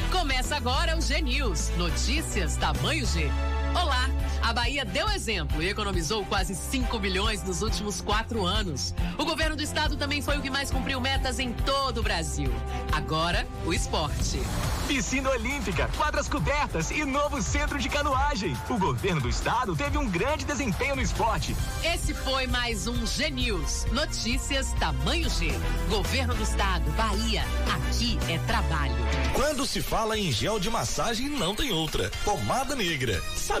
Começa 0.11 0.57
agora 0.57 0.97
o 0.97 1.01
G 1.01 1.21
News. 1.21 1.71
Notícias 1.77 2.57
tamanho 2.57 3.05
G. 3.05 3.29
Olá! 3.73 4.09
A 4.41 4.53
Bahia 4.53 4.83
deu 4.83 5.07
exemplo 5.09 5.61
e 5.61 5.69
economizou 5.69 6.25
quase 6.25 6.55
5 6.55 6.97
bilhões 6.99 7.43
nos 7.43 7.61
últimos 7.61 8.01
quatro 8.01 8.43
anos. 8.45 8.93
O 9.17 9.23
governo 9.23 9.55
do 9.55 9.61
estado 9.61 9.95
também 9.95 10.21
foi 10.21 10.37
o 10.37 10.41
que 10.41 10.49
mais 10.49 10.71
cumpriu 10.71 10.99
metas 10.99 11.39
em 11.39 11.53
todo 11.53 11.99
o 11.99 12.03
Brasil. 12.03 12.51
Agora, 12.91 13.47
o 13.65 13.73
esporte. 13.73 14.41
Piscina 14.87 15.29
Olímpica, 15.29 15.89
quadras 15.95 16.27
cobertas 16.27 16.91
e 16.91 17.05
novo 17.05 17.41
centro 17.41 17.77
de 17.77 17.87
canoagem. 17.87 18.57
O 18.69 18.77
governo 18.77 19.21
do 19.21 19.29
estado 19.29 19.75
teve 19.75 19.97
um 19.97 20.09
grande 20.09 20.43
desempenho 20.43 20.95
no 20.95 21.01
esporte. 21.01 21.55
Esse 21.83 22.13
foi 22.13 22.47
mais 22.47 22.87
um 22.87 23.05
G 23.05 23.29
News. 23.29 23.85
Notícias 23.91 24.73
tamanho 24.73 25.29
G. 25.29 25.51
Governo 25.87 26.33
do 26.33 26.43
estado, 26.43 26.89
Bahia. 26.91 27.43
Aqui 27.73 28.19
é 28.27 28.37
trabalho. 28.39 28.95
Quando 29.33 29.65
se 29.65 29.81
fala 29.81 30.17
em 30.17 30.31
gel 30.31 30.59
de 30.59 30.69
massagem, 30.69 31.29
não 31.29 31.55
tem 31.55 31.71
outra. 31.71 32.11
Pomada 32.25 32.75
negra. 32.75 33.21
Sabe 33.35 33.60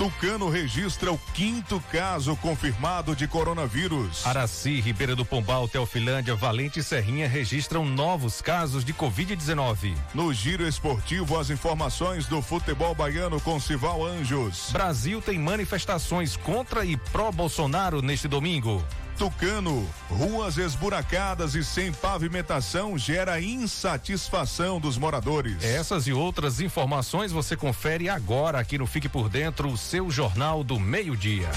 Tucano 0.00 0.48
registra 0.48 1.12
o 1.12 1.18
quinto 1.34 1.78
caso 1.92 2.34
confirmado 2.36 3.14
de 3.14 3.28
coronavírus. 3.28 4.26
Araci, 4.26 4.80
Ribeira 4.80 5.14
do 5.14 5.26
Pombal, 5.26 5.68
Teofilândia, 5.68 6.34
Valente 6.34 6.80
e 6.80 6.82
Serrinha 6.82 7.28
registram 7.28 7.84
novos 7.84 8.40
casos 8.40 8.82
de 8.82 8.94
Covid-19. 8.94 9.94
No 10.14 10.32
giro 10.32 10.66
esportivo, 10.66 11.38
as 11.38 11.50
informações 11.50 12.24
do 12.24 12.40
futebol 12.40 12.94
baiano 12.94 13.38
com 13.42 13.60
Sival 13.60 14.02
Anjos. 14.02 14.70
Brasil 14.72 15.20
tem 15.20 15.38
manifestações 15.38 16.34
contra 16.34 16.82
e 16.82 16.96
pró-Bolsonaro 16.96 18.00
neste 18.00 18.26
domingo. 18.26 18.82
Tucano, 19.20 19.86
ruas 20.08 20.56
esburacadas 20.56 21.54
e 21.54 21.62
sem 21.62 21.92
pavimentação 21.92 22.96
gera 22.96 23.38
insatisfação 23.38 24.80
dos 24.80 24.96
moradores. 24.96 25.62
Essas 25.62 26.06
e 26.06 26.12
outras 26.14 26.58
informações 26.58 27.30
você 27.30 27.54
confere 27.54 28.08
agora 28.08 28.58
aqui 28.58 28.78
no 28.78 28.86
Fique 28.86 29.10
por 29.10 29.28
Dentro, 29.28 29.68
o 29.68 29.76
seu 29.76 30.10
jornal 30.10 30.64
do 30.64 30.80
meio-dia. 30.80 31.50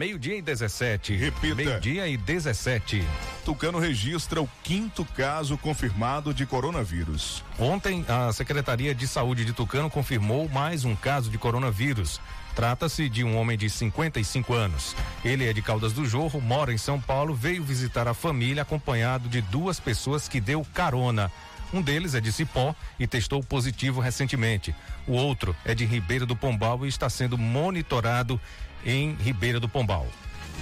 Meio-dia 0.00 0.36
e 0.36 0.40
17. 0.40 1.14
Repita. 1.14 1.54
Meio-dia 1.56 2.08
e 2.08 2.16
17. 2.16 3.04
Tucano 3.44 3.78
registra 3.78 4.40
o 4.40 4.48
quinto 4.62 5.04
caso 5.04 5.58
confirmado 5.58 6.32
de 6.32 6.46
coronavírus. 6.46 7.44
Ontem, 7.58 8.02
a 8.08 8.32
Secretaria 8.32 8.94
de 8.94 9.06
Saúde 9.06 9.44
de 9.44 9.52
Tucano 9.52 9.90
confirmou 9.90 10.48
mais 10.48 10.86
um 10.86 10.96
caso 10.96 11.28
de 11.28 11.36
coronavírus. 11.36 12.18
Trata-se 12.56 13.10
de 13.10 13.22
um 13.22 13.36
homem 13.36 13.58
de 13.58 13.68
55 13.68 14.54
anos. 14.54 14.96
Ele 15.22 15.46
é 15.46 15.52
de 15.52 15.60
Caldas 15.60 15.92
do 15.92 16.06
Jorro, 16.06 16.40
mora 16.40 16.72
em 16.72 16.78
São 16.78 16.98
Paulo, 16.98 17.34
veio 17.34 17.62
visitar 17.62 18.08
a 18.08 18.14
família 18.14 18.62
acompanhado 18.62 19.28
de 19.28 19.42
duas 19.42 19.78
pessoas 19.78 20.26
que 20.26 20.40
deu 20.40 20.66
carona. 20.72 21.30
Um 21.72 21.80
deles 21.80 22.14
é 22.14 22.20
de 22.20 22.32
Cipó 22.32 22.74
e 22.98 23.06
testou 23.06 23.42
positivo 23.42 24.00
recentemente. 24.00 24.74
O 25.06 25.12
outro 25.12 25.54
é 25.64 25.74
de 25.74 25.84
Ribeira 25.84 26.26
do 26.26 26.34
Pombal 26.34 26.84
e 26.84 26.88
está 26.88 27.08
sendo 27.08 27.38
monitorado 27.38 28.40
em 28.84 29.14
Ribeira 29.14 29.60
do 29.60 29.68
Pombal. 29.68 30.06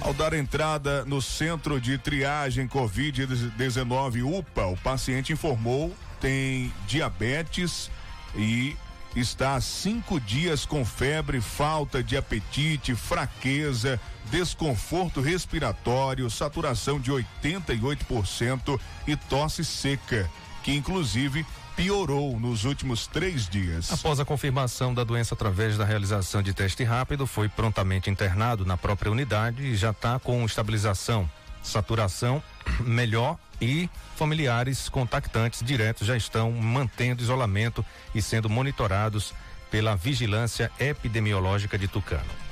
Ao 0.01 0.13
dar 0.13 0.33
entrada 0.33 1.03
no 1.05 1.21
centro 1.21 1.79
de 1.79 1.97
triagem 1.97 2.67
Covid-19 2.67 4.23
UPA, 4.23 4.67
o 4.67 4.77
paciente 4.77 5.33
informou 5.33 5.93
tem 6.19 6.71
diabetes 6.87 7.89
e 8.35 8.75
está 9.15 9.55
há 9.55 9.61
cinco 9.61 10.19
dias 10.19 10.65
com 10.65 10.85
febre, 10.85 11.41
falta 11.41 12.03
de 12.03 12.15
apetite, 12.15 12.93
fraqueza, 12.93 13.99
desconforto 14.29 15.21
respiratório, 15.21 16.29
saturação 16.29 16.99
de 16.99 17.11
88% 17.11 18.79
e 19.07 19.15
tosse 19.15 19.65
seca, 19.65 20.29
que 20.63 20.73
inclusive 20.73 21.45
piorou 21.79 22.37
nos 22.37 22.65
últimos 22.65 23.07
três 23.07 23.47
dias. 23.47 23.89
Após 23.93 24.19
a 24.19 24.25
confirmação 24.25 24.93
da 24.93 25.05
doença 25.05 25.33
através 25.33 25.77
da 25.77 25.85
realização 25.85 26.43
de 26.43 26.53
teste 26.53 26.83
rápido, 26.83 27.25
foi 27.25 27.47
prontamente 27.47 28.09
internado 28.09 28.65
na 28.65 28.75
própria 28.75 29.09
unidade 29.09 29.63
e 29.63 29.77
já 29.77 29.91
está 29.91 30.19
com 30.19 30.43
estabilização, 30.43 31.29
saturação 31.63 32.43
melhor 32.83 33.37
e 33.61 33.89
familiares 34.17 34.89
contactantes 34.89 35.63
diretos 35.63 36.05
já 36.05 36.17
estão 36.17 36.51
mantendo 36.51 37.23
isolamento 37.23 37.85
e 38.13 38.21
sendo 38.21 38.49
monitorados 38.49 39.33
pela 39.71 39.95
vigilância 39.95 40.69
epidemiológica 40.81 41.77
de 41.77 41.87
Tucano. 41.87 42.48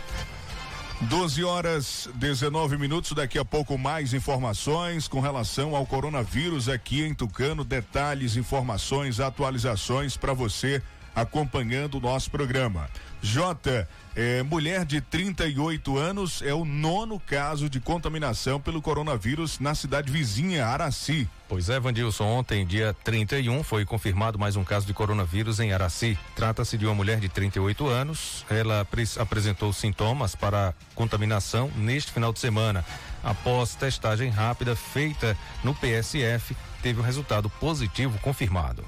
12 1.02 1.44
horas 1.44 2.10
19 2.16 2.78
minutos. 2.78 3.12
Daqui 3.12 3.38
a 3.38 3.46
pouco 3.46 3.78
mais 3.78 4.14
informações 4.14 5.08
com 5.08 5.20
relação 5.20 5.76
ao 5.76 5.86
coronavírus 5.86 6.68
aqui 6.68 7.04
em 7.04 7.14
Tucano. 7.14 7.64
Detalhes, 7.64 8.36
informações, 8.36 9.20
atualizações 9.20 10.18
para 10.18 10.34
você 10.34 10.82
acompanhando 11.18 11.96
o 11.96 12.00
nosso 12.00 12.30
programa. 12.30 12.88
Jota, 13.24 13.90
é, 14.16 14.44
mulher 14.44 14.86
de 14.86 15.02
38 15.02 15.98
anos, 15.98 16.44
é 16.44 16.54
o 16.54 16.64
nono 16.64 17.20
caso 17.20 17.68
de 17.68 17.80
contaminação 17.80 18.62
pelo 18.62 18.84
coronavírus 18.84 19.60
na 19.60 19.74
cidade 19.74 20.12
vizinha, 20.12 20.68
Araci. 20.68 21.28
Pois 21.50 21.70
é, 21.70 21.80
Vandilson, 21.80 22.24
ontem, 22.24 22.64
dia 22.64 22.96
31, 23.04 23.64
foi 23.64 23.84
confirmado 23.84 24.38
mais 24.38 24.56
um 24.56 24.64
caso 24.64 24.86
de 24.86 24.94
coronavírus 24.94 25.60
em 25.60 25.74
Araci. 25.74 26.16
Trata-se 26.36 26.78
de 26.78 26.86
uma 26.86 26.94
mulher 26.94 27.20
de 27.20 27.30
38 27.30 27.88
anos. 27.88 28.46
Ela 28.48 28.86
apresentou 29.18 29.74
sintomas 29.74 30.36
para 30.36 30.76
contaminação 30.94 31.72
neste 31.76 32.12
final 32.12 32.32
de 32.32 32.40
semana. 32.40 32.86
Após 33.24 33.74
testagem 33.74 34.30
rápida 34.30 34.76
feita 34.76 35.36
no 35.64 35.74
PSF, 35.74 36.56
teve 36.84 37.00
um 37.00 37.04
resultado 37.04 37.50
positivo 37.50 38.20
confirmado. 38.20 38.86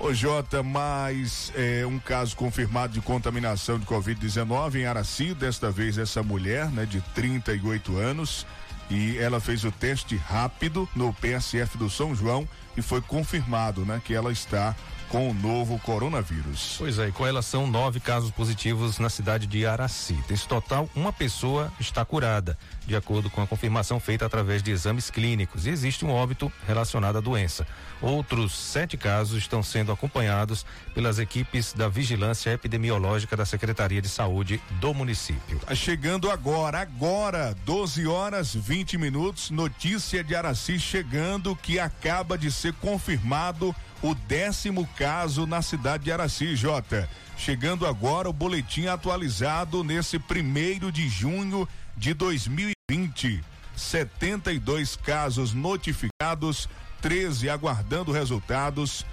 Ô 0.00 0.14
Jota, 0.14 0.62
mais 0.62 1.52
é, 1.56 1.84
um 1.84 1.98
caso 1.98 2.36
confirmado 2.36 2.92
de 2.92 3.00
contaminação 3.00 3.80
de 3.80 3.84
Covid-19 3.84 4.76
em 4.76 4.86
Araci, 4.86 5.34
desta 5.34 5.72
vez 5.72 5.98
essa 5.98 6.22
mulher, 6.22 6.70
né, 6.70 6.86
de 6.86 7.00
38 7.16 7.96
anos, 7.96 8.46
e 8.88 9.18
ela 9.18 9.40
fez 9.40 9.64
o 9.64 9.72
teste 9.72 10.14
rápido 10.14 10.88
no 10.94 11.12
PSF 11.12 11.76
do 11.76 11.90
São 11.90 12.14
João 12.14 12.48
e 12.76 12.80
foi 12.80 13.00
confirmado, 13.00 13.84
né, 13.84 14.00
que 14.04 14.14
ela 14.14 14.30
está 14.30 14.74
com 15.08 15.30
o 15.30 15.34
novo 15.34 15.78
coronavírus. 15.80 16.76
Pois 16.78 16.98
é, 16.98 17.08
e 17.08 17.12
com 17.12 17.26
ela 17.26 17.42
são 17.42 17.66
nove 17.66 18.00
casos 18.00 18.30
positivos 18.30 18.98
na 18.98 19.08
cidade 19.08 19.46
de 19.46 19.66
Araci. 19.66 20.14
Desse 20.28 20.46
total, 20.46 20.88
uma 20.94 21.12
pessoa 21.12 21.72
está 21.80 22.04
curada, 22.04 22.58
de 22.86 22.94
acordo 22.94 23.30
com 23.30 23.42
a 23.42 23.46
confirmação 23.46 23.98
feita 23.98 24.26
através 24.26 24.62
de 24.62 24.70
exames 24.70 25.10
clínicos, 25.10 25.66
e 25.66 25.70
existe 25.70 26.04
um 26.04 26.10
óbito 26.10 26.52
relacionado 26.66 27.18
à 27.18 27.20
doença. 27.20 27.66
Outros 28.00 28.52
sete 28.52 28.96
casos 28.96 29.38
estão 29.38 29.62
sendo 29.62 29.90
acompanhados 29.90 30.64
pelas 30.94 31.18
equipes 31.18 31.72
da 31.72 31.88
Vigilância 31.88 32.50
Epidemiológica 32.50 33.36
da 33.36 33.44
Secretaria 33.44 34.00
de 34.00 34.08
Saúde 34.08 34.60
do 34.80 34.94
município. 34.94 35.58
Tá 35.60 35.74
chegando 35.74 36.30
agora, 36.30 36.80
agora, 36.80 37.56
12 37.64 38.06
horas 38.06 38.54
20 38.54 38.98
minutos, 38.98 39.50
notícia 39.50 40.22
de 40.22 40.34
Araci 40.34 40.78
chegando 40.78 41.56
que 41.56 41.80
acaba 41.80 42.38
de 42.38 42.50
ser 42.52 42.72
confirmado 42.74 43.74
o 44.02 44.14
décimo 44.14 44.88
caso 44.96 45.46
na 45.46 45.62
cidade 45.62 46.04
de 46.04 46.12
Araci, 46.12 46.54
Jota. 46.54 47.08
Chegando 47.36 47.86
agora 47.86 48.28
o 48.28 48.32
boletim 48.32 48.86
atualizado 48.86 49.84
nesse 49.84 50.18
primeiro 50.18 50.90
de 50.90 51.08
junho 51.08 51.68
de 51.96 52.14
2020. 52.14 53.44
72 53.76 54.96
casos 54.96 55.52
notificados, 55.52 56.68
13 57.00 57.48
aguardando 57.48 58.12
resultados. 58.12 59.04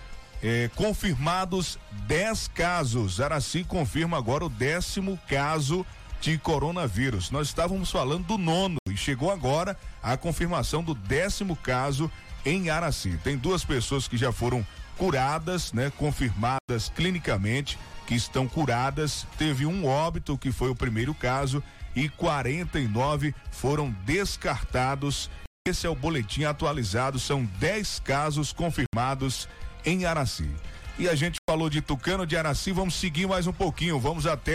Eh, 0.44 0.70
confirmados 0.76 1.80
10 2.08 2.48
casos. 2.50 3.20
Araci 3.20 3.64
confirma 3.64 4.18
agora 4.18 4.46
o 4.46 4.50
décimo 4.50 5.20
caso 5.28 5.86
de 6.22 6.38
coronavírus. 6.38 7.32
Nós 7.32 7.48
estávamos 7.48 7.92
falando 7.92 8.26
do 8.26 8.38
nono 8.38 8.78
e 8.90 8.98
chegou 8.98 9.32
agora 9.32 9.78
a 10.02 10.18
confirmação 10.18 10.84
do 10.84 10.94
décimo 10.94 11.56
caso 11.56 12.12
em 12.46 12.70
Araci. 12.70 13.20
Tem 13.24 13.38
duas 13.38 13.66
pessoas 13.66 14.08
que 14.08 14.18
já 14.18 14.32
foram 14.32 14.66
curadas, 14.98 15.74
né, 15.74 15.92
confirmadas 15.98 16.90
clinicamente 16.96 17.78
que 18.06 18.16
estão 18.16 18.48
curadas. 18.48 19.26
Teve 19.38 19.66
um 19.66 19.86
óbito 19.86 20.38
que 20.38 20.52
foi 20.52 20.70
o 20.70 20.76
primeiro 20.76 21.14
caso 21.14 21.64
e 21.96 22.08
49 22.10 23.34
foram 23.52 23.90
descartados. 24.06 25.30
Esse 25.68 25.88
é 25.88 25.90
o 25.90 25.96
boletim 25.96 26.44
atualizado, 26.44 27.20
são 27.20 27.44
10 27.60 28.00
casos 28.00 28.54
confirmados 28.54 29.50
em 29.84 30.06
Araci. 30.06 30.50
E 30.98 31.10
a 31.10 31.16
gente 31.16 31.38
falou 31.50 31.70
de 31.70 31.82
Tucano 31.82 32.26
de 32.26 32.38
Araci, 32.38 32.72
vamos 32.72 32.96
seguir 32.96 33.28
mais 33.28 33.48
um 33.48 33.54
pouquinho, 33.54 34.00
vamos 34.00 34.28
até 34.28 34.54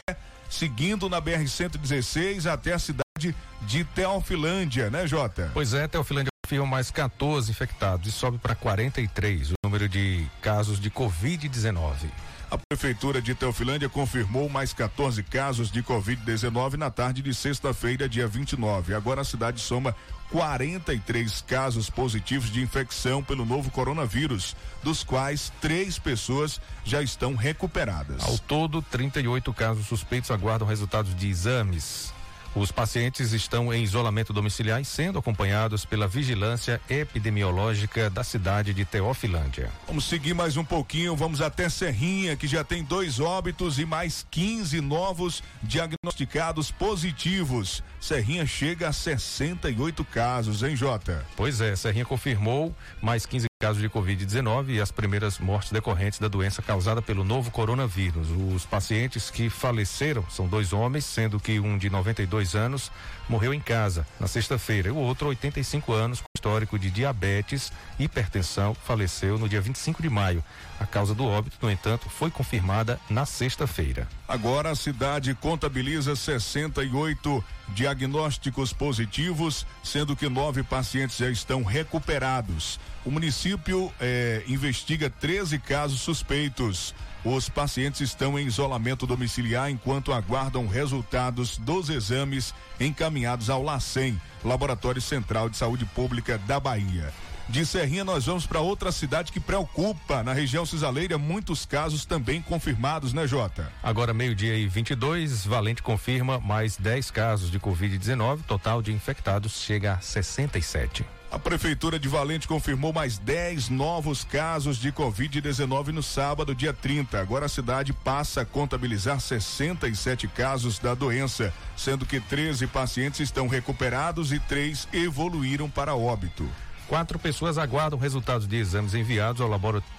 seguindo 0.49 1.09
na 1.09 1.21
BR 1.21 1.47
116 1.47 2.47
até 2.47 2.73
a 2.73 2.79
cidade 2.79 3.35
de 3.63 3.85
Teofilândia, 3.85 4.89
né, 4.89 5.07
Jota? 5.07 5.51
Pois 5.53 5.75
é, 5.75 5.87
Teofilândia 5.87 6.30
confirma 6.51 6.67
mais 6.67 6.91
14 6.91 7.49
infectados 7.49 8.09
e 8.09 8.11
sobe 8.11 8.37
para 8.39 8.57
43 8.57 9.53
o 9.53 9.55
número 9.65 9.89
de 9.89 10.27
casos 10.43 10.81
de 10.81 10.91
Covid-19. 10.91 12.11
A 12.51 12.59
Prefeitura 12.59 13.23
de 13.23 13.37
Teofilândia 13.37 13.89
confirmou 13.89 14.49
mais 14.49 14.73
14 14.73 15.23
casos 15.23 15.71
de 15.71 15.81
Covid-19 15.81 16.73
na 16.73 16.91
tarde 16.91 17.23
de 17.23 17.33
sexta-feira, 17.33 18.09
dia 18.09 18.27
29. 18.27 18.95
Agora 18.95 19.21
a 19.21 19.25
cidade 19.25 19.61
soma 19.61 19.95
43 20.33 21.41
casos 21.43 21.89
positivos 21.89 22.51
de 22.51 22.61
infecção 22.61 23.23
pelo 23.23 23.45
novo 23.45 23.71
coronavírus, 23.71 24.57
dos 24.83 25.05
quais 25.05 25.53
três 25.61 26.01
pessoas 26.01 26.61
já 26.85 27.01
estão 27.01 27.37
recuperadas. 27.37 28.25
Ao 28.25 28.37
todo, 28.39 28.83
38 28.83 29.53
casos 29.53 29.87
suspeitos 29.87 30.33
aguardam 30.33 30.67
resultados 30.67 31.15
de 31.15 31.29
exames. 31.29 32.13
Os 32.55 32.73
pacientes 32.73 33.33
estão 33.33 33.73
em 33.73 33.85
isolamento 33.85 34.33
domiciliar 34.33 34.81
e 34.81 34.85
sendo 34.85 35.21
acompanhados 35.21 35.85
pela 35.85 36.09
vigilância 36.09 36.81
epidemiológica 36.91 38.11
da 38.11 38.25
cidade 38.25 38.75
de 38.75 38.85
Teofilândia. 38.85 39.71
Vamos 39.87 40.05
seguir 40.05 40.35
mais 40.35 40.57
um 40.57 40.65
pouquinho, 40.65 41.15
vamos 41.15 41.41
até 41.41 41.69
Serrinha, 41.69 42.37
que 42.37 42.49
já 42.49 42.65
tem 42.65 42.83
dois 42.83 43.21
óbitos 43.21 43.79
e 43.79 43.85
mais 43.85 44.27
15 44.33 44.81
novos 44.81 45.45
diagnosticados 45.63 46.73
positivos. 46.73 47.85
Serrinha 48.01 48.45
chega 48.45 48.89
a 48.89 48.93
68 48.93 50.05
casos, 50.05 50.65
hein, 50.65 50.75
Jota? 50.75 51.25
Pois 51.37 51.61
é, 51.61 51.77
Serrinha 51.77 52.05
confirmou 52.05 52.75
mais 53.01 53.27
15 53.27 53.50
casos 53.61 53.83
de 53.83 53.91
Covid-19 53.91 54.71
e 54.71 54.81
as 54.81 54.91
primeiras 54.91 55.39
mortes 55.39 55.71
decorrentes 55.71 56.19
da 56.19 56.29
doença 56.29 56.63
causada 56.63 57.03
pelo 57.03 57.23
novo 57.23 57.51
coronavírus. 57.51 58.29
Os 58.55 58.65
pacientes 58.65 59.31
que 59.31 59.51
faleceram 59.51 60.25
são 60.31 60.49
dois 60.49 60.73
homens, 60.73 61.05
sendo 61.05 61.39
que 61.39 61.61
um 61.61 61.77
de 61.77 61.91
92 61.91 62.55
anos 62.55 62.91
morreu 63.29 63.53
em 63.53 63.61
casa 63.61 64.07
na 64.19 64.27
sexta-feira 64.27 64.89
e 64.89 64.91
o 64.91 64.97
outro, 64.97 65.29
85 65.29 65.93
anos, 65.93 66.23
histórico 66.41 66.79
de 66.79 66.91
diabetes, 66.91 67.71
hipertensão, 67.99 68.75
faleceu 68.75 69.39
no 69.39 69.47
dia 69.47 69.61
25 69.61 70.03
de 70.03 70.09
maio. 70.09 70.43
A 70.81 70.87
causa 70.87 71.15
do 71.15 71.27
óbito, 71.27 71.59
no 71.61 71.71
entanto, 71.71 72.09
foi 72.09 72.31
confirmada 72.31 72.99
na 73.11 73.27
sexta-feira. 73.27 74.09
Agora 74.27 74.71
a 74.71 74.75
cidade 74.75 75.35
contabiliza 75.35 76.17
68 76.17 77.45
diagnósticos 77.69 78.73
positivos, 78.73 79.67
sendo 79.85 80.17
que 80.17 80.31
nove 80.31 80.63
pacientes 80.63 81.19
já 81.19 81.29
estão 81.29 81.63
recuperados. 81.63 82.81
O 83.05 83.11
município 83.11 83.93
eh, 84.01 84.43
investiga 84.49 85.11
13 85.11 85.59
casos 85.59 86.01
suspeitos. 86.01 86.95
Os 87.25 87.51
pacientes 87.51 88.01
estão 88.01 88.39
em 88.39 88.47
isolamento 88.47 89.07
domiciliar 89.07 89.71
enquanto 89.71 90.13
aguardam 90.13 90.67
resultados 90.67 91.59
dos 91.59 91.91
exames 91.91 92.55
encaminhados 92.81 93.51
ao 93.51 93.63
LACEN, 93.63 94.19
Laboratório 94.43 95.03
Central 95.03 95.51
de 95.51 95.59
Saúde 95.59 95.85
Pública 95.85 96.39
da 96.39 96.59
Bahia. 96.59 97.13
De 97.51 97.67
Serrinha, 97.67 98.05
nós 98.05 98.27
vamos 98.27 98.47
para 98.47 98.61
outra 98.61 98.93
cidade 98.93 99.33
que 99.33 99.41
preocupa. 99.41 100.23
Na 100.23 100.33
região 100.33 100.65
cisaleira, 100.65 101.19
muitos 101.19 101.67
casos 101.67 102.07
também 102.07 102.41
confirmados, 102.41 103.13
né, 103.13 103.27
Jota? 103.27 103.71
Agora, 103.83 104.15
meio-dia 104.15 104.57
e 104.57 104.69
22, 104.69 105.45
Valente 105.45 105.83
confirma 105.83 106.39
mais 106.39 106.77
10 106.77 107.11
casos 107.11 107.51
de 107.51 107.59
Covid-19. 107.59 108.45
Total 108.47 108.81
de 108.81 108.93
infectados 108.93 109.61
chega 109.61 109.95
a 109.95 110.01
67. 110.01 111.05
A 111.31 111.39
Prefeitura 111.39 111.97
de 111.97 112.09
Valente 112.09 112.49
confirmou 112.49 112.93
mais 112.93 113.17
10 113.17 113.69
novos 113.69 114.25
casos 114.25 114.79
de 114.79 114.91
Covid-19 114.91 115.89
no 115.89 116.03
sábado, 116.03 116.57
dia 116.57 116.73
30. 116.73 117.21
Agora 117.21 117.47
a 117.47 117.49
cidade 117.49 117.93
passa 117.93 118.41
a 118.41 118.45
contabilizar 118.45 119.21
67 119.21 120.27
casos 120.27 120.81
da 120.81 120.93
doença, 120.93 121.55
sendo 121.77 122.05
que 122.05 122.19
13 122.19 122.67
pacientes 122.67 123.21
estão 123.21 123.47
recuperados 123.47 124.33
e 124.33 124.41
três 124.41 124.89
evoluíram 124.93 125.71
para 125.71 125.95
óbito. 125.95 126.49
Quatro 126.89 127.17
pessoas 127.21 127.59
aguardam 127.59 127.97
resultados 127.97 128.49
de 128.49 128.57
exames 128.57 128.95
enviados 128.95 129.41
ao 129.41 129.49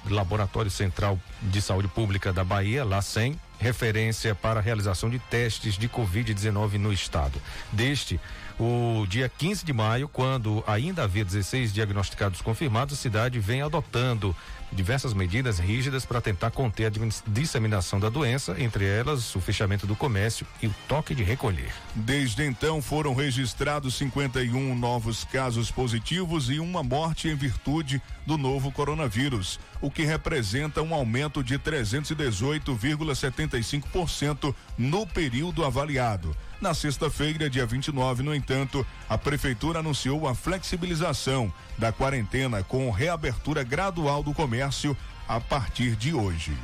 Laboratório 0.09 0.69
Central 0.69 1.17
de 1.41 1.61
Saúde 1.61 1.87
Pública 1.87 2.33
da 2.33 2.43
Bahia, 2.43 2.83
LACEN, 2.83 3.39
referência 3.57 4.35
para 4.35 4.59
a 4.59 4.63
realização 4.63 5.09
de 5.09 5.17
testes 5.17 5.77
de 5.77 5.87
Covid-19 5.87 6.73
no 6.73 6.91
estado. 6.91 7.41
Deste, 7.71 8.19
o 8.59 9.05
dia 9.07 9.29
15 9.29 9.65
de 9.65 9.73
maio, 9.73 10.07
quando 10.07 10.63
ainda 10.67 11.03
havia 11.03 11.25
16 11.25 11.73
diagnosticados 11.73 12.41
confirmados, 12.41 12.97
a 12.97 13.01
cidade 13.01 13.39
vem 13.39 13.61
adotando 13.61 14.35
diversas 14.71 15.13
medidas 15.13 15.59
rígidas 15.59 16.05
para 16.05 16.21
tentar 16.21 16.51
conter 16.51 16.85
a 16.85 16.91
disseminação 17.27 17.99
da 17.99 18.07
doença, 18.09 18.55
entre 18.57 18.85
elas 18.85 19.35
o 19.35 19.41
fechamento 19.41 19.85
do 19.85 19.93
comércio 19.95 20.47
e 20.61 20.67
o 20.67 20.75
toque 20.87 21.13
de 21.13 21.23
recolher. 21.23 21.73
Desde 21.93 22.45
então 22.45 22.81
foram 22.81 23.13
registrados 23.13 23.95
51 23.95 24.73
novos 24.75 25.25
casos 25.25 25.69
positivos 25.69 26.49
e 26.49 26.57
uma 26.59 26.81
morte 26.81 27.27
em 27.27 27.35
virtude 27.35 28.01
do 28.25 28.37
novo 28.37 28.71
coronavírus, 28.71 29.59
o 29.81 29.91
que 29.91 30.05
representa 30.05 30.81
um 30.81 30.93
aumento 30.93 31.43
de 31.43 31.59
318,75% 31.59 34.55
no 34.77 35.05
período 35.05 35.65
avaliado. 35.65 36.33
Na 36.61 36.75
sexta-feira, 36.75 37.49
dia 37.49 37.65
29, 37.65 38.21
no 38.21 38.35
entanto, 38.35 38.85
a 39.09 39.17
prefeitura 39.17 39.79
anunciou 39.79 40.27
a 40.27 40.35
flexibilização 40.35 41.51
da 41.75 41.91
quarentena 41.91 42.63
com 42.63 42.91
reabertura 42.91 43.63
gradual 43.63 44.21
do 44.21 44.31
comércio 44.31 44.95
a 45.27 45.39
partir 45.39 45.95
de 45.95 46.13
hoje. 46.13 46.55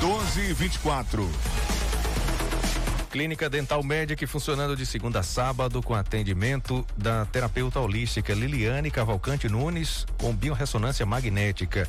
12 0.00 0.40
e 0.40 0.54
24. 0.54 1.30
Clínica 3.10 3.50
Dental 3.50 3.82
Médica 3.82 4.26
funcionando 4.26 4.74
de 4.74 4.86
segunda 4.86 5.20
a 5.20 5.22
sábado 5.22 5.82
com 5.82 5.94
atendimento 5.94 6.82
da 6.96 7.26
terapeuta 7.26 7.78
holística 7.78 8.32
Liliane 8.32 8.90
Cavalcante 8.90 9.50
Nunes 9.50 10.06
com 10.16 10.34
biorressonância 10.34 11.04
magnética. 11.04 11.86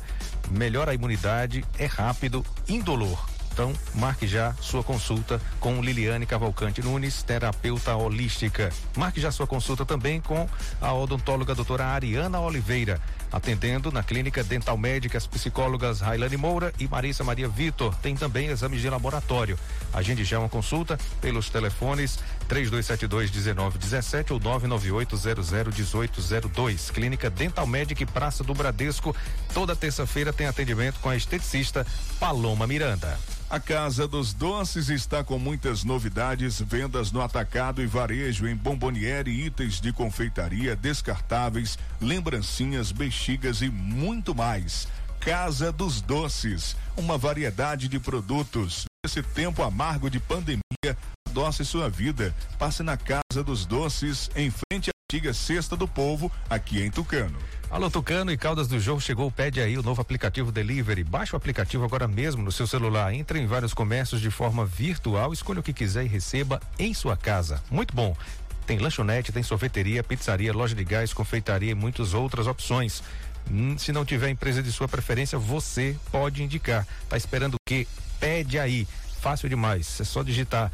Melhora 0.50 0.90
a 0.90 0.94
imunidade, 0.94 1.64
é 1.78 1.86
rápido, 1.86 2.44
indolor. 2.68 3.33
Então, 3.54 3.72
marque 3.94 4.26
já 4.26 4.52
sua 4.54 4.82
consulta 4.82 5.40
com 5.60 5.80
Liliane 5.80 6.26
Cavalcante 6.26 6.82
Nunes, 6.82 7.22
terapeuta 7.22 7.94
holística. 7.94 8.72
Marque 8.96 9.20
já 9.20 9.30
sua 9.30 9.46
consulta 9.46 9.86
também 9.86 10.20
com 10.20 10.48
a 10.80 10.92
odontóloga 10.92 11.54
doutora 11.54 11.84
Ariana 11.84 12.40
Oliveira, 12.40 13.00
atendendo 13.30 13.92
na 13.92 14.02
clínica 14.02 14.42
dental 14.42 14.76
médica 14.76 15.16
as 15.16 15.28
psicólogas 15.28 16.00
Railane 16.00 16.36
Moura 16.36 16.72
e 16.80 16.88
Marissa 16.88 17.22
Maria 17.22 17.48
Vitor. 17.48 17.94
Tem 18.02 18.16
também 18.16 18.48
exames 18.48 18.80
de 18.80 18.90
laboratório. 18.90 19.56
Agende 19.92 20.24
já 20.24 20.40
uma 20.40 20.48
consulta 20.48 20.98
pelos 21.20 21.48
telefones 21.48 22.18
3272 22.44 23.30
1917 23.30 24.32
ou 24.32 24.40
998 24.40 25.16
001802. 25.72 26.90
Clínica 26.90 27.30
Dental 27.30 27.66
Médica 27.66 28.02
e 28.02 28.06
Praça 28.06 28.44
do 28.44 28.54
Bradesco. 28.54 29.14
Toda 29.52 29.74
terça-feira 29.74 30.32
tem 30.32 30.46
atendimento 30.46 31.00
com 31.00 31.08
a 31.08 31.16
esteticista 31.16 31.86
Paloma 32.20 32.66
Miranda. 32.66 33.18
A 33.50 33.60
Casa 33.60 34.08
dos 34.08 34.32
Doces 34.32 34.88
está 34.88 35.22
com 35.22 35.38
muitas 35.38 35.84
novidades, 35.84 36.60
vendas 36.60 37.12
no 37.12 37.20
atacado 37.20 37.82
e 37.82 37.86
varejo 37.86 38.48
em 38.48 38.56
bomboniere, 38.56 39.30
itens 39.30 39.80
de 39.80 39.92
confeitaria, 39.92 40.74
descartáveis, 40.74 41.78
lembrancinhas, 42.00 42.90
bexigas 42.90 43.60
e 43.62 43.68
muito 43.68 44.34
mais. 44.34 44.88
Casa 45.20 45.70
dos 45.70 46.00
Doces, 46.00 46.76
uma 46.96 47.16
variedade 47.16 47.86
de 47.86 47.98
produtos. 47.98 48.86
Nesse 49.04 49.22
tempo 49.22 49.62
amargo 49.62 50.10
de 50.10 50.18
pandemia, 50.18 50.62
adoce 51.34 51.64
sua 51.64 51.90
vida. 51.90 52.32
Passe 52.60 52.84
na 52.84 52.96
Casa 52.96 53.42
dos 53.44 53.66
Doces, 53.66 54.30
em 54.36 54.52
frente 54.52 54.90
à 54.90 54.92
antiga 55.10 55.34
Cesta 55.34 55.76
do 55.76 55.88
Povo, 55.88 56.30
aqui 56.48 56.80
em 56.80 56.92
Tucano. 56.92 57.36
Alô 57.68 57.90
Tucano 57.90 58.30
e 58.30 58.36
Caldas 58.36 58.68
do 58.68 58.78
Jogo 58.78 59.00
chegou, 59.00 59.28
pede 59.32 59.60
aí 59.60 59.76
o 59.76 59.82
novo 59.82 60.00
aplicativo 60.00 60.52
Delivery. 60.52 61.02
Baixe 61.02 61.34
o 61.34 61.36
aplicativo 61.36 61.84
agora 61.84 62.06
mesmo 62.06 62.40
no 62.40 62.52
seu 62.52 62.68
celular. 62.68 63.12
Entre 63.12 63.40
em 63.40 63.46
vários 63.46 63.74
comércios 63.74 64.20
de 64.20 64.30
forma 64.30 64.64
virtual, 64.64 65.32
escolha 65.32 65.58
o 65.58 65.62
que 65.62 65.72
quiser 65.72 66.04
e 66.04 66.08
receba 66.08 66.60
em 66.78 66.94
sua 66.94 67.16
casa. 67.16 67.60
Muito 67.68 67.92
bom. 67.92 68.16
Tem 68.64 68.78
lanchonete, 68.78 69.32
tem 69.32 69.42
sorveteria, 69.42 70.04
pizzaria, 70.04 70.52
loja 70.52 70.76
de 70.76 70.84
gás, 70.84 71.12
confeitaria 71.12 71.72
e 71.72 71.74
muitas 71.74 72.14
outras 72.14 72.46
opções. 72.46 73.02
Hum, 73.50 73.76
se 73.76 73.90
não 73.90 74.04
tiver 74.04 74.30
empresa 74.30 74.62
de 74.62 74.70
sua 74.70 74.86
preferência, 74.86 75.36
você 75.36 75.96
pode 76.12 76.44
indicar. 76.44 76.86
Tá 77.08 77.16
esperando 77.16 77.54
o 77.54 77.60
quê? 77.66 77.88
Pede 78.20 78.56
aí. 78.56 78.86
Fácil 79.20 79.48
demais. 79.48 80.00
É 80.00 80.04
só 80.04 80.22
digitar 80.22 80.70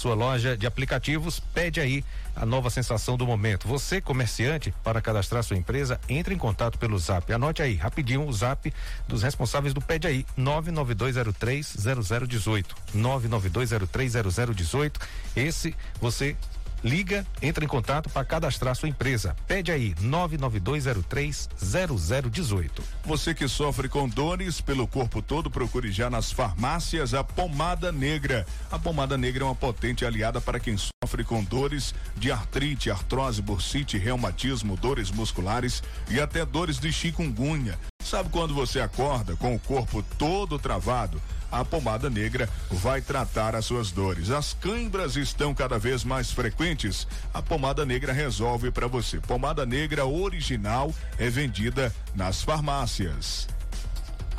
sua 0.00 0.14
loja 0.14 0.56
de 0.56 0.66
aplicativos, 0.66 1.38
pede 1.38 1.78
aí 1.78 2.02
a 2.34 2.46
nova 2.46 2.70
sensação 2.70 3.18
do 3.18 3.26
momento. 3.26 3.68
Você, 3.68 4.00
comerciante, 4.00 4.72
para 4.82 5.02
cadastrar 5.02 5.42
sua 5.42 5.58
empresa, 5.58 6.00
entre 6.08 6.34
em 6.34 6.38
contato 6.38 6.78
pelo 6.78 6.98
Zap. 6.98 7.30
Anote 7.30 7.60
aí, 7.60 7.74
rapidinho, 7.74 8.26
o 8.26 8.32
Zap 8.32 8.72
dos 9.06 9.22
responsáveis 9.22 9.74
do 9.74 9.82
Pede 9.82 10.06
aí, 10.06 10.24
992030018. 10.38 12.64
992030018. 12.96 14.98
Esse 15.36 15.76
você 16.00 16.34
Liga, 16.82 17.26
entra 17.42 17.62
em 17.64 17.68
contato 17.68 18.08
para 18.08 18.24
cadastrar 18.24 18.74
sua 18.74 18.88
empresa. 18.88 19.36
Pede 19.46 19.70
aí 19.70 19.94
992030018. 19.96 22.70
Você 23.04 23.34
que 23.34 23.46
sofre 23.46 23.86
com 23.88 24.08
dores 24.08 24.60
pelo 24.60 24.86
corpo 24.86 25.20
todo, 25.20 25.50
procure 25.50 25.90
já 25.92 26.08
nas 26.08 26.30
farmácias 26.32 27.12
a 27.14 27.22
pomada 27.22 27.92
negra. 27.92 28.46
A 28.70 28.78
pomada 28.78 29.18
negra 29.18 29.44
é 29.44 29.46
uma 29.46 29.54
potente 29.54 30.04
aliada 30.04 30.40
para 30.40 30.58
quem 30.58 30.76
sofre 30.76 31.24
com 31.24 31.44
dores 31.44 31.94
de 32.16 32.32
artrite, 32.32 32.90
artrose, 32.90 33.42
bursite, 33.42 33.98
reumatismo, 33.98 34.76
dores 34.76 35.10
musculares 35.10 35.82
e 36.08 36.18
até 36.20 36.46
dores 36.46 36.78
de 36.78 36.92
chikungunya. 36.92 37.78
Sabe 38.02 38.30
quando 38.30 38.54
você 38.54 38.80
acorda 38.80 39.36
com 39.36 39.54
o 39.54 39.58
corpo 39.58 40.02
todo 40.18 40.58
travado? 40.58 41.20
A 41.50 41.64
pomada 41.64 42.08
negra 42.08 42.48
vai 42.70 43.00
tratar 43.00 43.54
as 43.54 43.66
suas 43.66 43.90
dores. 43.90 44.30
As 44.30 44.52
câimbras 44.54 45.16
estão 45.16 45.54
cada 45.54 45.78
vez 45.78 46.04
mais 46.04 46.30
frequentes. 46.30 47.06
A 47.34 47.42
pomada 47.42 47.84
negra 47.84 48.12
resolve 48.12 48.70
para 48.70 48.86
você. 48.86 49.18
Pomada 49.18 49.66
negra 49.66 50.06
original 50.06 50.94
é 51.18 51.28
vendida 51.28 51.94
nas 52.14 52.42
farmácias. 52.42 53.48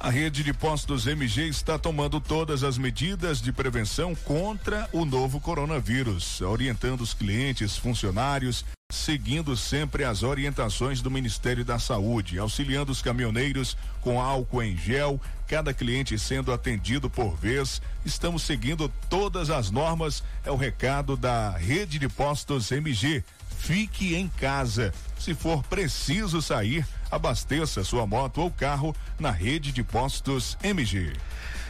A 0.00 0.10
rede 0.10 0.44
de 0.44 0.54
postos 0.54 1.08
MG 1.08 1.48
está 1.48 1.76
tomando 1.76 2.20
todas 2.20 2.62
as 2.62 2.78
medidas 2.78 3.42
de 3.42 3.50
prevenção 3.50 4.14
contra 4.14 4.88
o 4.92 5.04
novo 5.04 5.40
coronavírus, 5.40 6.40
orientando 6.40 7.00
os 7.00 7.12
clientes, 7.12 7.76
funcionários, 7.76 8.64
seguindo 8.88 9.56
sempre 9.56 10.04
as 10.04 10.22
orientações 10.22 11.02
do 11.02 11.10
Ministério 11.10 11.64
da 11.64 11.80
Saúde, 11.80 12.38
auxiliando 12.38 12.92
os 12.92 13.02
caminhoneiros 13.02 13.76
com 14.00 14.20
álcool 14.20 14.62
em 14.62 14.76
gel, 14.76 15.20
cada 15.48 15.74
cliente 15.74 16.16
sendo 16.16 16.52
atendido 16.52 17.10
por 17.10 17.36
vez. 17.36 17.82
Estamos 18.06 18.44
seguindo 18.44 18.88
todas 19.10 19.50
as 19.50 19.68
normas, 19.68 20.22
é 20.44 20.50
o 20.52 20.56
recado 20.56 21.16
da 21.16 21.50
rede 21.50 21.98
de 21.98 22.08
postos 22.08 22.70
MG. 22.70 23.24
Fique 23.58 24.14
em 24.14 24.28
casa. 24.28 24.94
Se 25.18 25.34
for 25.34 25.62
preciso 25.64 26.40
sair, 26.40 26.86
abasteça 27.10 27.82
sua 27.82 28.06
moto 28.06 28.40
ou 28.40 28.50
carro 28.50 28.94
na 29.18 29.30
rede 29.30 29.72
de 29.72 29.82
postos 29.82 30.56
MG. 30.62 31.12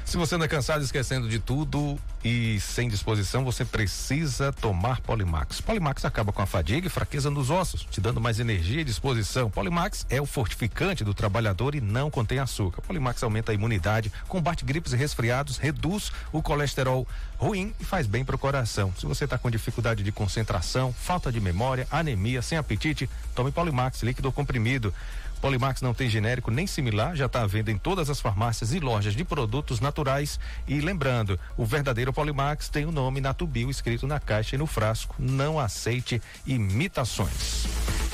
Se 0.04 0.16
você 0.16 0.34
anda 0.34 0.46
cansado 0.46 0.82
esquecendo 0.82 1.28
de 1.28 1.38
tudo 1.38 1.98
e 2.24 2.58
sem 2.60 2.88
disposição, 2.88 3.44
você 3.44 3.64
precisa 3.64 4.52
tomar 4.52 5.00
Polimax. 5.00 5.60
Polimax 5.60 6.04
acaba 6.04 6.32
com 6.32 6.42
a 6.42 6.46
fadiga 6.46 6.86
e 6.86 6.90
fraqueza 6.90 7.30
nos 7.30 7.50
ossos, 7.50 7.86
te 7.90 8.00
dando 8.00 8.20
mais 8.20 8.40
energia 8.40 8.80
e 8.80 8.84
disposição. 8.84 9.50
Polimax 9.50 10.06
é 10.10 10.20
o 10.20 10.26
fortificante 10.26 11.04
do 11.04 11.14
trabalhador 11.14 11.74
e 11.74 11.80
não 11.80 12.10
contém 12.10 12.38
açúcar. 12.38 12.82
Polimax 12.82 13.22
aumenta 13.22 13.52
a 13.52 13.54
imunidade, 13.54 14.12
combate 14.26 14.64
gripes 14.64 14.92
e 14.92 14.96
resfriados, 14.96 15.58
reduz 15.58 16.10
o 16.32 16.42
colesterol 16.42 17.06
ruim 17.36 17.72
e 17.78 17.84
faz 17.84 18.06
bem 18.06 18.24
para 18.24 18.36
o 18.36 18.38
coração. 18.38 18.92
Se 18.98 19.06
você 19.06 19.24
está 19.24 19.38
com 19.38 19.50
dificuldade 19.50 20.02
de 20.02 20.10
concentração, 20.10 20.92
falta 20.92 21.30
de 21.30 21.40
memória, 21.40 21.86
anemia, 21.90 22.42
sem 22.42 22.58
apetite, 22.58 23.08
tome 23.34 23.52
Polimax, 23.52 24.02
líquido 24.02 24.32
comprimido. 24.32 24.92
Polimax 25.40 25.80
não 25.80 25.94
tem 25.94 26.10
genérico 26.10 26.50
nem 26.50 26.66
similar, 26.66 27.14
já 27.14 27.26
está 27.26 27.42
à 27.42 27.46
venda 27.46 27.70
em 27.70 27.78
todas 27.78 28.10
as 28.10 28.20
farmácias 28.20 28.72
e 28.72 28.80
lojas 28.80 29.14
de 29.14 29.24
produtos 29.24 29.80
naturais. 29.80 30.38
E 30.66 30.80
lembrando, 30.80 31.38
o 31.56 31.64
verdadeiro 31.64 32.12
Polimax 32.18 32.68
tem 32.68 32.84
o 32.84 32.90
nome 32.90 33.20
Natubio 33.20 33.70
escrito 33.70 34.04
na 34.04 34.18
caixa 34.18 34.56
e 34.56 34.58
no 34.58 34.66
frasco. 34.66 35.14
Não 35.20 35.56
aceite 35.56 36.20
imitações. 36.44 37.64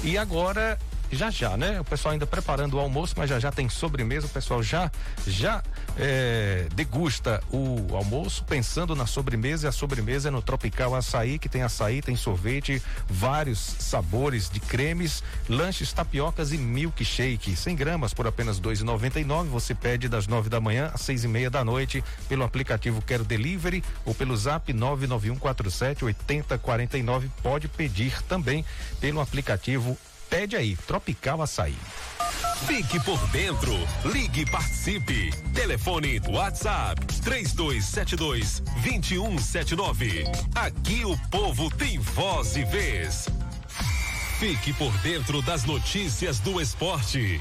E 0.03 0.19
agora 0.19 0.79
já 1.11 1.31
já, 1.31 1.57
né? 1.57 1.81
O 1.81 1.85
pessoal 1.85 2.13
ainda 2.13 2.27
preparando 2.27 2.75
o 2.75 2.81
almoço, 2.81 3.15
mas 3.17 3.31
já 3.31 3.39
já 3.39 3.53
tem 3.53 3.69
sobremesa, 3.69 4.27
o 4.27 4.31
pessoal 4.31 4.63
já 4.63 4.91
já 5.27 5.63
é, 5.97 6.67
degusta 6.75 7.43
o 7.51 7.95
almoço 7.95 8.45
pensando 8.45 8.97
na 8.97 9.07
sobremesa 9.07 9.67
e 9.67 9.69
a 9.69 9.73
sobremesa 9.73 10.29
é 10.29 10.31
no 10.31 10.43
Tropical 10.43 10.95
Açaí, 10.95 11.39
que 11.39 11.49
tem 11.49 11.63
açaí, 11.63 12.03
tem 12.03 12.17
sorvete, 12.17 12.83
vários 13.09 13.59
sabores 13.59 14.51
de 14.51 14.61
cremes, 14.61 15.23
lanches, 15.49 15.93
tapiocas 15.93 16.53
e 16.53 16.59
milkshake, 16.59 17.57
100 17.57 17.77
gramas 17.77 18.15
por 18.15 18.27
apenas 18.27 18.59
dois 18.59 18.81
e 18.81 18.85
noventa 18.85 19.21
e 19.21 19.25
nove, 19.25 19.49
você 19.49 19.75
pede 19.75 20.09
das 20.09 20.27
nove 20.27 20.49
da 20.49 20.61
manhã 20.61 20.91
às 20.93 21.03
seis 21.03 21.25
e 21.25 21.29
meia 21.29 21.51
da 21.51 21.65
noite 21.65 22.03
pelo 22.29 22.45
aplicativo 22.45 23.03
Quero 23.03 23.25
Delivery 23.25 23.83
ou 24.05 24.15
pelo 24.15 24.37
zap 24.37 24.73
nove 24.73 25.07
nove 25.07 25.31
um 25.31 25.37
quatro 25.37 25.71
sete 25.71 26.05
oitenta 26.05 26.59
quarenta 26.59 26.99
e 26.99 27.03
nove, 27.03 27.31
pode 27.43 27.69
pedir 27.69 28.21
também 28.23 28.65
pelo 29.01 29.21
aplicativo 29.21 29.97
Pede 30.35 30.57
aí, 30.57 30.75
Tropical 30.75 31.43
Açaí. 31.43 31.77
Fique 32.67 32.99
por 33.05 33.25
dentro. 33.29 33.73
Ligue 34.05 34.41
e 34.41 34.45
participe. 34.45 35.31
Telefone 35.55 36.21
WhatsApp 36.29 37.01
3272 37.23 38.59
2179. 38.83 40.25
Aqui 40.57 41.05
o 41.05 41.17
povo 41.29 41.71
tem 41.77 42.01
voz 42.01 42.57
e 42.57 42.65
vez. 42.65 43.29
Fique 44.41 44.73
por 44.73 44.91
dentro 44.99 45.41
das 45.41 45.63
notícias 45.63 46.41
do 46.41 46.61
esporte. 46.61 47.41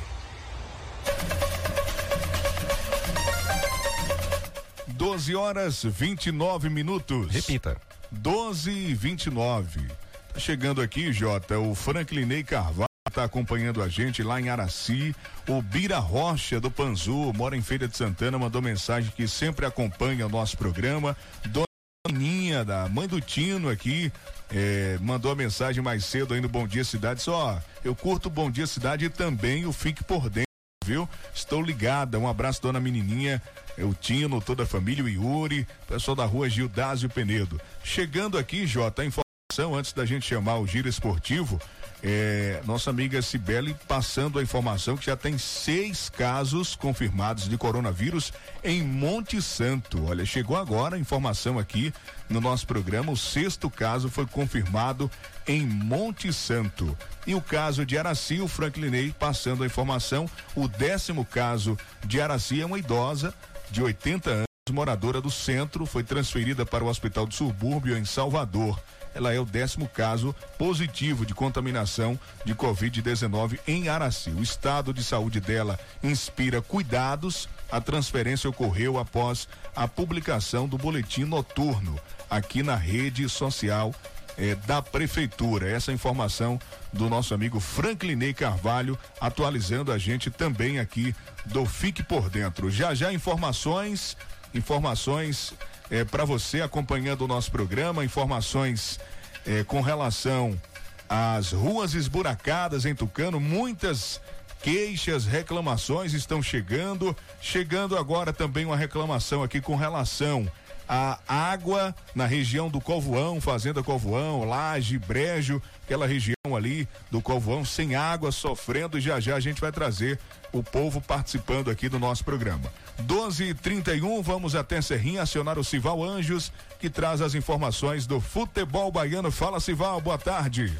Doze 4.89 5.33
horas 5.33 5.81
29 5.83 6.69
minutos. 6.69 7.31
Repita. 7.31 7.75
Doze 8.11 8.69
e 8.69 8.93
vinte 8.93 9.25
e 9.25 9.31
nove. 9.31 10.02
Chegando 10.37 10.81
aqui, 10.81 11.13
Jota, 11.13 11.57
o 11.59 11.73
Franklinei 11.73 12.43
Carvalho 12.43 12.87
está 13.07 13.23
acompanhando 13.23 13.81
a 13.81 13.87
gente 13.87 14.23
lá 14.23 14.41
em 14.41 14.49
Araci. 14.49 15.15
O 15.47 15.61
Bira 15.61 15.99
Rocha 15.99 16.59
do 16.59 16.71
Panzu, 16.71 17.31
mora 17.33 17.55
em 17.55 17.61
Feira 17.61 17.87
de 17.87 17.95
Santana, 17.95 18.37
mandou 18.37 18.61
mensagem 18.61 19.11
que 19.15 19.27
sempre 19.27 19.65
acompanha 19.65 20.25
o 20.25 20.29
nosso 20.29 20.57
programa. 20.57 21.15
Dona 21.45 21.65
Ninha, 22.11 22.65
da 22.65 22.89
mãe 22.89 23.07
do 23.07 23.21
Tino 23.21 23.69
aqui, 23.69 24.11
é, 24.51 24.97
mandou 24.99 25.31
a 25.31 25.35
mensagem 25.35 25.81
mais 25.81 26.03
cedo 26.03 26.33
aí 26.33 26.41
no 26.41 26.49
Bom 26.49 26.67
Dia 26.67 26.83
Cidade. 26.83 27.21
Só, 27.21 27.61
eu 27.83 27.95
curto 27.95 28.25
o 28.25 28.31
Bom 28.31 28.49
Dia 28.49 28.67
Cidade 28.67 29.05
e 29.05 29.09
também 29.09 29.65
o 29.65 29.71
Fique 29.71 30.03
por 30.03 30.29
Dentro, 30.29 30.47
viu? 30.83 31.07
Estou 31.33 31.61
ligada. 31.61 32.19
Um 32.19 32.27
abraço, 32.27 32.61
dona 32.61 32.79
menininha. 32.79 33.41
É 33.77 33.83
o 33.83 33.93
Tino, 33.93 34.41
toda 34.41 34.63
a 34.63 34.67
família, 34.67 35.03
o 35.03 35.09
Yuri, 35.09 35.67
pessoal 35.87 36.15
da 36.15 36.25
rua 36.25 36.49
Gildásio 36.49 37.09
Penedo. 37.09 37.61
Chegando 37.83 38.37
aqui, 38.37 38.67
Jota, 38.67 39.01
a 39.01 39.05
informação 39.53 39.75
antes 39.75 39.93
da 39.93 40.03
gente 40.03 40.27
chamar 40.27 40.57
o 40.57 40.65
giro 40.65 40.89
esportivo, 40.89 41.61
é, 42.01 42.59
nossa 42.65 42.89
amiga 42.89 43.21
Cibele 43.21 43.75
passando 43.87 44.39
a 44.39 44.43
informação 44.43 44.97
que 44.97 45.05
já 45.05 45.15
tem 45.15 45.37
seis 45.37 46.09
casos 46.09 46.75
confirmados 46.75 47.47
de 47.47 47.55
coronavírus 47.55 48.33
em 48.63 48.81
Monte 48.81 49.41
Santo. 49.41 50.05
Olha, 50.07 50.25
chegou 50.25 50.57
agora 50.57 50.95
a 50.95 50.99
informação 50.99 51.59
aqui 51.59 51.93
no 52.27 52.41
nosso 52.41 52.65
programa. 52.65 53.11
O 53.11 53.17
sexto 53.17 53.69
caso 53.69 54.09
foi 54.09 54.25
confirmado 54.25 55.09
em 55.47 55.61
Monte 55.61 56.33
Santo. 56.33 56.97
E 57.27 57.35
o 57.35 57.41
caso 57.41 57.85
de 57.85 57.95
Araci, 57.95 58.41
o 58.41 58.47
Franklinei 58.47 59.13
passando 59.17 59.63
a 59.63 59.67
informação. 59.67 60.27
O 60.55 60.67
décimo 60.67 61.23
caso 61.23 61.77
de 62.03 62.19
Araci 62.19 62.59
é 62.59 62.65
uma 62.65 62.79
idosa 62.79 63.33
de 63.69 63.83
80 63.83 64.29
anos, 64.29 64.47
moradora 64.71 65.21
do 65.21 65.29
centro, 65.29 65.85
foi 65.85 66.03
transferida 66.03 66.65
para 66.65 66.83
o 66.83 66.87
Hospital 66.87 67.27
do 67.27 67.33
Subúrbio 67.33 67.97
em 67.97 68.03
Salvador 68.03 68.79
ela 69.13 69.33
é 69.33 69.39
o 69.39 69.45
décimo 69.45 69.87
caso 69.87 70.35
positivo 70.57 71.25
de 71.25 71.33
contaminação 71.33 72.19
de 72.45 72.55
Covid-19 72.55 73.59
em 73.67 73.89
Araci. 73.89 74.31
O 74.31 74.41
estado 74.41 74.93
de 74.93 75.03
saúde 75.03 75.39
dela 75.39 75.79
inspira 76.03 76.61
cuidados. 76.61 77.47
A 77.71 77.79
transferência 77.81 78.49
ocorreu 78.49 78.97
após 78.97 79.47
a 79.75 79.87
publicação 79.87 80.67
do 80.67 80.77
boletim 80.77 81.23
noturno 81.23 81.99
aqui 82.29 82.63
na 82.63 82.75
rede 82.75 83.27
social 83.29 83.93
eh, 84.37 84.55
da 84.67 84.81
prefeitura. 84.81 85.69
Essa 85.69 85.91
informação 85.91 86.59
do 86.91 87.09
nosso 87.09 87.33
amigo 87.33 87.59
Franklinei 87.59 88.33
Carvalho, 88.33 88.97
atualizando 89.19 89.91
a 89.91 89.97
gente 89.97 90.29
também 90.29 90.79
aqui 90.79 91.15
do 91.45 91.65
Fique 91.65 92.03
por 92.03 92.29
Dentro. 92.29 92.69
Já 92.69 92.93
já 92.93 93.13
informações, 93.13 94.17
informações 94.53 95.53
é, 95.89 96.03
para 96.03 96.25
você 96.25 96.61
acompanhando 96.61 97.21
o 97.21 97.27
nosso 97.27 97.51
programa, 97.51 98.05
informações 98.05 98.99
é, 99.45 99.63
com 99.63 99.81
relação 99.81 100.59
às 101.07 101.51
ruas 101.51 101.93
esburacadas 101.93 102.85
em 102.85 102.95
Tucano, 102.95 103.39
muitas 103.39 104.19
queixas, 104.63 105.25
reclamações 105.25 106.13
estão 106.13 106.41
chegando. 106.41 107.15
Chegando 107.41 107.97
agora 107.97 108.31
também 108.31 108.65
uma 108.65 108.77
reclamação 108.77 109.43
aqui 109.43 109.59
com 109.59 109.75
relação 109.75 110.49
à 110.87 111.19
água 111.27 111.93
na 112.15 112.25
região 112.25 112.69
do 112.69 112.79
Covoão, 112.79 113.41
Fazenda 113.41 113.83
Covoão, 113.83 114.45
Laje, 114.45 114.97
Brejo, 114.97 115.61
aquela 115.83 116.07
região 116.07 116.55
ali 116.55 116.87
do 117.11 117.21
Covoão 117.21 117.65
sem 117.65 117.93
água, 117.95 118.31
sofrendo. 118.31 118.99
Já 118.99 119.19
já 119.19 119.35
a 119.35 119.39
gente 119.39 119.59
vai 119.59 119.71
trazer 119.71 120.17
o 120.53 120.63
povo 120.63 121.01
participando 121.01 121.69
aqui 121.69 121.89
do 121.89 121.99
nosso 121.99 122.23
programa. 122.23 122.71
12 122.99 123.43
e 123.43 123.53
31 123.53 124.21
vamos 124.21 124.55
até 124.55 124.81
Serrinha 124.81 125.23
acionar 125.23 125.59
o 125.59 125.63
Sival 125.63 126.01
Anjos, 126.03 126.53
que 126.79 126.89
traz 126.89 127.19
as 127.19 127.33
informações 127.33 128.05
do 128.05 128.21
futebol 128.21 128.91
baiano. 128.91 129.31
Fala, 129.31 129.59
Sival, 129.59 129.99
boa 129.99 130.17
tarde. 130.17 130.71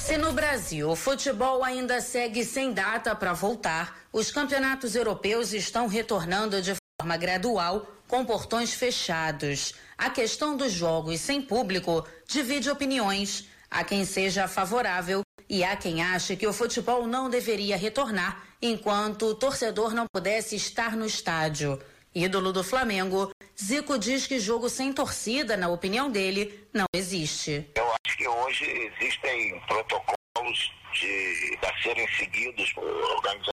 Se 0.00 0.16
no 0.16 0.32
Brasil 0.32 0.88
o 0.88 0.96
futebol 0.96 1.62
ainda 1.62 2.00
segue 2.00 2.44
sem 2.44 2.72
data 2.72 3.14
para 3.14 3.34
voltar, 3.34 3.98
os 4.10 4.30
campeonatos 4.30 4.96
europeus 4.96 5.52
estão 5.52 5.86
retornando 5.86 6.62
de 6.62 6.74
forma 6.98 7.16
gradual, 7.16 7.86
com 8.08 8.24
portões 8.24 8.72
fechados. 8.72 9.74
A 9.98 10.08
questão 10.08 10.56
dos 10.56 10.72
jogos 10.72 11.20
sem 11.20 11.42
público 11.42 12.06
divide 12.26 12.70
opiniões. 12.70 13.48
Há 13.70 13.84
quem 13.84 14.04
seja 14.04 14.48
favorável 14.48 15.20
e 15.48 15.62
há 15.62 15.76
quem 15.76 16.02
ache 16.02 16.36
que 16.36 16.46
o 16.46 16.52
futebol 16.52 17.06
não 17.06 17.28
deveria 17.28 17.76
retornar 17.76 18.44
enquanto 18.62 19.26
o 19.26 19.34
torcedor 19.34 19.92
não 19.92 20.06
pudesse 20.10 20.56
estar 20.56 20.96
no 20.96 21.04
estádio. 21.04 21.78
Ídolo 22.16 22.50
do 22.50 22.64
Flamengo, 22.64 23.30
Zico 23.62 23.98
diz 23.98 24.26
que 24.26 24.40
jogo 24.40 24.70
sem 24.70 24.90
torcida, 24.90 25.54
na 25.54 25.68
opinião 25.68 26.10
dele, 26.10 26.66
não 26.72 26.86
existe. 26.94 27.70
Eu 27.74 27.84
acho 27.84 28.16
que 28.16 28.26
hoje 28.26 28.64
existem 28.64 29.60
protocolos 29.68 30.72
de, 30.94 31.58
a 31.62 31.82
serem 31.82 32.08
seguidos 32.16 32.72
por 32.72 32.84
organizações 32.84 33.55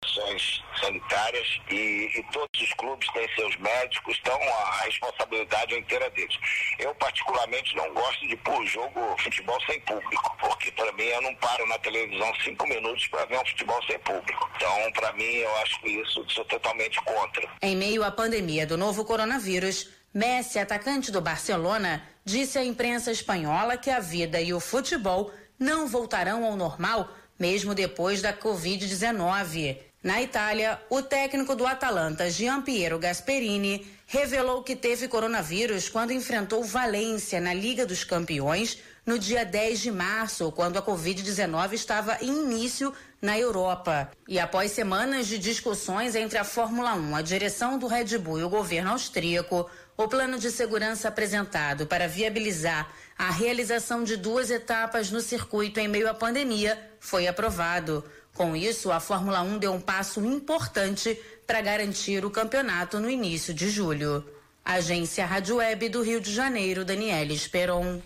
sanitárias 0.81 1.61
e, 1.71 2.11
e, 2.17 2.25
todos 2.33 2.61
os 2.61 2.73
clubes 2.75 3.09
têm 3.13 3.29
seus 3.35 3.57
médicos, 3.57 4.19
então 4.21 4.39
a 4.41 4.85
responsabilidade 4.85 5.75
é 5.75 5.79
inteira 5.79 6.11
deles. 6.11 6.37
Eu 6.79 6.95
particularmente 6.95 7.75
não 7.77 7.93
gosto 7.95 8.27
de 8.27 8.37
pôr 8.39 8.65
jogo 8.67 9.17
futebol 9.19 9.59
sem 9.67 9.81
público, 9.81 10.37
porque 10.41 10.73
para 10.73 10.93
mim 10.93 11.05
eu 11.05 11.23
não 11.23 11.35
paro 11.37 11.67
na 11.67 11.79
televisão 11.79 12.33
cinco 12.43 12.67
minutos 12.67 13.07
para 13.09 13.25
ver 13.27 13.39
um 13.39 13.47
futebol 13.47 13.83
sem 13.85 13.99
público. 14.01 14.51
Então 14.57 14.93
para 14.93 15.13
mim 15.13 15.35
eu 15.35 15.57
acho 15.59 15.87
isso 15.87 16.25
sou 16.29 16.45
totalmente 16.45 17.01
contra. 17.03 17.49
Em 17.63 17.77
meio 17.77 18.05
à 18.05 18.11
pandemia 18.11 18.67
do 18.67 18.77
novo 18.77 19.05
coronavírus, 19.05 19.89
Messi, 20.13 20.59
atacante 20.59 21.13
do 21.13 21.21
Barcelona, 21.21 22.03
disse 22.25 22.59
à 22.59 22.65
imprensa 22.65 23.13
espanhola 23.13 23.77
que 23.77 23.91
a 23.91 24.01
vida 24.01 24.41
e 24.41 24.53
o 24.53 24.59
futebol 24.59 25.33
não 25.59 25.87
voltarão 25.87 26.45
ao 26.45 26.57
normal 26.57 27.09
mesmo 27.41 27.75
depois 27.75 28.21
da 28.21 28.35
Covid-19. 28.35 29.79
Na 30.03 30.23
Itália, 30.23 30.81
o 30.89 31.03
técnico 31.03 31.55
do 31.55 31.67
Atalanta, 31.67 32.31
Gian 32.31 32.63
Piero 32.63 32.99
Gasperini, 32.99 33.87
revelou 34.07 34.63
que 34.63 34.75
teve 34.75 35.07
coronavírus 35.07 35.91
quando 35.91 36.11
enfrentou 36.11 36.65
Valência 36.65 37.39
na 37.39 37.53
Liga 37.53 37.85
dos 37.85 38.03
Campeões 38.03 38.79
no 39.05 39.19
dia 39.19 39.45
10 39.45 39.79
de 39.79 39.91
março, 39.91 40.51
quando 40.53 40.79
a 40.79 40.83
Covid-19 40.83 41.75
estava 41.75 42.17
em 42.23 42.29
início 42.29 42.95
na 43.21 43.39
Europa. 43.39 44.11
E 44.27 44.39
após 44.39 44.73
semanas 44.73 45.27
de 45.27 45.37
discussões 45.37 46.15
entre 46.15 46.39
a 46.39 46.45
Fórmula 46.45 46.95
1, 46.95 47.17
a 47.17 47.21
direção 47.21 47.79
do 47.79 47.87
Red 47.87 48.17
Bull 48.17 48.41
e 48.41 48.45
o 48.45 48.49
governo 48.49 48.93
austríaco, 48.93 49.69
o 49.99 50.09
plano 50.09 50.39
de 50.39 50.51
segurança 50.51 51.09
apresentado 51.09 51.87
para 51.87 52.09
viabilizar 52.09 52.91
a 53.19 53.31
realização 53.31 54.03
de 54.03 54.17
duas 54.17 54.51
etapas 54.51 55.11
no 55.11 55.21
circuito 55.21 55.79
em 55.79 55.89
meio 55.89 56.09
à 56.09 56.15
pandemia 56.15 56.81
foi 56.99 57.27
aprovado. 57.27 58.03
Com 58.41 58.57
isso, 58.57 58.91
a 58.91 58.99
Fórmula 58.99 59.43
1 59.43 59.59
deu 59.59 59.75
um 59.75 59.81
passo 59.83 60.25
importante 60.25 61.15
para 61.47 61.61
garantir 61.61 62.25
o 62.25 62.31
campeonato 62.31 62.99
no 62.99 63.11
início 63.11 63.53
de 63.53 63.69
julho. 63.69 64.25
Agência 64.65 65.27
Rádio 65.27 65.57
Web 65.57 65.91
do 65.91 66.03
Rio 66.03 66.23
de 66.23 66.33
Janeiro, 66.33 66.83
Daniela 66.83 67.35
Esperon. 67.35 68.01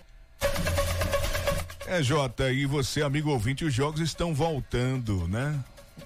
É, 1.87 2.03
Jota, 2.03 2.51
e 2.51 2.67
você, 2.67 3.01
amigo 3.01 3.31
ouvinte, 3.31 3.65
os 3.65 3.73
jogos 3.73 4.01
estão 4.01 4.35
voltando, 4.35 5.29
né? 5.29 5.57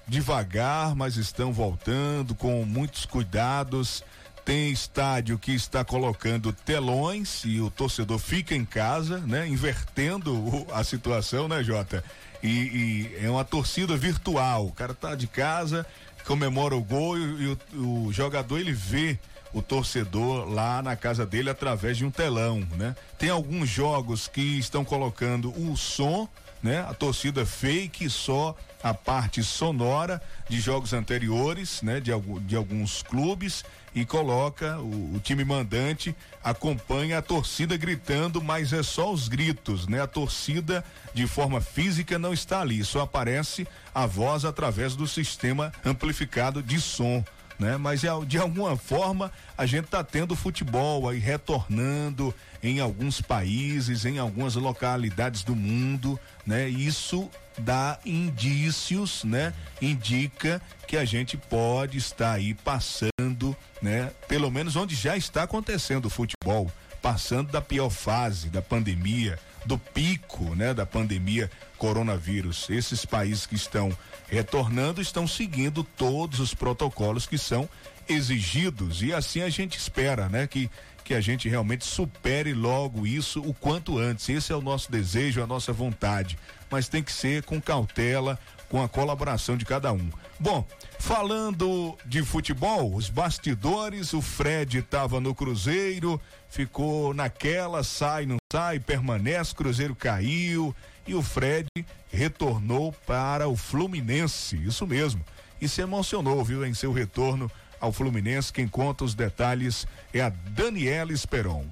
Devagar, 0.07 0.95
mas 0.95 1.17
estão 1.17 1.51
voltando 1.51 2.35
com 2.35 2.63
muitos 2.65 3.07
cuidados. 3.07 4.03
Tem 4.45 4.71
estádio 4.71 5.39
que 5.39 5.55
está 5.55 5.83
colocando 5.83 6.53
telões 6.53 7.41
e 7.45 7.59
o 7.59 7.71
torcedor 7.71 8.19
fica 8.19 8.53
em 8.53 8.63
casa, 8.63 9.17
né? 9.21 9.47
Invertendo 9.47 10.67
a 10.71 10.83
situação, 10.83 11.47
né, 11.47 11.63
Jota? 11.63 12.03
E, 12.41 12.47
e, 12.47 13.25
é 13.25 13.29
uma 13.29 13.43
torcida 13.43 13.97
virtual. 13.97 14.67
O 14.67 14.71
cara 14.71 14.93
tá 14.93 15.15
de 15.15 15.27
casa, 15.27 15.85
comemora 16.25 16.75
o 16.75 16.83
gol 16.83 17.17
e, 17.17 17.21
e 17.21 17.57
o, 17.77 18.05
o 18.07 18.13
jogador 18.13 18.59
ele 18.59 18.73
vê 18.73 19.17
o 19.53 19.61
torcedor 19.61 20.49
lá 20.49 20.81
na 20.81 20.95
casa 20.95 21.25
dele 21.25 21.49
através 21.49 21.97
de 21.97 22.05
um 22.05 22.11
telão, 22.11 22.67
né? 22.77 22.95
Tem 23.17 23.29
alguns 23.29 23.69
jogos 23.69 24.27
que 24.27 24.59
estão 24.59 24.85
colocando 24.85 25.49
o 25.51 25.75
som 25.75 26.27
né? 26.61 26.81
A 26.81 26.93
torcida 26.93 27.45
fake 27.45 28.09
só 28.09 28.55
a 28.83 28.93
parte 28.93 29.43
sonora 29.43 30.21
de 30.47 30.59
jogos 30.59 30.93
anteriores, 30.93 31.81
né? 31.81 31.99
De, 31.99 32.11
de 32.41 32.55
alguns 32.55 33.01
clubes 33.01 33.63
e 33.95 34.05
coloca 34.05 34.77
o, 34.79 35.15
o, 35.15 35.19
time 35.19 35.43
mandante 35.43 36.15
acompanha 36.43 37.17
a 37.17 37.21
torcida 37.23 37.75
gritando, 37.75 38.41
mas 38.41 38.71
é 38.71 38.83
só 38.83 39.11
os 39.11 39.27
gritos, 39.27 39.87
né? 39.87 40.01
A 40.01 40.07
torcida 40.07 40.83
de 41.13 41.25
forma 41.25 41.59
física 41.59 42.19
não 42.19 42.33
está 42.33 42.61
ali, 42.61 42.83
só 42.83 43.01
aparece 43.01 43.67
a 43.93 44.05
voz 44.05 44.45
através 44.45 44.95
do 44.95 45.07
sistema 45.07 45.71
amplificado 45.83 46.61
de 46.61 46.79
som 46.79 47.23
né? 47.59 47.77
Mas 47.77 48.01
de 48.25 48.37
alguma 48.37 48.77
forma 48.77 49.31
a 49.57 49.65
gente 49.65 49.85
está 49.85 50.03
tendo 50.03 50.35
futebol 50.35 51.09
aí 51.09 51.19
retornando 51.19 52.33
em 52.63 52.79
alguns 52.79 53.21
países, 53.21 54.05
em 54.05 54.17
algumas 54.17 54.55
localidades 54.55 55.43
do 55.43 55.55
mundo, 55.55 56.19
né? 56.45 56.67
Isso 56.67 57.29
dá 57.57 57.99
indícios, 58.05 59.23
né? 59.23 59.53
Indica 59.81 60.61
que 60.87 60.95
a 60.95 61.03
gente 61.03 61.35
pode 61.35 61.97
estar 61.97 62.33
aí 62.33 62.53
passando, 62.53 63.55
né? 63.81 64.11
Pelo 64.27 64.49
menos 64.49 64.75
onde 64.75 64.95
já 64.95 65.17
está 65.17 65.43
acontecendo 65.43 66.05
o 66.05 66.09
futebol, 66.09 66.71
passando 67.01 67.51
da 67.51 67.61
pior 67.61 67.89
fase 67.89 68.49
da 68.49 68.61
pandemia, 68.61 69.37
do 69.65 69.77
pico, 69.77 70.55
né, 70.55 70.73
da 70.73 70.85
pandemia 70.85 71.49
coronavírus. 71.77 72.69
Esses 72.69 73.05
países 73.05 73.45
que 73.45 73.55
estão 73.55 73.95
retornando 74.27 75.01
estão 75.01 75.27
seguindo 75.27 75.83
todos 75.83 76.39
os 76.39 76.53
protocolos 76.53 77.25
que 77.25 77.37
são 77.37 77.69
exigidos 78.07 79.03
e 79.03 79.13
assim 79.13 79.41
a 79.41 79.49
gente 79.49 79.77
espera, 79.77 80.27
né, 80.27 80.47
que 80.47 80.69
que 81.09 81.15
a 81.15 81.21
gente 81.21 81.49
realmente 81.49 81.85
supere 81.85 82.53
logo 82.53 83.07
isso 83.07 83.41
o 83.41 83.51
quanto 83.51 83.97
antes. 83.97 84.29
Esse 84.29 84.51
é 84.51 84.55
o 84.55 84.61
nosso 84.61 84.91
desejo, 84.91 85.41
a 85.41 85.47
nossa 85.47 85.73
vontade, 85.73 86.37
mas 86.69 86.87
tem 86.87 87.01
que 87.01 87.11
ser 87.11 87.41
com 87.41 87.59
cautela, 87.59 88.37
com 88.69 88.81
a 88.81 88.87
colaboração 88.87 89.57
de 89.57 89.65
cada 89.65 89.91
um. 89.91 90.09
Bom, 90.39 90.65
falando 90.99 91.97
de 92.05 92.23
futebol, 92.23 92.93
os 92.93 93.09
bastidores, 93.09 94.13
o 94.13 94.21
Fred 94.21 94.77
estava 94.77 95.19
no 95.19 95.35
Cruzeiro, 95.35 96.21
ficou 96.49 97.13
naquela, 97.13 97.83
sai, 97.83 98.25
não 98.25 98.37
sai, 98.51 98.79
permanece, 98.79 99.55
Cruzeiro 99.55 99.95
caiu 99.95 100.73
e 101.07 101.15
o 101.15 101.21
Fred 101.21 101.67
retornou 102.11 102.93
para 103.05 103.47
o 103.47 103.55
Fluminense, 103.55 104.55
isso 104.57 104.85
mesmo. 104.85 105.25
E 105.59 105.67
se 105.67 105.81
emocionou, 105.81 106.43
viu, 106.43 106.65
em 106.65 106.73
seu 106.73 106.93
retorno 106.93 107.51
ao 107.81 107.91
Fluminense. 107.91 108.53
Quem 108.53 108.67
conta 108.67 109.03
os 109.03 109.13
detalhes 109.13 109.87
é 110.13 110.21
a 110.21 110.29
Daniela 110.29 111.11
Esperon. 111.11 111.65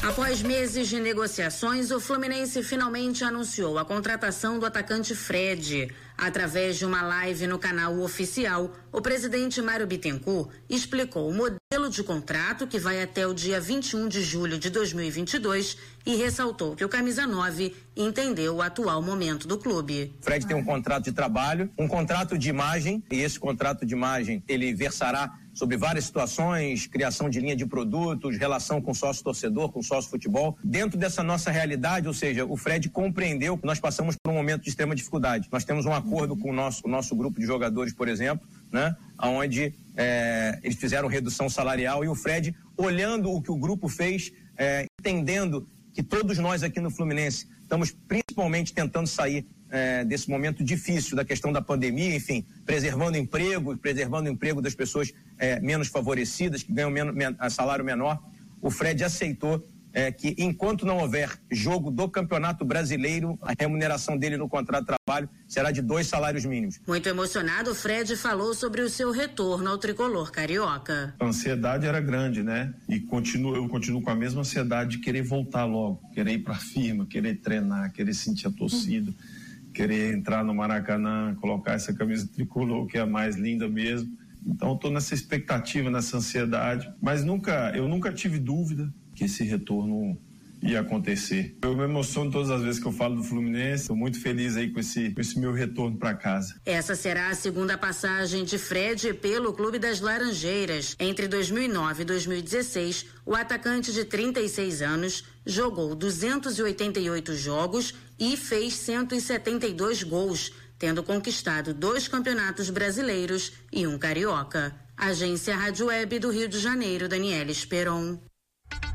Após 0.00 0.40
meses 0.42 0.88
de 0.88 1.00
negociações, 1.00 1.90
o 1.90 1.98
Fluminense 1.98 2.62
finalmente 2.62 3.24
anunciou 3.24 3.78
a 3.78 3.84
contratação 3.84 4.56
do 4.56 4.64
atacante 4.64 5.12
Fred. 5.12 5.92
Através 6.16 6.78
de 6.78 6.84
uma 6.84 7.02
live 7.02 7.48
no 7.48 7.58
canal 7.58 7.98
oficial, 8.00 8.72
o 8.92 9.00
presidente 9.00 9.60
Mário 9.60 9.86
Bittencourt 9.88 10.50
explicou 10.68 11.28
o 11.28 11.34
modelo 11.34 11.90
de 11.90 12.02
contrato 12.04 12.66
que 12.66 12.78
vai 12.78 13.02
até 13.02 13.26
o 13.26 13.34
dia 13.34 13.60
21 13.60 14.08
de 14.08 14.22
julho 14.22 14.58
de 14.58 14.70
2022 14.70 15.76
e 16.06 16.14
ressaltou 16.14 16.76
que 16.76 16.84
o 16.84 16.88
Camisa 16.88 17.26
9 17.26 17.74
entendeu 17.96 18.56
o 18.56 18.62
atual 18.62 19.02
momento 19.02 19.48
do 19.48 19.58
clube. 19.58 20.16
Fred 20.20 20.46
tem 20.46 20.56
um 20.56 20.64
contrato 20.64 21.04
de 21.04 21.12
trabalho, 21.12 21.70
um 21.76 21.88
contrato 21.88 22.38
de 22.38 22.48
imagem, 22.48 23.02
e 23.10 23.20
esse 23.20 23.38
contrato 23.38 23.84
de 23.84 23.94
imagem 23.94 24.42
ele 24.48 24.72
versará 24.72 25.32
sobre 25.58 25.76
várias 25.76 26.04
situações, 26.04 26.86
criação 26.86 27.28
de 27.28 27.40
linha 27.40 27.56
de 27.56 27.66
produtos, 27.66 28.38
relação 28.38 28.80
com 28.80 28.94
sócio 28.94 29.24
torcedor, 29.24 29.72
com 29.72 29.82
sócio 29.82 30.08
futebol. 30.08 30.56
Dentro 30.62 30.96
dessa 30.96 31.20
nossa 31.20 31.50
realidade, 31.50 32.06
ou 32.06 32.14
seja, 32.14 32.44
o 32.44 32.56
Fred 32.56 32.88
compreendeu 32.88 33.58
que 33.58 33.66
nós 33.66 33.80
passamos 33.80 34.14
por 34.14 34.30
um 34.30 34.36
momento 34.36 34.62
de 34.62 34.68
extrema 34.68 34.94
dificuldade. 34.94 35.48
Nós 35.50 35.64
temos 35.64 35.84
um 35.84 35.92
acordo 35.92 36.36
com 36.36 36.50
o 36.50 36.52
nosso, 36.52 36.82
o 36.86 36.88
nosso 36.88 37.16
grupo 37.16 37.40
de 37.40 37.46
jogadores, 37.46 37.92
por 37.92 38.06
exemplo, 38.06 38.46
né, 38.70 38.94
onde 39.20 39.74
é, 39.96 40.60
eles 40.62 40.76
fizeram 40.76 41.08
redução 41.08 41.50
salarial 41.50 42.04
e 42.04 42.08
o 42.08 42.14
Fred, 42.14 42.54
olhando 42.76 43.32
o 43.32 43.42
que 43.42 43.50
o 43.50 43.56
grupo 43.56 43.88
fez, 43.88 44.32
é, 44.56 44.86
entendendo 45.00 45.68
que 45.92 46.04
todos 46.04 46.38
nós 46.38 46.62
aqui 46.62 46.78
no 46.78 46.88
Fluminense 46.90 47.48
estamos 47.60 47.90
principalmente 47.90 48.72
tentando 48.72 49.08
sair 49.08 49.44
é, 49.70 50.04
desse 50.04 50.30
momento 50.30 50.64
difícil 50.64 51.16
da 51.16 51.24
questão 51.24 51.52
da 51.52 51.60
pandemia, 51.60 52.14
enfim, 52.14 52.44
preservando 52.64 53.16
emprego, 53.16 53.76
preservando 53.76 54.28
o 54.28 54.32
emprego 54.32 54.62
das 54.62 54.74
pessoas 54.74 55.12
é, 55.38 55.60
menos 55.60 55.88
favorecidas, 55.88 56.62
que 56.62 56.72
ganham 56.72 56.90
menos, 56.90 57.14
men 57.14 57.36
salário 57.50 57.84
menor. 57.84 58.22
O 58.60 58.70
Fred 58.70 59.04
aceitou 59.04 59.64
é, 59.92 60.12
que 60.12 60.34
enquanto 60.38 60.84
não 60.86 60.98
houver 60.98 61.30
jogo 61.50 61.90
do 61.90 62.08
Campeonato 62.08 62.64
Brasileiro, 62.64 63.38
a 63.42 63.52
remuneração 63.58 64.16
dele 64.16 64.36
no 64.36 64.48
contrato 64.48 64.82
de 64.82 64.96
trabalho 64.96 65.28
será 65.46 65.70
de 65.70 65.80
dois 65.80 66.06
salários 66.06 66.44
mínimos. 66.44 66.80
Muito 66.86 67.08
emocionado, 67.08 67.74
Fred 67.74 68.14
falou 68.16 68.54
sobre 68.54 68.82
o 68.82 68.90
seu 68.90 69.10
retorno 69.10 69.68
ao 69.68 69.78
tricolor 69.78 70.30
carioca. 70.30 71.14
A 71.18 71.24
ansiedade 71.24 71.86
era 71.86 72.00
grande, 72.00 72.42
né? 72.42 72.74
E 72.88 73.00
continuo, 73.00 73.56
eu 73.56 73.68
continuo 73.68 74.02
com 74.02 74.10
a 74.10 74.14
mesma 74.14 74.40
ansiedade 74.40 74.92
de 74.92 74.98
querer 74.98 75.22
voltar 75.22 75.64
logo, 75.64 76.00
querer 76.12 76.32
ir 76.32 76.38
para 76.40 76.54
a 76.54 76.58
firma, 76.58 77.06
querer 77.06 77.36
treinar, 77.36 77.92
querer 77.92 78.14
sentir 78.14 78.46
a 78.46 78.50
torcida. 78.50 79.10
Uhum 79.10 79.37
querer 79.78 80.12
entrar 80.12 80.42
no 80.42 80.52
Maracanã, 80.52 81.36
colocar 81.36 81.74
essa 81.74 81.94
camisa 81.94 82.26
tricolor, 82.26 82.88
que 82.88 82.98
é 82.98 83.00
a 83.00 83.06
mais 83.06 83.36
linda 83.36 83.68
mesmo. 83.68 84.12
Então, 84.44 84.74
estou 84.74 84.90
nessa 84.90 85.14
expectativa, 85.14 85.88
nessa 85.88 86.16
ansiedade, 86.16 86.92
mas 87.00 87.22
nunca, 87.22 87.70
eu 87.76 87.86
nunca 87.86 88.12
tive 88.12 88.40
dúvida 88.40 88.92
que 89.14 89.24
esse 89.24 89.44
retorno 89.44 90.18
ia 90.62 90.80
acontecer. 90.80 91.56
Eu 91.62 91.76
me 91.76 91.84
emociono 91.84 92.30
todas 92.30 92.50
as 92.50 92.62
vezes 92.62 92.80
que 92.80 92.86
eu 92.86 92.92
falo 92.92 93.16
do 93.16 93.22
Fluminense. 93.22 93.82
Estou 93.82 93.96
muito 93.96 94.20
feliz 94.20 94.56
aí 94.56 94.70
com 94.70 94.80
esse, 94.80 95.10
com 95.10 95.20
esse 95.20 95.38
meu 95.38 95.52
retorno 95.52 95.96
para 95.96 96.14
casa. 96.14 96.60
Essa 96.64 96.94
será 96.94 97.28
a 97.28 97.34
segunda 97.34 97.78
passagem 97.78 98.44
de 98.44 98.58
Fred 98.58 99.14
pelo 99.14 99.52
Clube 99.52 99.78
das 99.78 100.00
Laranjeiras. 100.00 100.96
Entre 100.98 101.28
2009 101.28 102.02
e 102.02 102.04
2016, 102.04 103.06
o 103.24 103.34
atacante 103.34 103.92
de 103.92 104.04
36 104.04 104.82
anos 104.82 105.24
jogou 105.46 105.94
288 105.94 107.34
jogos 107.34 107.94
e 108.18 108.36
fez 108.36 108.74
172 108.74 110.02
gols, 110.02 110.52
tendo 110.78 111.02
conquistado 111.02 111.72
dois 111.72 112.08
campeonatos 112.08 112.70
brasileiros 112.70 113.52
e 113.72 113.86
um 113.86 113.98
carioca. 113.98 114.74
Agência 114.96 115.56
Rádio 115.56 115.86
Web 115.86 116.18
do 116.18 116.30
Rio 116.30 116.48
de 116.48 116.58
Janeiro, 116.58 117.08
Daniela 117.08 117.52
Esperon. 117.52 118.18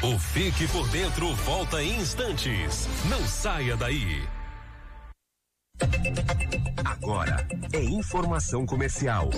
O 0.04 0.20
Fique 0.20 0.68
por 0.68 0.88
Dentro 0.90 1.34
volta 1.34 1.82
em 1.82 2.00
instantes. 2.02 2.88
Não 3.10 3.26
saia 3.26 3.78
daí. 3.78 4.28
Agora 6.84 7.48
é 7.72 7.82
informação 7.82 8.66
comercial. 8.66 9.30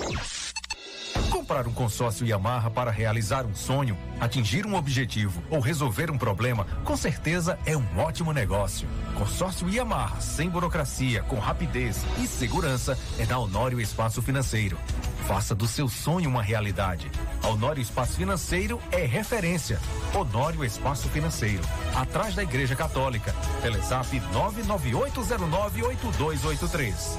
Comprar 1.30 1.66
um 1.66 1.72
consórcio 1.72 2.26
Yamaha 2.26 2.70
para 2.70 2.90
realizar 2.90 3.46
um 3.46 3.54
sonho, 3.54 3.96
atingir 4.20 4.66
um 4.66 4.74
objetivo 4.74 5.42
ou 5.50 5.60
resolver 5.60 6.10
um 6.10 6.18
problema, 6.18 6.64
com 6.84 6.96
certeza 6.96 7.58
é 7.64 7.76
um 7.76 7.84
ótimo 7.98 8.32
negócio. 8.32 8.88
Consórcio 9.14 9.68
Yamaha, 9.68 10.20
sem 10.20 10.48
burocracia, 10.48 11.22
com 11.24 11.38
rapidez 11.38 12.04
e 12.22 12.26
segurança, 12.26 12.98
é 13.18 13.24
da 13.24 13.38
Honório 13.38 13.80
Espaço 13.80 14.22
Financeiro. 14.22 14.78
Faça 15.26 15.54
do 15.54 15.66
seu 15.66 15.88
sonho 15.88 16.30
uma 16.30 16.42
realidade. 16.42 17.10
Honório 17.42 17.82
Espaço 17.82 18.16
Financeiro 18.16 18.80
é 18.92 19.04
referência. 19.04 19.80
Honório 20.14 20.64
Espaço 20.64 21.08
Financeiro, 21.08 21.62
atrás 21.94 22.34
da 22.34 22.42
Igreja 22.42 22.76
Católica. 22.76 23.34
Telezap 23.60 24.08
998098283. 24.32 27.18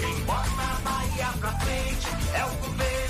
Quem 0.00 0.24
bota 0.24 0.42
a 0.42 0.80
Bahia 0.82 1.28
pra 1.38 1.52
frente 1.60 2.08
é 2.34 2.44
o 2.44 2.50
governo 2.66 3.09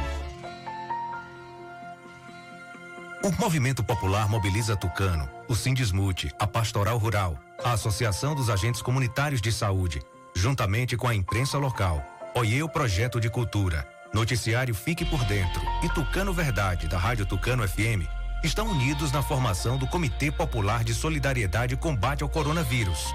O 3.23 3.31
movimento 3.39 3.83
popular 3.83 4.27
mobiliza 4.27 4.75
Tucano, 4.75 5.29
o 5.47 5.55
Sindismute, 5.55 6.31
a 6.39 6.47
Pastoral 6.47 6.97
Rural, 6.97 7.37
a 7.63 7.73
Associação 7.73 8.33
dos 8.33 8.49
Agentes 8.49 8.81
Comunitários 8.81 9.39
de 9.39 9.51
Saúde, 9.51 10.01
juntamente 10.35 10.97
com 10.97 11.07
a 11.07 11.13
imprensa 11.13 11.59
local, 11.59 12.03
Oiê 12.33 12.63
o 12.63 12.69
Projeto 12.69 13.21
de 13.21 13.29
Cultura, 13.29 13.87
Noticiário 14.11 14.73
Fique 14.73 15.05
por 15.05 15.23
Dentro 15.25 15.61
e 15.83 15.89
Tucano 15.89 16.33
Verdade, 16.33 16.87
da 16.87 16.97
Rádio 16.97 17.27
Tucano 17.27 17.67
FM, 17.67 18.09
estão 18.43 18.67
unidos 18.67 19.11
na 19.11 19.21
formação 19.21 19.77
do 19.77 19.85
Comitê 19.85 20.31
Popular 20.31 20.83
de 20.83 20.95
Solidariedade 20.95 21.75
e 21.75 21.77
Combate 21.77 22.23
ao 22.23 22.29
Coronavírus. 22.29 23.13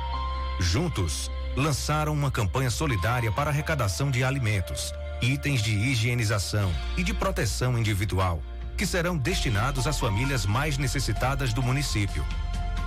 Juntos, 0.61 1.33
lançaram 1.57 2.12
uma 2.12 2.31
campanha 2.31 2.71
solidária 2.71 3.33
para 3.33 3.51
arrecadação 3.51 4.09
de 4.12 4.23
alimentos, 4.23 4.95
itens 5.21 5.62
de 5.62 5.73
higienização 5.73 6.73
e 6.97 7.03
de 7.03 7.12
proteção 7.12 7.77
individual 7.77 8.40
que 8.77 8.87
serão 8.87 9.17
destinados 9.17 9.87
às 9.87 9.99
famílias 9.99 10.45
mais 10.45 10.77
necessitadas 10.77 11.53
do 11.53 11.62
município. 11.62 12.25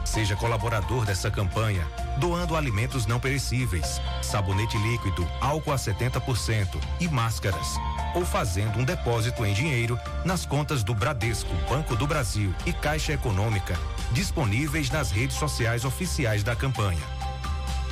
Seja 0.05 0.35
colaborador 0.35 1.05
dessa 1.05 1.29
campanha, 1.29 1.85
doando 2.17 2.55
alimentos 2.55 3.05
não 3.05 3.19
perecíveis, 3.19 4.01
sabonete 4.21 4.77
líquido, 4.77 5.27
álcool 5.39 5.71
a 5.71 5.75
70% 5.75 6.67
e 6.99 7.07
máscaras, 7.07 7.75
ou 8.15 8.25
fazendo 8.25 8.79
um 8.79 8.83
depósito 8.83 9.45
em 9.45 9.53
dinheiro 9.53 9.99
nas 10.25 10.45
contas 10.45 10.83
do 10.83 10.95
Bradesco, 10.95 11.53
Banco 11.69 11.95
do 11.95 12.07
Brasil 12.07 12.53
e 12.65 12.73
Caixa 12.73 13.13
Econômica, 13.13 13.77
disponíveis 14.11 14.89
nas 14.89 15.11
redes 15.11 15.37
sociais 15.37 15.85
oficiais 15.85 16.43
da 16.43 16.55
campanha. 16.55 17.03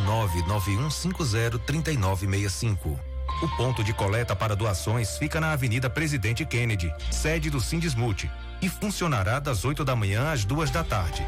991503965. 0.50 2.98
O 3.42 3.48
ponto 3.56 3.82
de 3.82 3.92
coleta 3.92 4.36
para 4.36 4.54
doações 4.54 5.18
fica 5.18 5.40
na 5.40 5.50
Avenida 5.52 5.90
Presidente 5.90 6.44
Kennedy, 6.44 6.94
sede 7.10 7.50
do 7.50 7.60
Sindismute, 7.60 8.30
e 8.60 8.68
funcionará 8.68 9.40
das 9.40 9.64
8 9.64 9.84
da 9.84 9.96
manhã 9.96 10.30
às 10.30 10.44
duas 10.44 10.70
da 10.70 10.84
tarde. 10.84 11.26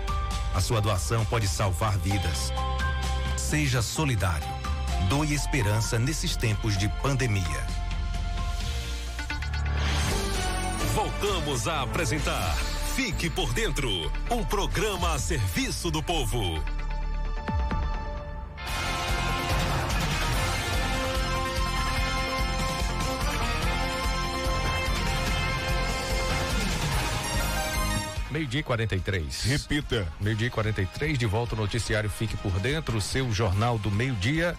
A 0.54 0.60
sua 0.60 0.80
doação 0.80 1.24
pode 1.24 1.48
salvar 1.48 1.98
vidas. 1.98 2.52
Seja 3.36 3.82
solidário. 3.82 4.46
Doe 5.08 5.34
esperança 5.34 5.98
nesses 5.98 6.36
tempos 6.36 6.78
de 6.78 6.88
pandemia. 7.02 7.66
Voltamos 10.94 11.66
a 11.66 11.82
apresentar 11.82 12.56
Fique 12.94 13.28
por 13.28 13.52
dentro, 13.52 13.90
um 14.30 14.44
programa 14.44 15.14
a 15.14 15.18
serviço 15.18 15.90
do 15.90 16.00
povo. 16.00 16.62
Meio-dia 28.30 28.61
e 28.61 28.62
43. 28.62 29.42
Repita. 29.42 30.07
Meio-dia 30.20 30.46
e 30.46 30.50
43, 30.50 31.18
de 31.18 31.26
volta 31.26 31.57
ao 31.57 31.62
noticiário 31.62 32.09
Fique 32.09 32.37
por 32.37 32.52
Dentro, 32.61 33.00
seu 33.00 33.28
jornal 33.33 33.76
do 33.76 33.90
meio-dia. 33.90 34.57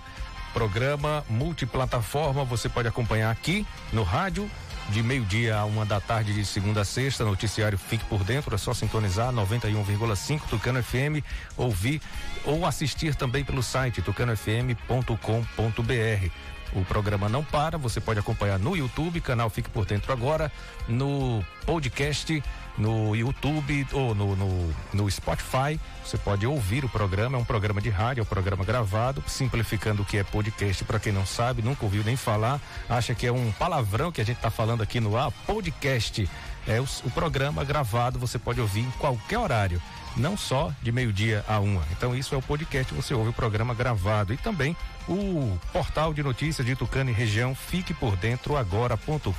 Programa 0.53 1.23
multiplataforma, 1.29 2.43
você 2.43 2.67
pode 2.67 2.89
acompanhar 2.89 3.31
aqui 3.31 3.65
no 3.93 4.03
rádio 4.03 4.51
de 4.89 5.01
meio-dia 5.01 5.57
a 5.57 5.65
uma 5.65 5.85
da 5.85 5.99
tarde 5.99 6.33
de 6.33 6.45
segunda 6.45 6.81
a 6.81 6.85
sexta. 6.85 7.23
Noticiário 7.23 7.77
Fique 7.77 8.05
por 8.05 8.23
Dentro, 8.23 8.53
é 8.53 8.57
só 8.57 8.73
sintonizar 8.73 9.33
91,5 9.33 10.41
Tucano 10.49 10.83
FM, 10.83 11.23
ouvir 11.57 12.01
ou 12.43 12.65
assistir 12.65 13.15
também 13.15 13.43
pelo 13.43 13.63
site 13.63 14.01
tucanofm.com.br. 14.01 16.31
O 16.73 16.83
programa 16.83 17.29
não 17.29 17.43
para, 17.43 17.77
você 17.77 18.01
pode 18.01 18.19
acompanhar 18.19 18.59
no 18.59 18.75
YouTube, 18.75 19.21
canal 19.21 19.49
Fique 19.49 19.69
por 19.69 19.85
Dentro 19.85 20.11
agora, 20.11 20.51
no 20.87 21.43
podcast 21.65 22.43
no 22.77 23.15
YouTube 23.15 23.87
ou 23.93 24.13
no, 24.13 24.35
no, 24.35 24.75
no, 24.93 25.09
Spotify. 25.09 25.79
Você 26.03 26.17
pode 26.17 26.45
ouvir 26.45 26.83
o 26.83 26.89
programa, 26.89 27.37
é 27.37 27.41
um 27.41 27.45
programa 27.45 27.81
de 27.81 27.89
rádio, 27.89 28.21
é 28.21 28.23
um 28.23 28.27
programa 28.27 28.63
gravado, 28.63 29.23
simplificando 29.27 30.01
o 30.01 30.05
que 30.05 30.17
é 30.17 30.23
podcast 30.23 30.83
para 30.83 30.99
quem 30.99 31.11
não 31.11 31.25
sabe, 31.25 31.61
nunca 31.61 31.85
ouviu 31.85 32.03
nem 32.03 32.15
falar, 32.15 32.59
acha 32.89 33.15
que 33.15 33.25
é 33.25 33.31
um 33.31 33.51
palavrão 33.53 34.11
que 34.11 34.21
a 34.21 34.25
gente 34.25 34.37
está 34.37 34.49
falando 34.49 34.81
aqui 34.81 34.99
no 34.99 35.17
ar. 35.17 35.31
Podcast 35.45 36.29
é 36.67 36.79
o, 36.79 36.87
o 37.05 37.11
programa 37.11 37.63
gravado, 37.63 38.19
você 38.19 38.37
pode 38.37 38.59
ouvir 38.59 38.81
em 38.81 38.91
qualquer 38.91 39.39
horário 39.39 39.81
não 40.15 40.37
só 40.37 40.71
de 40.81 40.91
meio-dia 40.91 41.43
a 41.47 41.59
uma. 41.59 41.83
Então, 41.91 42.15
isso 42.15 42.33
é 42.33 42.37
o 42.37 42.41
podcast, 42.41 42.93
você 42.93 43.13
ouve 43.13 43.29
o 43.29 43.33
programa 43.33 43.73
gravado 43.73 44.33
e 44.33 44.37
também 44.37 44.75
o 45.07 45.57
portal 45.71 46.13
de 46.13 46.23
notícias 46.23 46.65
de 46.65 46.75
Tucano 46.75 47.09
e 47.09 47.13
região, 47.13 47.53
fique 47.53 47.93
por 47.93 48.15
dentro 48.15 48.57
agora.com.br. 48.57 49.31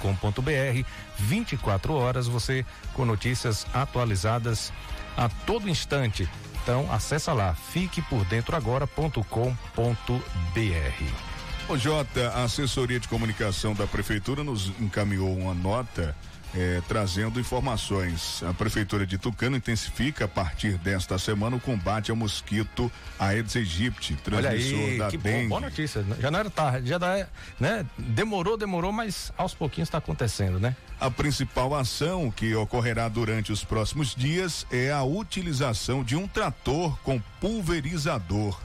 24 1.19 1.95
horas 1.95 2.27
você 2.27 2.65
com 2.95 3.05
notícias 3.05 3.67
atualizadas 3.75 4.73
a 5.17 5.29
todo 5.29 5.69
instante. 5.69 6.29
Então, 6.63 6.91
acessa 6.93 7.33
lá, 7.33 7.55
fique 7.55 8.03
por 8.03 8.25
dentro 8.25 8.57
agora.com.br. 8.57 9.23
Ô 11.69 11.77
Jota, 11.77 12.29
a 12.31 12.45
assessoria 12.45 13.01
de 13.01 13.09
comunicação 13.09 13.75
da 13.75 13.87
prefeitura 13.89 14.45
nos 14.45 14.69
encaminhou 14.81 15.37
uma 15.37 15.53
nota 15.53 16.15
é, 16.55 16.81
trazendo 16.89 17.41
informações. 17.41 18.43
A 18.43 18.55
Prefeitura 18.55 19.07
de 19.07 19.19
Tucano 19.19 19.57
intensifica 19.57 20.25
a 20.25 20.29
partir 20.29 20.79
desta 20.79 21.19
semana 21.19 21.57
o 21.57 21.61
combate 21.61 22.11
ao 22.11 22.17
mosquito 22.17 22.91
Aedes 23.19 23.57
aegypti, 23.57 24.15
transmissor 24.17 24.79
Olha 24.79 24.91
aí, 24.91 24.99
da 24.99 25.09
que 25.09 25.19
dengue. 25.19 25.49
Boa, 25.49 25.61
boa 25.61 25.71
notícia. 25.71 26.05
Já 26.21 26.31
não 26.31 26.39
era 26.39 26.51
tarde, 26.51 26.89
já 26.89 26.99
dá, 26.99 27.27
né? 27.59 27.87
Demorou, 27.99 28.57
demorou, 28.57 28.93
mas 28.93 29.33
aos 29.37 29.55
pouquinhos 29.55 29.89
está 29.89 29.99
acontecendo, 29.99 30.59
né? 30.59 30.77
A 30.99 31.11
principal 31.11 31.75
ação 31.75 32.31
que 32.31 32.55
ocorrerá 32.55 33.09
durante 33.09 33.53
os 33.53 33.63
próximos 33.63 34.15
dias 34.15 34.67
é 34.71 34.91
a 34.91 35.03
utilização 35.03 36.03
de 36.03 36.17
um 36.17 36.27
trator 36.27 36.99
com 37.01 37.21
pulverizador. 37.41 38.59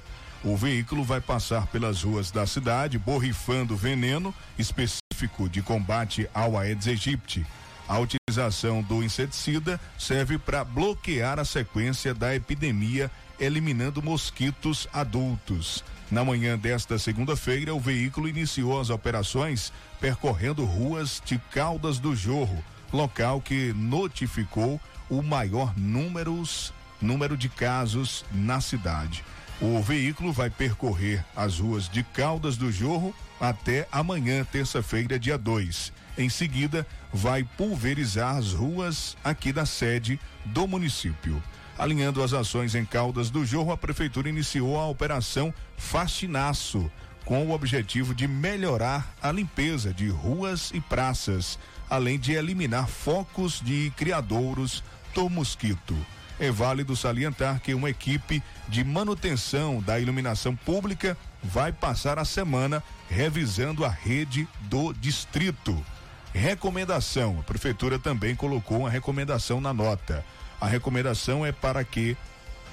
O 0.43 0.55
veículo 0.55 1.03
vai 1.03 1.21
passar 1.21 1.67
pelas 1.67 2.01
ruas 2.01 2.31
da 2.31 2.47
cidade 2.47 2.97
borrifando 2.97 3.75
veneno 3.75 4.33
específico 4.57 5.47
de 5.47 5.61
combate 5.61 6.27
ao 6.33 6.57
Aedes 6.57 6.87
aegypti. 6.87 7.45
A 7.87 7.99
utilização 7.99 8.81
do 8.81 9.03
inseticida 9.03 9.79
serve 9.97 10.37
para 10.37 10.63
bloquear 10.63 11.39
a 11.39 11.45
sequência 11.45 12.13
da 12.13 12.35
epidemia, 12.35 13.11
eliminando 13.39 14.01
mosquitos 14.01 14.87
adultos. 14.93 15.83
Na 16.09 16.23
manhã 16.25 16.57
desta 16.57 16.99
segunda-feira, 16.99 17.73
o 17.73 17.79
veículo 17.79 18.27
iniciou 18.27 18.79
as 18.79 18.89
operações 18.89 19.71
percorrendo 19.99 20.65
ruas 20.65 21.21
de 21.25 21.37
Caldas 21.51 21.99
do 21.99 22.15
Jorro, 22.15 22.63
local 22.91 23.41
que 23.41 23.73
notificou 23.73 24.79
o 25.09 25.21
maior 25.21 25.73
números, 25.77 26.73
número 27.01 27.37
de 27.37 27.49
casos 27.49 28.25
na 28.31 28.59
cidade. 28.61 29.23
O 29.61 29.81
veículo 29.81 30.33
vai 30.33 30.49
percorrer 30.49 31.23
as 31.35 31.59
ruas 31.59 31.87
de 31.87 32.03
Caldas 32.03 32.57
do 32.57 32.71
Jorro 32.71 33.13
até 33.39 33.87
amanhã, 33.91 34.43
terça-feira, 34.43 35.19
dia 35.19 35.37
2. 35.37 35.93
Em 36.17 36.29
seguida, 36.29 36.85
vai 37.13 37.43
pulverizar 37.43 38.35
as 38.35 38.53
ruas 38.53 39.17
aqui 39.23 39.51
da 39.51 39.65
sede 39.65 40.19
do 40.45 40.67
município. 40.67 41.41
Alinhando 41.77 42.21
as 42.21 42.33
ações 42.33 42.75
em 42.75 42.85
Caldas 42.85 43.29
do 43.29 43.45
Jorro, 43.45 43.71
a 43.71 43.77
prefeitura 43.77 44.29
iniciou 44.29 44.79
a 44.79 44.87
operação 44.87 45.53
Faxinaço, 45.77 46.91
com 47.25 47.47
o 47.47 47.51
objetivo 47.51 48.13
de 48.13 48.27
melhorar 48.27 49.15
a 49.21 49.31
limpeza 49.31 49.93
de 49.93 50.09
ruas 50.09 50.71
e 50.73 50.81
praças, 50.81 51.57
além 51.89 52.19
de 52.19 52.33
eliminar 52.33 52.87
focos 52.87 53.61
de 53.61 53.91
criadouros 53.95 54.83
do 55.13 55.29
mosquito. 55.29 55.95
É 56.39 56.51
válido 56.51 56.95
salientar 56.95 57.61
que 57.61 57.73
uma 57.73 57.89
equipe 57.89 58.41
de 58.67 58.83
manutenção 58.83 59.79
da 59.81 59.99
iluminação 59.99 60.55
pública 60.55 61.15
vai 61.43 61.71
passar 61.71 62.17
a 62.17 62.25
semana 62.25 62.83
revisando 63.09 63.85
a 63.85 63.89
rede 63.89 64.47
do 64.61 64.91
distrito. 64.93 65.85
Recomendação: 66.33 67.39
a 67.39 67.43
prefeitura 67.43 67.99
também 67.99 68.35
colocou 68.35 68.79
uma 68.79 68.89
recomendação 68.89 69.59
na 69.59 69.73
nota. 69.73 70.23
A 70.59 70.67
recomendação 70.67 71.45
é 71.45 71.51
para 71.51 71.83
que 71.83 72.15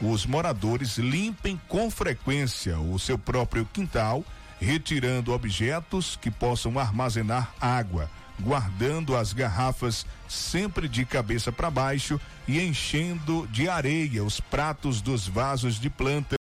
os 0.00 0.26
moradores 0.26 0.96
limpem 0.96 1.60
com 1.68 1.90
frequência 1.90 2.78
o 2.78 2.98
seu 2.98 3.18
próprio 3.18 3.66
quintal, 3.66 4.24
retirando 4.60 5.32
objetos 5.32 6.16
que 6.20 6.30
possam 6.30 6.78
armazenar 6.78 7.52
água, 7.60 8.08
guardando 8.40 9.16
as 9.16 9.32
garrafas 9.32 10.06
sempre 10.28 10.88
de 10.88 11.04
cabeça 11.04 11.50
para 11.50 11.70
baixo 11.70 12.20
e 12.46 12.60
enchendo 12.60 13.46
de 13.48 13.68
areia 13.68 14.22
os 14.22 14.40
pratos 14.40 15.00
dos 15.00 15.26
vasos 15.26 15.80
de 15.80 15.90
plantas, 15.90 16.38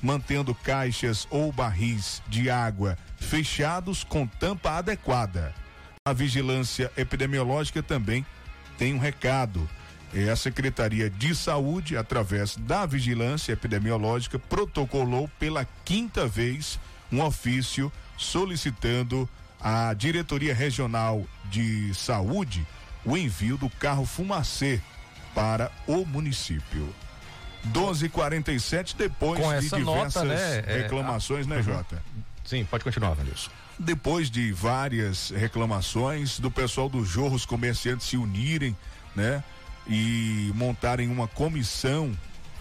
mantendo 0.00 0.54
caixas 0.54 1.26
ou 1.30 1.50
barris 1.50 2.22
de 2.28 2.48
água 2.48 2.96
fechados 3.18 4.02
com 4.02 4.26
tampa 4.26 4.70
adequada. 4.72 5.54
A 6.10 6.12
vigilância 6.12 6.90
epidemiológica 6.96 7.84
também 7.84 8.26
tem 8.76 8.92
um 8.92 8.98
recado. 8.98 9.70
É 10.12 10.28
a 10.28 10.34
Secretaria 10.34 11.08
de 11.08 11.36
Saúde, 11.36 11.96
através 11.96 12.56
da 12.56 12.84
vigilância 12.84 13.52
epidemiológica, 13.52 14.36
protocolou 14.36 15.30
pela 15.38 15.64
quinta 15.84 16.26
vez 16.26 16.80
um 17.12 17.22
ofício 17.22 17.92
solicitando 18.16 19.28
à 19.60 19.94
Diretoria 19.94 20.52
Regional 20.52 21.24
de 21.44 21.94
Saúde 21.94 22.66
o 23.04 23.16
envio 23.16 23.56
do 23.56 23.70
carro 23.70 24.04
Fumacê 24.04 24.80
para 25.32 25.70
o 25.86 26.04
município. 26.04 26.92
12:47 27.66 28.96
depois 28.96 29.40
Com 29.40 29.48
de 29.48 29.54
essa 29.54 29.76
diversas 29.76 30.14
nota, 30.14 30.24
né, 30.24 30.64
é, 30.66 30.82
reclamações, 30.82 31.46
né, 31.46 31.58
uhum. 31.58 31.62
Jota? 31.62 32.02
Sim, 32.44 32.64
pode 32.64 32.82
continuar, 32.82 33.14
Vanilson. 33.14 33.52
Depois 33.82 34.30
de 34.30 34.52
várias 34.52 35.30
reclamações 35.30 36.38
do 36.38 36.50
pessoal 36.50 36.86
dos 36.86 37.08
jorros 37.08 37.46
comerciantes 37.46 38.06
se 38.06 38.16
unirem, 38.18 38.76
né, 39.16 39.42
e 39.88 40.52
montarem 40.54 41.08
uma 41.08 41.26
comissão 41.26 42.12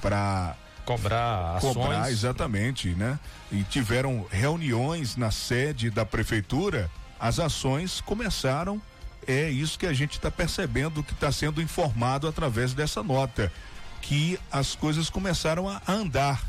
para 0.02 0.56
cobrar 0.86 1.58
ações. 1.58 1.74
cobrar 1.74 2.10
exatamente, 2.10 2.90
né? 2.90 3.20
E 3.52 3.64
tiveram 3.64 4.26
reuniões 4.32 5.18
na 5.18 5.30
sede 5.30 5.90
da 5.90 6.06
prefeitura, 6.06 6.90
as 7.20 7.38
ações 7.38 8.02
começaram. 8.02 8.82
É 9.28 9.50
isso 9.50 9.78
que 9.78 9.86
a 9.86 9.94
gente 9.94 10.14
está 10.14 10.32
percebendo 10.32 11.04
que 11.04 11.12
está 11.12 11.32
sendo 11.32 11.62
informado 11.62 12.28
através 12.28 12.74
dessa 12.74 13.04
nota, 13.04 13.52
que 14.02 14.40
as 14.50 14.74
coisas 14.74 15.10
começaram 15.10 15.70
a 15.70 15.82
andar, 15.88 16.42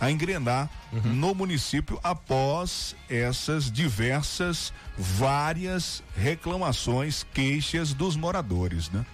a 0.00 0.10
engrenar 0.10 0.68
no 0.92 1.34
município 1.34 1.98
após 2.02 2.94
essas 3.08 3.70
diversas, 3.70 4.72
várias 4.98 6.02
reclamações, 6.16 7.24
queixas 7.32 7.92
dos 7.94 8.16
moradores, 8.16 8.90
né? 8.90 9.04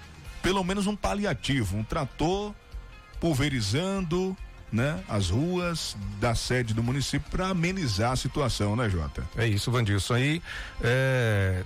Pelo 0.43 0.65
menos 0.65 0.87
um 0.87 0.97
paliativo, 0.97 1.77
um 1.77 1.85
trator 1.85 2.55
pulverizando, 3.21 4.37
né, 4.73 5.03
as 5.09 5.31
ruas 5.31 5.97
da 6.21 6.35
sede 6.35 6.73
do 6.73 6.83
município 6.83 7.31
para 7.31 7.49
amenizar 7.49 8.13
a 8.13 8.17
situação, 8.17 8.75
né, 8.77 8.89
Jota? 8.89 9.23
É 9.37 9.47
isso, 9.47 9.71
Vandilson. 9.71 10.15
Aí, 10.15 10.43
é, 10.83 11.63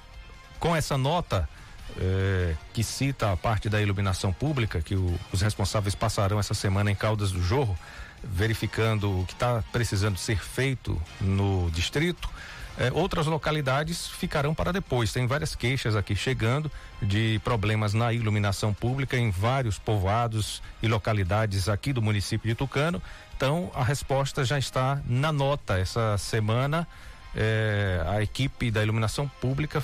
com 0.58 0.74
essa 0.74 0.96
nota 0.98 1.48
é, 1.96 2.56
que 2.72 2.82
cita 2.82 3.30
a 3.30 3.36
parte 3.36 3.68
da 3.68 3.80
iluminação 3.80 4.32
pública, 4.32 4.80
que 4.80 4.96
o- 4.96 5.16
os 5.32 5.40
responsáveis 5.42 5.94
passarão 5.94 6.40
essa 6.40 6.54
semana 6.54 6.90
em 6.90 6.94
Caldas 6.94 7.30
do 7.30 7.40
Jorro, 7.42 7.78
verificando 8.26 9.20
o 9.20 9.24
que 9.26 9.32
está 9.32 9.62
precisando 9.72 10.18
ser 10.18 10.38
feito 10.38 11.00
no 11.20 11.70
distrito. 11.70 12.28
É, 12.76 12.90
outras 12.92 13.26
localidades 13.26 14.08
ficarão 14.08 14.52
para 14.52 14.72
depois. 14.72 15.12
Tem 15.12 15.26
várias 15.26 15.54
queixas 15.54 15.94
aqui 15.94 16.16
chegando 16.16 16.70
de 17.00 17.40
problemas 17.44 17.94
na 17.94 18.12
iluminação 18.12 18.74
pública 18.74 19.16
em 19.16 19.30
vários 19.30 19.78
povoados 19.78 20.60
e 20.82 20.88
localidades 20.88 21.68
aqui 21.68 21.92
do 21.92 22.02
município 22.02 22.48
de 22.48 22.54
Tucano. 22.54 23.00
Então, 23.36 23.70
a 23.74 23.84
resposta 23.84 24.44
já 24.44 24.58
está 24.58 25.00
na 25.06 25.32
nota. 25.32 25.78
Essa 25.78 26.18
semana, 26.18 26.86
é, 27.34 28.02
a 28.08 28.20
equipe 28.22 28.70
da 28.72 28.82
iluminação 28.82 29.28
pública 29.40 29.82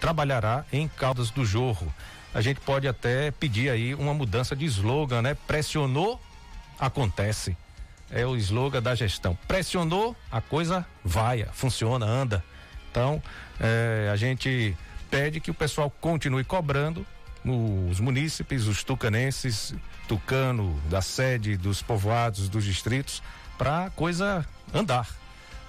trabalhará 0.00 0.64
em 0.72 0.88
Caldas 0.88 1.30
do 1.30 1.44
Jorro. 1.44 1.92
A 2.34 2.40
gente 2.40 2.60
pode 2.60 2.88
até 2.88 3.30
pedir 3.30 3.70
aí 3.70 3.94
uma 3.94 4.14
mudança 4.14 4.56
de 4.56 4.64
slogan, 4.64 5.22
né? 5.22 5.36
Pressionou, 5.46 6.20
acontece. 6.78 7.56
É 8.12 8.26
o 8.26 8.36
slogan 8.36 8.82
da 8.82 8.94
gestão. 8.94 9.36
Pressionou, 9.48 10.14
a 10.30 10.40
coisa 10.40 10.86
vai, 11.02 11.44
funciona, 11.52 12.04
anda. 12.06 12.44
Então, 12.90 13.22
eh, 13.58 14.10
a 14.12 14.16
gente 14.16 14.76
pede 15.10 15.40
que 15.40 15.50
o 15.50 15.54
pessoal 15.54 15.90
continue 15.90 16.44
cobrando 16.44 17.06
os 17.44 17.98
munícipes, 17.98 18.66
os 18.66 18.84
tucanenses, 18.84 19.74
tucano, 20.06 20.80
da 20.88 21.00
sede, 21.00 21.56
dos 21.56 21.82
povoados, 21.82 22.48
dos 22.48 22.64
distritos, 22.64 23.22
para 23.58 23.86
a 23.86 23.90
coisa 23.90 24.46
andar. 24.72 25.08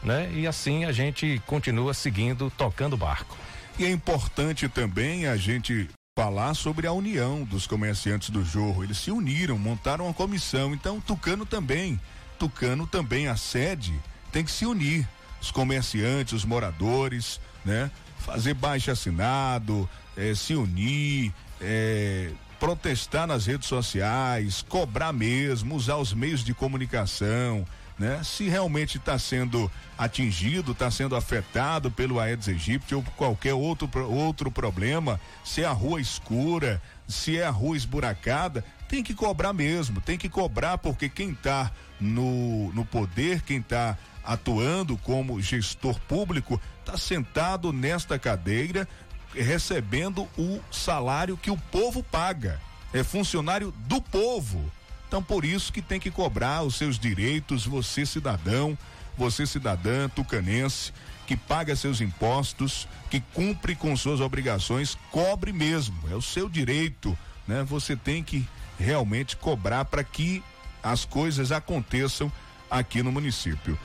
Né? 0.03 0.29
E 0.33 0.45
assim 0.45 0.85
a 0.85 0.91
gente 0.91 1.41
continua 1.47 1.93
seguindo, 1.93 2.51
tocando 2.57 2.93
o 2.93 2.97
barco. 2.97 3.37
E 3.79 3.85
é 3.85 3.89
importante 3.89 4.67
também 4.69 5.27
a 5.27 5.35
gente 5.35 5.89
falar 6.15 6.53
sobre 6.53 6.85
a 6.85 6.91
união 6.91 7.43
dos 7.43 7.65
comerciantes 7.65 8.29
do 8.29 8.45
Jorro. 8.45 8.83
Eles 8.83 8.97
se 8.97 9.09
uniram, 9.09 9.57
montaram 9.57 10.05
uma 10.05 10.13
comissão. 10.13 10.73
Então, 10.73 11.01
Tucano 11.01 11.45
também, 11.45 11.99
Tucano 12.33 12.85
também, 12.87 13.27
a 13.27 13.35
sede 13.35 13.93
tem 14.31 14.43
que 14.43 14.51
se 14.51 14.65
unir. 14.65 15.07
Os 15.41 15.51
comerciantes, 15.51 16.33
os 16.33 16.45
moradores, 16.45 17.39
né? 17.65 17.91
Fazer 18.19 18.53
baixo 18.53 18.91
assinado, 18.91 19.89
eh, 20.15 20.33
se 20.33 20.55
unir, 20.55 21.33
eh, 21.59 22.31
protestar 22.59 23.27
nas 23.27 23.45
redes 23.45 23.67
sociais, 23.67 24.63
cobrar 24.67 25.11
mesmo, 25.11 25.75
usar 25.75 25.97
os 25.97 26.13
meios 26.13 26.43
de 26.43 26.53
comunicação, 26.53 27.65
né? 27.99 28.21
Se 28.23 28.47
realmente 28.47 28.97
está 28.97 29.19
sendo 29.19 29.69
atingido, 29.97 30.71
está 30.71 30.89
sendo 30.89 31.15
afetado 31.15 31.91
pelo 31.91 32.19
Aedes 32.19 32.47
aegypti 32.47 32.95
ou 32.95 33.03
qualquer 33.17 33.53
outro 33.53 33.89
outro 34.09 34.49
problema, 34.49 35.19
se 35.43 35.61
é 35.61 35.65
a 35.65 35.71
rua 35.71 35.99
escura, 35.99 36.81
se 37.07 37.37
é 37.37 37.45
a 37.45 37.49
rua 37.49 37.77
esburacada, 37.77 38.63
tem 38.87 39.03
que 39.03 39.13
cobrar 39.13 39.53
mesmo, 39.53 40.01
tem 40.01 40.17
que 40.17 40.29
cobrar 40.29 40.77
porque 40.77 41.09
quem 41.09 41.31
está 41.31 41.71
no, 41.99 42.71
no 42.73 42.85
poder, 42.85 43.41
quem 43.41 43.57
está 43.57 43.97
atuando 44.23 44.97
como 44.97 45.41
gestor 45.41 45.99
público, 46.01 46.59
está 46.79 46.97
sentado 46.97 47.73
nesta 47.73 48.17
cadeira 48.17 48.87
recebendo 49.33 50.27
o 50.37 50.59
salário 50.71 51.37
que 51.37 51.49
o 51.49 51.57
povo 51.57 52.03
paga. 52.03 52.61
É 52.93 53.03
funcionário 53.03 53.73
do 53.87 53.99
povo. 53.99 54.71
Então, 55.07 55.21
por 55.21 55.43
isso 55.43 55.73
que 55.73 55.81
tem 55.81 55.99
que 55.99 56.11
cobrar 56.11 56.63
os 56.63 56.75
seus 56.75 56.99
direitos, 56.99 57.65
você 57.65 58.05
cidadão, 58.05 58.77
você 59.17 59.45
cidadã 59.45 60.09
tucanense, 60.09 60.91
que 61.25 61.37
paga 61.37 61.75
seus 61.75 62.01
impostos, 62.01 62.87
que 63.09 63.19
cumpre 63.33 63.75
com 63.75 63.95
suas 63.95 64.19
obrigações, 64.19 64.97
cobre 65.11 65.53
mesmo, 65.53 65.95
é 66.11 66.15
o 66.15 66.21
seu 66.21 66.49
direito, 66.49 67.17
né? 67.47 67.63
Você 67.63 67.95
tem 67.95 68.23
que 68.23 68.47
realmente 68.77 69.37
cobrar 69.37 69.85
para 69.85 70.03
que 70.03 70.43
as 70.81 71.05
coisas 71.05 71.51
aconteçam 71.51 72.31
aqui 72.69 73.01
no 73.01 73.11
município. 73.11 73.77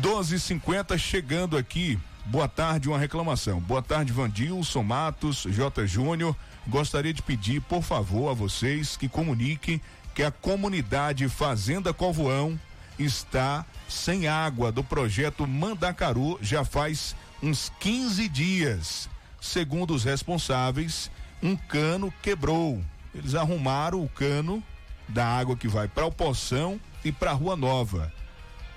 12:50 0.00 0.98
chegando 0.98 1.56
aqui. 1.56 1.98
Boa 2.26 2.46
tarde, 2.46 2.88
uma 2.88 2.98
reclamação. 2.98 3.58
Boa 3.60 3.82
tarde, 3.82 4.12
Vandilson 4.12 4.82
Matos, 4.82 5.46
J. 5.48 5.86
Júnior. 5.86 6.36
Gostaria 6.68 7.14
de 7.14 7.22
pedir, 7.22 7.60
por 7.62 7.82
favor, 7.82 8.30
a 8.30 8.34
vocês 8.34 8.96
que 8.96 9.08
comuniquem 9.08 9.80
que 10.14 10.22
a 10.22 10.30
comunidade 10.30 11.28
Fazenda 11.28 11.94
Covoão 11.94 12.60
está 13.04 13.64
sem 13.88 14.28
água 14.28 14.70
do 14.70 14.84
projeto 14.84 15.46
Mandacaru 15.46 16.38
já 16.40 16.64
faz 16.64 17.16
uns 17.42 17.72
15 17.80 18.28
dias. 18.28 19.08
Segundo 19.40 19.94
os 19.94 20.04
responsáveis, 20.04 21.10
um 21.42 21.56
cano 21.56 22.12
quebrou. 22.22 22.82
Eles 23.14 23.34
arrumaram 23.34 24.02
o 24.04 24.08
cano 24.08 24.62
da 25.08 25.26
água 25.26 25.56
que 25.56 25.66
vai 25.66 25.88
para 25.88 26.06
o 26.06 26.12
Poção 26.12 26.80
e 27.04 27.10
para 27.10 27.30
a 27.30 27.34
Rua 27.34 27.56
Nova. 27.56 28.12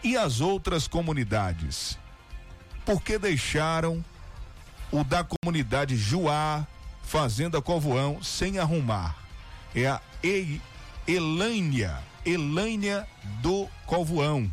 E 0.03 0.17
as 0.17 0.41
outras 0.41 0.87
comunidades? 0.87 1.97
Por 2.85 3.01
que 3.01 3.17
deixaram 3.17 4.03
o 4.91 5.03
da 5.03 5.23
comunidade 5.23 5.95
Juá, 5.95 6.65
Fazenda 7.03 7.61
Covoão, 7.61 8.23
sem 8.23 8.59
arrumar? 8.59 9.15
É 9.75 9.87
a 9.87 10.01
e 10.23 10.61
Elânia 11.05 12.12
Elânia 12.25 13.07
do 13.41 13.67
Covoão. 13.85 14.49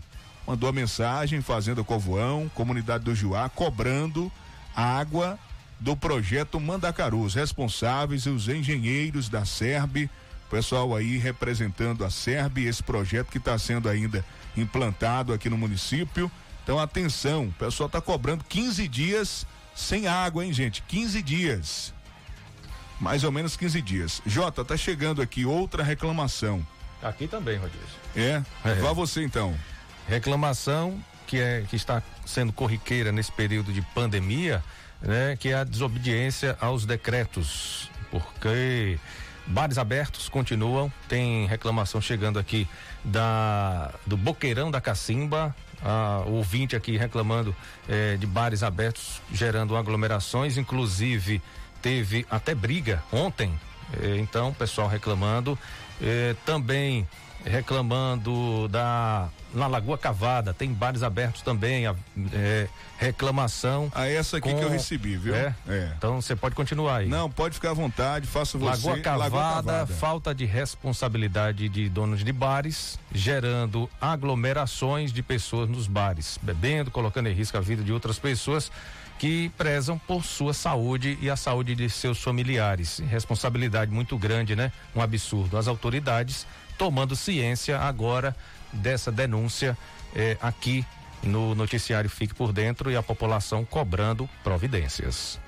Mandou 0.46 0.68
a 0.68 0.72
mensagem, 0.72 1.40
Fazenda 1.40 1.84
Covoão, 1.84 2.50
comunidade 2.54 3.04
do 3.04 3.14
Juá, 3.14 3.48
cobrando 3.48 4.30
água 4.74 5.38
do 5.78 5.96
projeto 5.96 6.58
Mandacaru. 6.58 7.22
Os 7.22 7.34
responsáveis 7.34 8.24
e 8.26 8.30
os 8.30 8.48
engenheiros 8.48 9.28
da 9.28 9.44
SERB, 9.44 10.10
pessoal 10.50 10.94
aí 10.94 11.16
representando 11.16 12.04
a 12.04 12.10
SERB, 12.10 12.66
esse 12.66 12.82
projeto 12.82 13.28
que 13.28 13.38
está 13.38 13.56
sendo 13.56 13.88
ainda 13.88 14.24
implantado 14.56 15.32
aqui 15.32 15.48
no 15.48 15.56
município. 15.56 16.30
Então, 16.64 16.78
atenção, 16.78 17.44
o 17.46 17.52
pessoal 17.52 17.86
está 17.86 18.00
cobrando 18.00 18.44
15 18.44 18.86
dias 18.88 19.46
sem 19.74 20.08
água, 20.08 20.44
hein, 20.44 20.52
gente? 20.52 20.82
15 20.82 21.22
dias. 21.22 21.94
Mais 23.00 23.24
ou 23.24 23.32
menos 23.32 23.56
15 23.56 23.80
dias. 23.80 24.20
Jota, 24.26 24.64
tá 24.64 24.76
chegando 24.76 25.22
aqui 25.22 25.46
outra 25.46 25.82
reclamação. 25.82 26.66
Aqui 27.02 27.26
também, 27.26 27.56
Rodízio. 27.58 27.86
É? 28.16 28.42
É. 28.64 28.74
Vá 28.74 28.92
você 28.92 29.22
então. 29.22 29.54
Reclamação 30.08 31.02
que 31.30 31.38
é 31.38 31.64
que 31.70 31.76
está 31.76 32.02
sendo 32.26 32.52
corriqueira 32.52 33.12
nesse 33.12 33.30
período 33.30 33.72
de 33.72 33.80
pandemia, 33.80 34.64
né, 35.00 35.36
que 35.38 35.50
é 35.50 35.54
a 35.54 35.64
desobediência 35.64 36.58
aos 36.60 36.84
decretos, 36.84 37.88
porque 38.10 38.98
bares 39.46 39.78
abertos 39.78 40.28
continuam, 40.28 40.92
tem 41.08 41.46
reclamação 41.46 42.00
chegando 42.00 42.36
aqui 42.36 42.68
da 43.04 43.92
do 44.04 44.16
Boqueirão 44.16 44.72
da 44.72 44.80
Cacimba, 44.80 45.54
a, 45.80 46.24
o 46.26 46.32
ouvinte 46.32 46.74
aqui 46.74 46.96
reclamando 46.96 47.54
eh, 47.88 48.16
de 48.18 48.26
bares 48.26 48.64
abertos 48.64 49.22
gerando 49.32 49.76
aglomerações, 49.76 50.58
inclusive 50.58 51.40
teve 51.80 52.26
até 52.28 52.56
briga 52.56 53.04
ontem, 53.12 53.58
eh, 54.02 54.16
então 54.18 54.48
o 54.48 54.54
pessoal 54.54 54.88
reclamando, 54.88 55.56
eh, 56.00 56.34
também 56.44 57.06
reclamando 57.44 58.68
da 58.68 59.28
na 59.52 59.66
Lagoa 59.66 59.98
Cavada, 59.98 60.54
tem 60.54 60.72
bares 60.72 61.02
abertos 61.02 61.42
também, 61.42 61.84
a, 61.86 61.94
é, 62.32 62.68
reclamação. 62.98 63.90
Ah, 63.92 64.06
essa 64.06 64.36
aqui 64.36 64.54
que 64.54 64.60
eu 64.60 64.70
recebi, 64.70 65.16
viu? 65.16 65.34
É? 65.34 65.54
É. 65.68 65.92
Então 65.96 66.20
você 66.20 66.36
pode 66.36 66.54
continuar 66.54 66.98
aí. 66.98 67.08
Não, 67.08 67.28
pode 67.28 67.54
ficar 67.54 67.70
à 67.70 67.74
vontade, 67.74 68.26
faça 68.26 68.56
você. 68.56 68.86
Lagoa 68.86 69.02
Cavada, 69.02 69.34
Lagoa 69.34 69.54
Cavada. 69.62 69.94
falta 69.94 70.34
de 70.34 70.44
responsabilidade 70.44 71.68
de 71.68 71.88
donos 71.88 72.22
de 72.24 72.32
bares, 72.32 72.98
gerando 73.12 73.90
aglomerações 74.00 75.12
de 75.12 75.22
pessoas 75.22 75.68
nos 75.68 75.86
bares, 75.88 76.38
bebendo, 76.40 76.90
colocando 76.90 77.28
em 77.28 77.32
risco 77.32 77.56
a 77.56 77.60
vida 77.60 77.82
de 77.82 77.92
outras 77.92 78.18
pessoas 78.20 78.70
que 79.20 79.50
prezam 79.50 79.98
por 79.98 80.24
sua 80.24 80.54
saúde 80.54 81.18
e 81.20 81.28
a 81.28 81.36
saúde 81.36 81.74
de 81.74 81.90
seus 81.90 82.22
familiares. 82.22 83.00
Responsabilidade 83.00 83.92
muito 83.92 84.16
grande, 84.16 84.56
né? 84.56 84.72
Um 84.96 85.02
absurdo. 85.02 85.58
As 85.58 85.68
autoridades 85.68 86.46
tomando 86.78 87.14
ciência 87.14 87.78
agora 87.78 88.34
dessa 88.72 89.12
denúncia 89.12 89.76
eh, 90.16 90.38
aqui 90.40 90.86
no 91.22 91.54
noticiário 91.54 92.08
Fique 92.08 92.34
por 92.34 92.50
Dentro 92.50 92.90
e 92.90 92.96
a 92.96 93.02
população 93.02 93.62
cobrando 93.62 94.26
providências. 94.42 95.38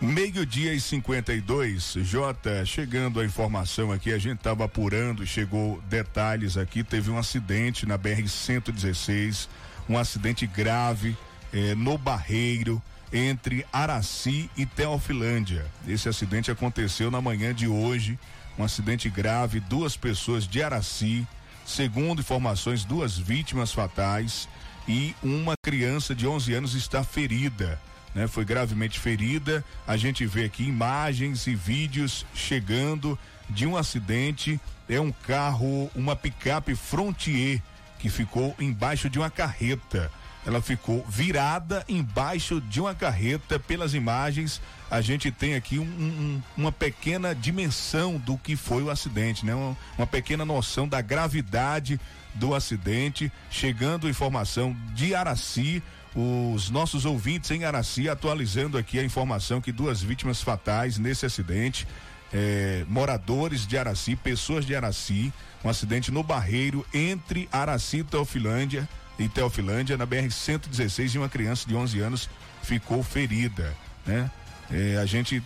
Meio-dia 0.00 0.74
e 0.74 0.80
52, 0.80 1.98
Jota, 2.02 2.66
chegando 2.66 3.20
a 3.20 3.24
informação 3.24 3.92
aqui, 3.92 4.12
a 4.12 4.18
gente 4.18 4.38
estava 4.38 4.64
apurando, 4.64 5.24
chegou 5.24 5.80
detalhes 5.88 6.56
aqui, 6.56 6.82
teve 6.82 7.12
um 7.12 7.18
acidente 7.18 7.86
na 7.86 7.96
BR-116, 7.96 9.46
um 9.88 9.96
acidente 9.96 10.48
grave 10.48 11.16
eh, 11.52 11.76
no 11.76 11.96
Barreiro, 11.96 12.82
entre 13.12 13.66
Araci 13.72 14.50
e 14.56 14.64
Teofilândia. 14.64 15.66
Esse 15.86 16.08
acidente 16.08 16.50
aconteceu 16.50 17.10
na 17.10 17.20
manhã 17.20 17.54
de 17.54 17.66
hoje, 17.66 18.18
um 18.58 18.64
acidente 18.64 19.08
grave, 19.08 19.60
duas 19.60 19.96
pessoas 19.96 20.46
de 20.46 20.62
Araci, 20.62 21.26
segundo 21.64 22.20
informações, 22.20 22.84
duas 22.84 23.16
vítimas 23.16 23.72
fatais 23.72 24.48
e 24.88 25.14
uma 25.22 25.54
criança 25.62 26.14
de 26.14 26.26
11 26.26 26.54
anos 26.54 26.74
está 26.74 27.02
ferida 27.04 27.80
né? 28.14 28.26
Foi 28.26 28.44
gravemente 28.44 28.98
ferida. 28.98 29.64
A 29.86 29.96
gente 29.96 30.26
vê 30.26 30.44
aqui 30.44 30.64
imagens 30.64 31.46
e 31.46 31.54
vídeos 31.54 32.26
chegando 32.34 33.18
de 33.48 33.66
um 33.66 33.76
acidente. 33.76 34.60
É 34.88 35.00
um 35.00 35.12
carro, 35.12 35.90
uma 35.94 36.16
picape 36.16 36.74
Frontier 36.74 37.62
que 37.98 38.08
ficou 38.08 38.54
embaixo 38.58 39.08
de 39.08 39.18
uma 39.18 39.30
carreta. 39.30 40.10
Ela 40.46 40.62
ficou 40.62 41.04
virada 41.08 41.84
embaixo 41.88 42.60
de 42.60 42.80
uma 42.80 42.94
carreta. 42.94 43.58
Pelas 43.58 43.92
imagens, 43.94 44.60
a 44.90 45.00
gente 45.00 45.30
tem 45.30 45.54
aqui 45.54 45.78
um, 45.78 45.84
um, 45.84 46.42
uma 46.56 46.72
pequena 46.72 47.34
dimensão 47.34 48.16
do 48.18 48.38
que 48.38 48.56
foi 48.56 48.82
o 48.82 48.90
acidente, 48.90 49.44
né? 49.44 49.54
Uma, 49.54 49.76
uma 49.98 50.06
pequena 50.06 50.44
noção 50.44 50.88
da 50.88 51.00
gravidade 51.00 52.00
do 52.34 52.54
acidente. 52.54 53.30
Chegando 53.50 54.08
informação 54.08 54.74
de 54.94 55.14
Araci, 55.14 55.82
os 56.14 56.70
nossos 56.70 57.04
ouvintes 57.04 57.50
em 57.50 57.64
Araci 57.64 58.08
atualizando 58.08 58.76
aqui 58.76 58.98
a 58.98 59.04
informação 59.04 59.60
que 59.60 59.70
duas 59.70 60.02
vítimas 60.02 60.42
fatais 60.42 60.98
nesse 60.98 61.24
acidente, 61.24 61.86
eh, 62.32 62.84
moradores 62.88 63.66
de 63.66 63.78
Araci, 63.78 64.16
pessoas 64.16 64.64
de 64.64 64.74
Araci, 64.74 65.32
um 65.64 65.68
acidente 65.68 66.10
no 66.10 66.22
Barreiro 66.22 66.84
entre 66.92 67.48
Araci 67.52 67.98
e 67.98 68.04
Teofilândia, 68.04 68.88
e 69.20 69.28
Teofilândia 69.28 69.96
na 69.98 70.06
BR 70.06 70.30
116 70.30 71.14
e 71.14 71.18
uma 71.18 71.28
criança 71.28 71.68
de 71.68 71.74
11 71.74 72.00
anos 72.00 72.30
ficou 72.62 73.02
ferida, 73.02 73.76
né? 74.06 74.30
Eh, 74.70 74.96
a 75.00 75.04
gente 75.04 75.42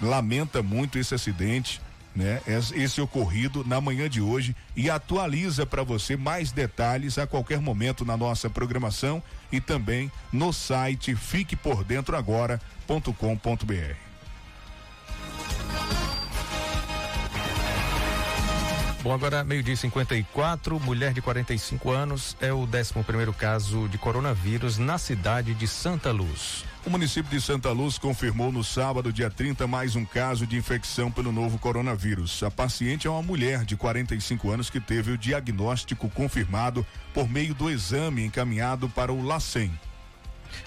lamenta 0.00 0.62
muito 0.62 0.96
esse 0.98 1.14
acidente, 1.14 1.80
né? 2.14 2.40
Esse 2.74 3.00
ocorrido 3.00 3.64
na 3.66 3.80
manhã 3.80 4.08
de 4.08 4.20
hoje 4.20 4.54
e 4.76 4.88
atualiza 4.88 5.66
para 5.66 5.82
você 5.82 6.16
mais 6.16 6.52
detalhes 6.52 7.18
a 7.18 7.26
qualquer 7.26 7.60
momento 7.60 8.04
na 8.04 8.16
nossa 8.16 8.48
programação 8.48 9.20
e 9.50 9.60
também 9.60 10.12
no 10.32 10.52
site 10.52 11.16
fiquepordentroagora.com.br. 11.16 14.11
Bom, 19.02 19.12
agora 19.12 19.42
meio-dia 19.42 19.74
e 19.74 19.76
54, 19.76 20.78
mulher 20.78 21.12
de 21.12 21.20
45 21.20 21.90
anos 21.90 22.36
é 22.40 22.52
o 22.52 22.60
11 22.60 23.02
primeiro 23.04 23.32
caso 23.32 23.88
de 23.88 23.98
coronavírus 23.98 24.78
na 24.78 24.96
cidade 24.96 25.54
de 25.54 25.66
Santa 25.66 26.12
Luz. 26.12 26.64
O 26.86 26.90
município 26.90 27.28
de 27.28 27.40
Santa 27.40 27.72
Luz 27.72 27.98
confirmou 27.98 28.52
no 28.52 28.62
sábado, 28.62 29.12
dia 29.12 29.28
30, 29.28 29.66
mais 29.66 29.96
um 29.96 30.04
caso 30.04 30.46
de 30.46 30.56
infecção 30.56 31.10
pelo 31.10 31.32
novo 31.32 31.58
coronavírus. 31.58 32.44
A 32.44 32.50
paciente 32.50 33.08
é 33.08 33.10
uma 33.10 33.22
mulher 33.22 33.64
de 33.64 33.76
45 33.76 34.52
anos 34.52 34.70
que 34.70 34.78
teve 34.78 35.10
o 35.10 35.18
diagnóstico 35.18 36.08
confirmado 36.08 36.86
por 37.12 37.28
meio 37.28 37.54
do 37.54 37.68
exame 37.68 38.24
encaminhado 38.24 38.88
para 38.88 39.12
o 39.12 39.20
LACEN. 39.20 39.72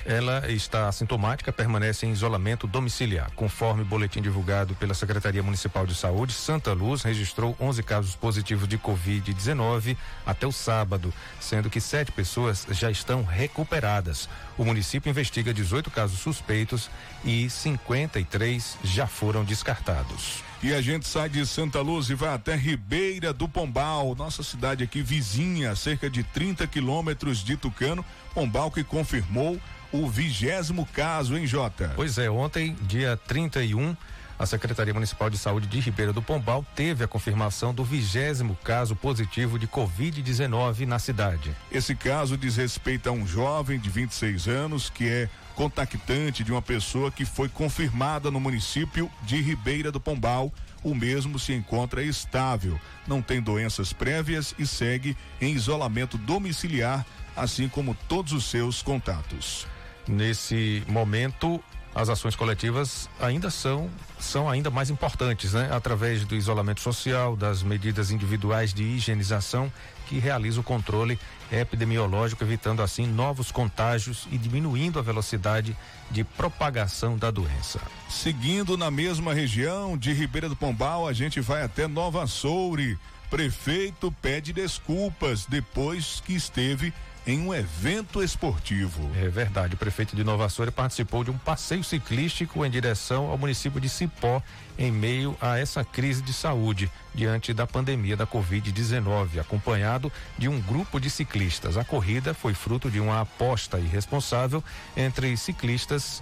Ela 0.05 0.51
está 0.51 0.87
assintomática, 0.87 1.51
permanece 1.51 2.05
em 2.05 2.11
isolamento 2.11 2.67
domiciliar. 2.67 3.31
Conforme 3.35 3.83
boletim 3.83 4.21
divulgado 4.21 4.75
pela 4.75 4.93
Secretaria 4.93 5.43
Municipal 5.43 5.85
de 5.85 5.95
Saúde, 5.95 6.33
Santa 6.33 6.73
Luz 6.73 7.03
registrou 7.03 7.55
11 7.59 7.83
casos 7.83 8.15
positivos 8.15 8.67
de 8.67 8.77
Covid-19 8.77 9.97
até 10.25 10.45
o 10.45 10.51
sábado, 10.51 11.13
sendo 11.39 11.69
que 11.69 11.81
sete 11.81 12.11
pessoas 12.11 12.65
já 12.71 12.89
estão 12.89 13.23
recuperadas. 13.23 14.29
O 14.57 14.63
município 14.63 15.09
investiga 15.09 15.53
18 15.53 15.91
casos 15.91 16.19
suspeitos 16.19 16.89
e 17.23 17.49
53 17.49 18.77
já 18.83 19.07
foram 19.07 19.43
descartados. 19.43 20.43
E 20.63 20.73
a 20.73 20.81
gente 20.81 21.07
sai 21.07 21.29
de 21.29 21.45
Santa 21.45 21.79
Luz 21.81 22.09
e 22.09 22.15
vai 22.15 22.33
até 22.33 22.55
Ribeira 22.55 23.31
do 23.31 23.47
Pombal, 23.47 24.15
nossa 24.15 24.41
cidade 24.41 24.83
aqui 24.83 25.01
vizinha, 25.01 25.75
cerca 25.75 26.09
de 26.09 26.23
30 26.23 26.65
quilômetros 26.65 27.43
de 27.43 27.55
Tucano. 27.55 28.03
Pombal 28.33 28.71
que 28.71 28.83
confirmou 28.83 29.59
o 30.03 30.09
vigésimo 30.09 30.87
caso, 30.93 31.37
hein, 31.37 31.47
Jota? 31.47 31.93
Pois 31.95 32.17
é, 32.17 32.29
ontem, 32.29 32.75
dia 32.81 33.19
31, 33.27 33.95
a 34.37 34.45
Secretaria 34.45 34.93
Municipal 34.93 35.29
de 35.29 35.37
Saúde 35.37 35.65
de 35.65 35.79
Ribeira 35.79 36.11
do 36.11 36.21
Pombal 36.21 36.65
teve 36.75 37.03
a 37.03 37.07
confirmação 37.07 37.73
do 37.73 37.85
vigésimo 37.85 38.57
caso 38.63 38.93
positivo 38.93 39.57
de 39.57 39.65
Covid-19 39.65 40.85
na 40.85 40.99
cidade. 40.99 41.55
Esse 41.71 41.95
caso 41.95 42.37
diz 42.37 42.57
respeito 42.57 43.07
a 43.07 43.13
um 43.13 43.25
jovem 43.25 43.79
de 43.79 43.89
26 43.89 44.47
anos 44.47 44.89
que 44.89 45.07
é 45.07 45.29
contactante 45.55 46.43
de 46.43 46.51
uma 46.51 46.61
pessoa 46.61 47.09
que 47.09 47.23
foi 47.23 47.47
confirmada 47.47 48.29
no 48.29 48.41
município 48.41 49.09
de 49.23 49.41
Ribeira 49.41 49.89
do 49.89 50.01
Pombal. 50.01 50.51
O 50.83 50.93
mesmo 50.93 51.39
se 51.39 51.53
encontra 51.53 52.03
estável, 52.03 52.77
não 53.07 53.21
tem 53.21 53.41
doenças 53.41 53.93
prévias 53.93 54.53
e 54.59 54.67
segue 54.67 55.15
em 55.39 55.53
isolamento 55.53 56.17
domiciliar, 56.17 57.05
assim 57.37 57.69
como 57.69 57.95
todos 58.07 58.33
os 58.33 58.45
seus 58.45 58.81
contatos. 58.83 59.65
Nesse 60.07 60.83
momento, 60.87 61.61
as 61.95 62.09
ações 62.09 62.35
coletivas 62.35 63.09
ainda 63.19 63.49
são 63.49 63.89
são 64.19 64.49
ainda 64.49 64.69
mais 64.69 64.89
importantes, 64.89 65.53
né? 65.53 65.69
Através 65.71 66.25
do 66.25 66.35
isolamento 66.35 66.81
social, 66.81 67.35
das 67.35 67.63
medidas 67.63 68.11
individuais 68.11 68.73
de 68.73 68.83
higienização 68.83 69.71
que 70.07 70.19
realiza 70.19 70.59
o 70.59 70.63
controle 70.63 71.19
epidemiológico, 71.51 72.43
evitando 72.43 72.81
assim 72.81 73.07
novos 73.07 73.51
contágios 73.51 74.27
e 74.31 74.37
diminuindo 74.37 74.99
a 74.99 75.01
velocidade 75.01 75.75
de 76.11 76.23
propagação 76.23 77.17
da 77.17 77.31
doença. 77.31 77.79
Seguindo 78.09 78.77
na 78.77 78.91
mesma 78.91 79.33
região 79.33 79.97
de 79.97 80.13
Ribeira 80.13 80.49
do 80.49 80.55
Pombal, 80.55 81.07
a 81.07 81.13
gente 81.13 81.39
vai 81.39 81.63
até 81.63 81.87
Nova 81.87 82.27
Soure. 82.27 82.97
Prefeito 83.29 84.11
pede 84.21 84.53
desculpas 84.53 85.45
depois 85.45 86.21
que 86.25 86.33
esteve 86.33 86.93
em 87.27 87.39
um 87.39 87.53
evento 87.53 88.21
esportivo. 88.21 89.09
É 89.15 89.27
verdade. 89.29 89.73
O 89.73 89.77
prefeito 89.77 90.15
de 90.15 90.23
Nova 90.23 90.47
participou 90.71 91.23
de 91.23 91.31
um 91.31 91.37
passeio 91.37 91.83
ciclístico 91.83 92.63
em 92.63 92.69
direção 92.69 93.27
ao 93.27 93.37
município 93.37 93.81
de 93.81 93.89
Cipó, 93.89 94.41
em 94.77 94.91
meio 94.91 95.35
a 95.41 95.57
essa 95.57 95.83
crise 95.83 96.21
de 96.21 96.33
saúde 96.33 96.91
diante 97.13 97.53
da 97.53 97.65
pandemia 97.65 98.15
da 98.15 98.27
Covid-19, 98.27 99.39
acompanhado 99.39 100.11
de 100.37 100.47
um 100.47 100.61
grupo 100.61 100.99
de 100.99 101.09
ciclistas. 101.09 101.77
A 101.77 101.83
corrida 101.83 102.33
foi 102.33 102.53
fruto 102.53 102.91
de 102.91 102.99
uma 102.99 103.21
aposta 103.21 103.79
irresponsável 103.79 104.63
entre 104.95 105.35
ciclistas 105.37 106.21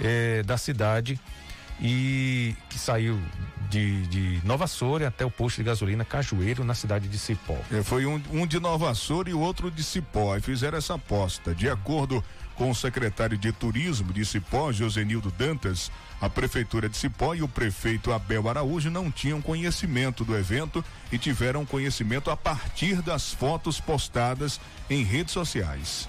eh, 0.00 0.42
da 0.44 0.58
cidade 0.58 1.18
e 1.82 2.54
que 2.70 2.78
saiu 2.78 3.20
de, 3.68 4.06
de 4.06 4.40
Nova 4.46 4.68
Soura 4.68 5.08
até 5.08 5.24
o 5.24 5.30
posto 5.30 5.56
de 5.56 5.64
gasolina 5.64 6.04
Cajueiro, 6.04 6.62
na 6.62 6.74
cidade 6.74 7.08
de 7.08 7.18
Cipó. 7.18 7.58
É, 7.72 7.82
foi 7.82 8.06
um, 8.06 8.22
um 8.30 8.46
de 8.46 8.60
Nova 8.60 8.94
Soura 8.94 9.28
e 9.28 9.34
outro 9.34 9.70
de 9.70 9.82
Cipó. 9.82 10.36
E 10.36 10.40
fizeram 10.40 10.78
essa 10.78 10.94
aposta. 10.94 11.52
De 11.52 11.68
acordo 11.68 12.22
com 12.54 12.70
o 12.70 12.74
secretário 12.74 13.36
de 13.36 13.50
Turismo 13.50 14.12
de 14.12 14.24
Cipó, 14.24 14.70
Josenildo 14.70 15.32
Dantas, 15.32 15.90
a 16.20 16.30
prefeitura 16.30 16.88
de 16.88 16.96
Cipó 16.96 17.34
e 17.34 17.42
o 17.42 17.48
prefeito 17.48 18.12
Abel 18.12 18.48
Araújo 18.48 18.90
não 18.90 19.10
tinham 19.10 19.42
conhecimento 19.42 20.24
do 20.24 20.36
evento 20.36 20.84
e 21.10 21.18
tiveram 21.18 21.66
conhecimento 21.66 22.30
a 22.30 22.36
partir 22.36 23.02
das 23.02 23.32
fotos 23.32 23.80
postadas 23.80 24.60
em 24.88 25.02
redes 25.02 25.32
sociais. 25.32 26.08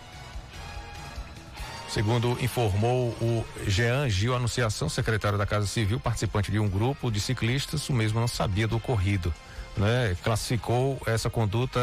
Segundo 1.94 2.36
informou 2.42 3.10
o 3.22 3.46
Jean 3.68 4.10
Gil 4.10 4.36
Anunciação, 4.36 4.90
secretário 4.90 5.38
da 5.38 5.46
Casa 5.46 5.68
Civil, 5.68 6.00
participante 6.00 6.52
de 6.52 6.58
um 6.58 6.68
grupo 6.68 7.12
de 7.12 7.20
ciclistas, 7.20 7.88
o 7.88 7.94
mesmo 7.94 8.20
não 8.20 8.28
sabia 8.28 8.68
do 8.68 8.78
ocorrido. 8.78 9.32
Né? 9.78 10.18
Classificou 10.24 11.00
essa 11.06 11.30
conduta 11.30 11.80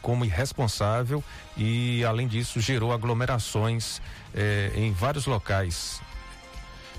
como 0.00 0.24
irresponsável 0.24 1.24
e, 1.56 2.04
além 2.04 2.28
disso, 2.28 2.60
gerou 2.60 2.92
aglomerações 2.92 4.00
eh, 4.32 4.70
em 4.76 4.92
vários 4.92 5.26
locais, 5.26 6.00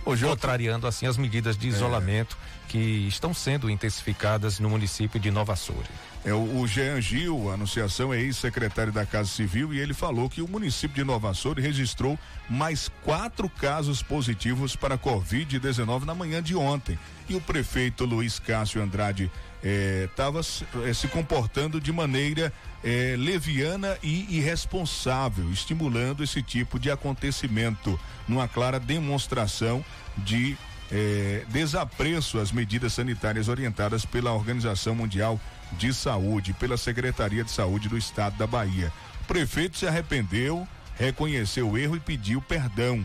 Hoje, 0.06 0.26
contrariando 0.26 0.86
assim 0.86 1.06
as 1.06 1.18
medidas 1.18 1.58
de 1.58 1.70
isolamento 1.70 2.38
é. 2.68 2.72
que 2.72 3.08
estão 3.08 3.34
sendo 3.34 3.70
intensificadas 3.70 4.60
no 4.60 4.70
município 4.70 5.18
de 5.18 5.32
Nova 5.32 5.56
Soura. 5.56 5.88
É, 6.26 6.34
o, 6.34 6.62
o 6.62 6.68
Jean 6.68 7.02
Gil, 7.02 7.50
a 7.50 7.56
anunciação 7.56 8.14
é 8.14 8.22
ex-secretário 8.22 8.94
da 8.94 9.06
Casa 9.06 9.28
Civil, 9.28 9.74
e 9.74 9.80
ele 9.80 9.94
falou 9.94 10.30
que 10.30 10.42
o 10.42 10.48
município 10.48 10.96
de 10.96 11.04
Nova 11.04 11.34
Soura 11.34 11.62
registrou 11.62 12.18
mais 12.50 12.90
quatro 13.04 13.50
casos 13.50 14.02
positivos 14.02 14.74
para 14.74 14.98
Covid-19 14.98 16.06
na 16.06 16.16
manhã 16.16 16.42
de 16.42 16.56
ontem. 16.56 16.98
E 17.28 17.36
o 17.36 17.42
prefeito 17.42 18.06
Luiz 18.06 18.40
Cássio 18.40 18.82
Andrade 18.82 19.30
estava 19.62 20.40
eh, 20.40 20.90
eh, 20.90 20.94
se 20.94 21.08
comportando 21.08 21.80
de 21.80 21.92
maneira 21.92 22.54
eh, 22.84 23.16
leviana 23.18 23.98
e 24.02 24.38
irresponsável, 24.38 25.50
estimulando 25.52 26.24
esse 26.24 26.42
tipo 26.42 26.80
de 26.80 26.90
acontecimento, 26.90 28.00
numa 28.28 28.48
clara 28.48 28.80
demonstração 28.80 29.84
de 30.18 30.58
eh, 30.92 31.44
desapreço 31.50 32.40
às 32.40 32.52
medidas 32.52 32.94
sanitárias 32.94 33.48
orientadas 33.48 34.06
pela 34.06 34.32
Organização 34.32 34.94
Mundial 34.94 35.40
de 35.72 35.94
Saúde, 35.94 36.54
pela 36.54 36.78
Secretaria 36.78 37.44
de 37.44 37.52
Saúde 37.52 37.90
do 37.90 37.98
Estado 37.98 38.38
da 38.38 38.46
Bahia. 38.46 38.92
O 39.22 39.26
prefeito 39.26 39.78
se 39.78 39.88
arrependeu, 39.88 40.68
reconheceu 40.96 41.70
o 41.70 41.78
erro 41.78 41.96
e 41.96 42.00
pediu 42.00 42.42
perdão. 42.42 43.04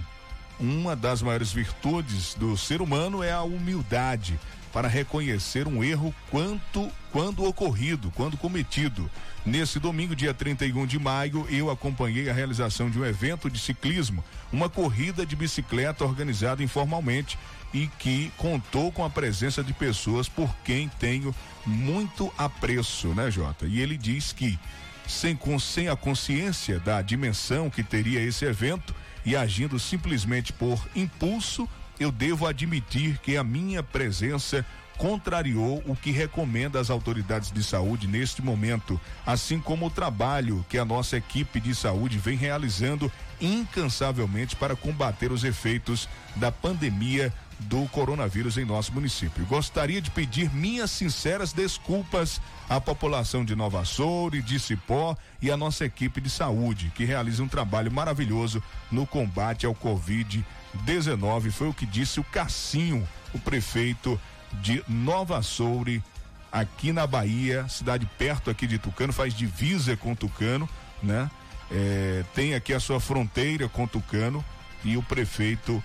Uma 0.58 0.96
das 0.96 1.22
maiores 1.22 1.52
virtudes 1.52 2.34
do 2.34 2.56
ser 2.56 2.82
humano 2.82 3.22
é 3.22 3.32
a 3.32 3.42
humildade 3.42 4.38
para 4.72 4.88
reconhecer 4.88 5.66
um 5.66 5.82
erro 5.82 6.14
quanto 6.30 6.90
quando 7.10 7.44
ocorrido, 7.44 8.12
quando 8.14 8.36
cometido. 8.36 9.10
Nesse 9.48 9.78
domingo, 9.78 10.14
dia 10.14 10.34
31 10.34 10.84
de 10.84 10.98
maio, 10.98 11.46
eu 11.48 11.70
acompanhei 11.70 12.28
a 12.28 12.34
realização 12.34 12.90
de 12.90 12.98
um 12.98 13.04
evento 13.04 13.48
de 13.48 13.58
ciclismo, 13.58 14.22
uma 14.52 14.68
corrida 14.68 15.24
de 15.24 15.34
bicicleta 15.34 16.04
organizada 16.04 16.62
informalmente 16.62 17.38
e 17.72 17.86
que 17.98 18.30
contou 18.36 18.92
com 18.92 19.02
a 19.02 19.08
presença 19.08 19.64
de 19.64 19.72
pessoas 19.72 20.28
por 20.28 20.54
quem 20.56 20.90
tenho 21.00 21.34
muito 21.64 22.30
apreço, 22.36 23.08
né, 23.14 23.30
Jota? 23.30 23.64
E 23.64 23.80
ele 23.80 23.96
diz 23.96 24.32
que 24.32 24.58
sem, 25.06 25.38
sem 25.58 25.88
a 25.88 25.96
consciência 25.96 26.78
da 26.78 27.00
dimensão 27.00 27.70
que 27.70 27.82
teria 27.82 28.20
esse 28.20 28.44
evento 28.44 28.94
e 29.24 29.34
agindo 29.34 29.78
simplesmente 29.78 30.52
por 30.52 30.78
impulso, 30.94 31.66
eu 31.98 32.12
devo 32.12 32.46
admitir 32.46 33.18
que 33.22 33.38
a 33.38 33.42
minha 33.42 33.82
presença 33.82 34.62
contrariou 34.98 35.82
o 35.86 35.94
que 35.94 36.10
recomenda 36.10 36.80
as 36.80 36.90
autoridades 36.90 37.52
de 37.52 37.62
saúde 37.62 38.08
neste 38.08 38.42
momento, 38.42 39.00
assim 39.24 39.60
como 39.60 39.86
o 39.86 39.90
trabalho 39.90 40.66
que 40.68 40.76
a 40.76 40.84
nossa 40.84 41.16
equipe 41.16 41.60
de 41.60 41.74
saúde 41.74 42.18
vem 42.18 42.36
realizando 42.36 43.10
incansavelmente 43.40 44.56
para 44.56 44.74
combater 44.74 45.30
os 45.30 45.44
efeitos 45.44 46.08
da 46.34 46.50
pandemia 46.50 47.32
do 47.60 47.86
coronavírus 47.88 48.56
em 48.56 48.64
nosso 48.64 48.92
município. 48.92 49.44
Gostaria 49.46 50.00
de 50.00 50.10
pedir 50.10 50.52
minhas 50.52 50.90
sinceras 50.90 51.52
desculpas 51.52 52.40
à 52.68 52.80
população 52.80 53.44
de 53.44 53.54
Nova 53.54 53.84
Soura 53.84 54.40
de 54.42 54.58
Cipó 54.58 55.16
e 55.40 55.50
à 55.50 55.56
nossa 55.56 55.84
equipe 55.84 56.20
de 56.20 56.30
saúde, 56.30 56.92
que 56.94 57.04
realiza 57.04 57.42
um 57.42 57.48
trabalho 57.48 57.90
maravilhoso 57.90 58.62
no 58.90 59.06
combate 59.06 59.66
ao 59.66 59.74
Covid-19. 59.74 61.50
Foi 61.50 61.68
o 61.68 61.74
que 61.74 61.86
disse 61.86 62.20
o 62.20 62.24
Cassinho, 62.24 63.06
o 63.34 63.38
prefeito 63.38 64.20
de 64.54 64.82
Nova 64.88 65.42
Soure, 65.42 66.02
aqui 66.50 66.92
na 66.92 67.06
Bahia, 67.06 67.68
cidade 67.68 68.08
perto 68.18 68.50
aqui 68.50 68.66
de 68.66 68.78
Tucano, 68.78 69.12
faz 69.12 69.34
divisa 69.34 69.96
com 69.96 70.14
Tucano, 70.14 70.68
né? 71.02 71.30
É, 71.70 72.24
tem 72.34 72.54
aqui 72.54 72.72
a 72.72 72.80
sua 72.80 72.98
fronteira 72.98 73.68
com 73.68 73.86
Tucano 73.86 74.44
e 74.84 74.96
o 74.96 75.02
prefeito 75.02 75.82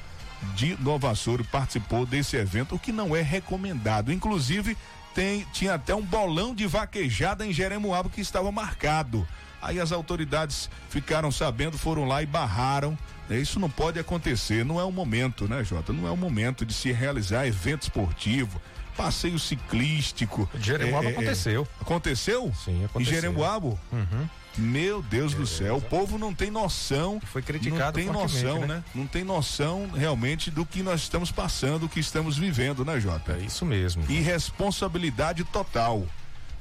de 0.56 0.78
Nova 0.82 1.14
Soure 1.16 1.44
participou 1.44 2.06
desse 2.06 2.36
evento, 2.36 2.76
o 2.76 2.80
que 2.80 2.92
não 2.92 3.16
é 3.16 3.22
recomendado. 3.22 4.12
Inclusive, 4.12 4.78
tem, 5.14 5.46
tinha 5.54 5.76
até 5.76 5.94
um 5.94 6.02
bolão 6.02 6.56
de 6.56 6.66
vaquejada 6.66 7.46
em 7.46 7.54
Jeremoabo 7.54 8.10
que 8.10 8.22
estava 8.22 8.52
marcado. 8.52 9.28
Aí 9.64 9.80
as 9.80 9.94
autoridades 9.94 10.70
ficaram 10.90 11.32
sabendo, 11.32 11.78
foram 11.78 12.06
lá 12.06 12.22
e 12.22 12.26
barraram. 12.26 12.98
Né? 13.30 13.40
Isso 13.40 13.60
não 13.60 13.70
pode 13.70 13.98
acontecer, 13.98 14.66
não 14.66 14.80
é 14.80 14.84
o 14.84 14.92
momento, 14.92 15.48
né, 15.48 15.64
Jota? 15.64 15.94
Não 15.94 16.06
é 16.06 16.12
o 16.12 16.18
momento 16.18 16.66
de 16.66 16.74
se 16.74 16.92
realizar 16.92 17.48
evento 17.48 17.84
esportivo, 17.84 18.62
passeio 18.98 19.40
ciclístico. 19.40 20.50
Jeremoabo 20.60 21.08
é, 21.08 21.12
é, 21.12 21.14
aconteceu. 21.14 21.68
Aconteceu? 21.80 22.54
Sim, 22.54 22.84
aconteceu. 22.84 23.00
Em 23.00 23.06
Jeremoabo? 23.06 23.80
Uhum. 23.92 24.28
Meu 24.58 25.02
Deus 25.02 25.34
é, 25.34 25.38
do 25.38 25.48
céu, 25.48 25.78
o 25.78 25.82
povo 25.82 26.18
não 26.18 26.34
tem 26.34 26.52
noção. 26.52 27.20
Foi 27.26 27.42
criticado 27.42 27.98
Não 27.98 28.06
tem 28.06 28.14
noção, 28.14 28.60
né? 28.60 28.68
né? 28.68 28.84
Não 28.94 29.08
tem 29.08 29.24
noção 29.24 29.90
realmente 29.96 30.52
do 30.52 30.66
que 30.66 30.84
nós 30.84 31.02
estamos 31.02 31.32
passando, 31.32 31.86
o 31.86 31.90
que 31.90 32.00
estamos 32.00 32.38
vivendo, 32.38 32.86
né, 32.86 33.00
Jota? 33.00 33.34
É 33.34 33.46
isso 33.46 33.66
mesmo. 33.66 34.04
Irresponsabilidade 34.10 35.44
total. 35.46 36.06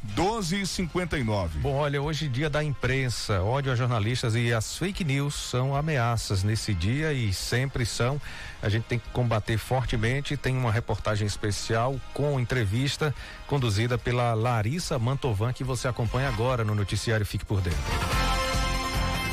12 0.03 0.62
e 0.62 0.66
59 0.66 1.61
Bom, 1.61 1.74
olha, 1.74 2.03
hoje 2.03 2.26
é 2.26 2.28
dia 2.28 2.50
da 2.50 2.62
imprensa, 2.62 3.40
ódio 3.42 3.70
a 3.70 3.76
jornalistas 3.76 4.34
e 4.34 4.53
as 4.53 4.76
fake 4.76 5.05
news 5.05 5.34
são 5.34 5.76
ameaças 5.76 6.42
nesse 6.42 6.74
dia 6.74 7.12
e 7.12 7.32
sempre 7.32 7.86
são. 7.86 8.20
A 8.61 8.68
gente 8.68 8.84
tem 8.84 8.98
que 8.98 9.09
combater 9.11 9.57
fortemente. 9.59 10.36
Tem 10.36 10.57
uma 10.57 10.72
reportagem 10.72 11.26
especial 11.26 12.00
com 12.12 12.38
entrevista 12.40 13.14
conduzida 13.46 13.96
pela 13.96 14.34
Larissa 14.34 14.98
Mantovan 14.98 15.53
que 15.53 15.62
você 15.62 15.86
acompanha 15.86 16.28
agora 16.28 16.64
no 16.64 16.74
noticiário 16.74 17.24
Fique 17.24 17.44
por 17.44 17.61
Dentro. 17.61 17.78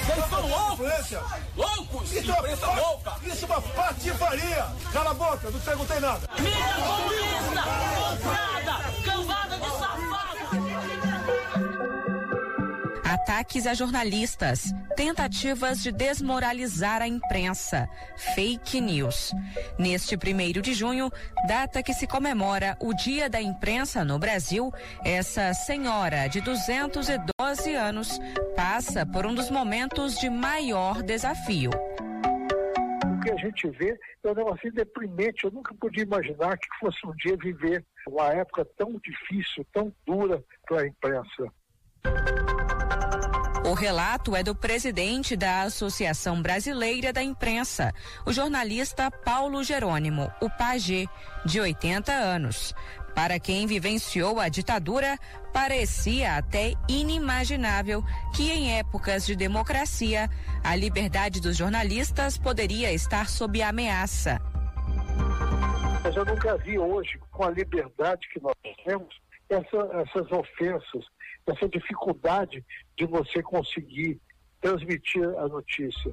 Vocês 0.06 0.30
são 0.30 0.48
loucos! 0.48 0.90
Loucos! 1.56 2.12
Isso 2.14 2.32
imprensa 2.32 2.66
é 2.66 2.76
louca! 2.76 3.16
Isso 3.24 3.46
é 3.46 3.48
uma 3.48 3.62
patifaria! 3.62 4.68
Cala 4.94 5.12
a 5.12 5.14
boca, 5.14 5.50
não 5.50 5.60
perguntei 5.60 6.00
nada! 6.00 6.30
Mídia 6.40 6.74
comunista! 6.76 8.59
Ataques 13.30 13.68
a 13.68 13.76
jornalistas, 13.76 14.74
tentativas 14.96 15.84
de 15.84 15.92
desmoralizar 15.92 17.00
a 17.00 17.08
imprensa, 17.08 17.88
fake 18.34 18.82
news. 18.82 19.36
Neste 19.78 20.18
primeiro 20.18 20.64
de 20.64 20.74
junho, 20.74 21.12
data 21.48 21.84
que 21.84 21.94
se 21.94 22.08
comemora 22.08 22.76
o 22.80 22.92
Dia 22.92 23.30
da 23.30 23.40
Imprensa 23.40 24.04
no 24.04 24.18
Brasil, 24.18 24.74
essa 25.06 25.54
senhora 25.54 26.28
de 26.28 26.42
212 26.42 27.76
anos 27.76 28.20
passa 28.56 29.06
por 29.06 29.28
um 29.28 29.36
dos 29.36 29.52
momentos 29.52 30.18
de 30.18 30.28
maior 30.28 31.04
desafio 31.04 31.70
o 31.70 33.22
que 33.22 33.32
a 33.32 33.36
gente 33.36 33.70
vê 33.72 34.00
é 34.24 34.32
um 34.32 34.34
negócio 34.34 34.72
deprimente. 34.72 35.44
Eu 35.44 35.52
nunca 35.52 35.76
podia 35.76 36.04
imaginar 36.04 36.58
que 36.58 36.68
fosse 36.80 37.06
um 37.06 37.14
dia 37.18 37.36
viver 37.38 37.86
uma 38.08 38.30
época 38.30 38.66
tão 38.78 38.98
difícil, 39.04 39.66
tão 39.74 39.94
dura 40.08 40.42
para 40.66 40.82
a 40.84 40.88
imprensa. 40.88 41.52
O 43.70 43.76
relato 43.76 44.36
é 44.36 44.42
do 44.42 44.56
presidente 44.56 45.36
da 45.36 45.62
Associação 45.62 46.42
Brasileira 46.42 47.14
da 47.14 47.22
Imprensa, 47.22 47.94
o 48.26 48.34
jornalista 48.34 49.12
Paulo 49.12 49.64
Jerônimo, 49.64 50.28
o 50.42 50.50
Pagê, 50.50 51.08
de 51.46 51.62
80 51.62 52.12
anos. 52.12 52.74
Para 53.14 53.40
quem 53.40 53.68
vivenciou 53.68 54.40
a 54.40 54.50
ditadura, 54.50 55.20
parecia 55.54 56.36
até 56.36 56.74
inimaginável 56.88 58.04
que, 58.36 58.50
em 58.50 58.76
épocas 58.80 59.24
de 59.24 59.36
democracia, 59.36 60.28
a 60.64 60.76
liberdade 60.76 61.40
dos 61.40 61.56
jornalistas 61.56 62.40
poderia 62.40 62.92
estar 62.92 63.30
sob 63.30 63.62
ameaça. 63.62 64.42
Mas 66.04 66.16
eu 66.16 66.26
nunca 66.26 66.58
vi 66.58 66.80
hoje, 66.80 67.20
com 67.30 67.44
a 67.44 67.52
liberdade 67.52 68.28
que 68.34 68.42
nós 68.42 68.56
temos, 68.84 69.16
essa, 69.48 69.78
essas 70.02 70.32
ofensas, 70.32 71.06
essa 71.52 71.68
dificuldade 71.68 72.64
de 72.98 73.06
você 73.06 73.42
conseguir 73.42 74.20
transmitir 74.62 75.24
a 75.38 75.48
notícia. 75.48 76.12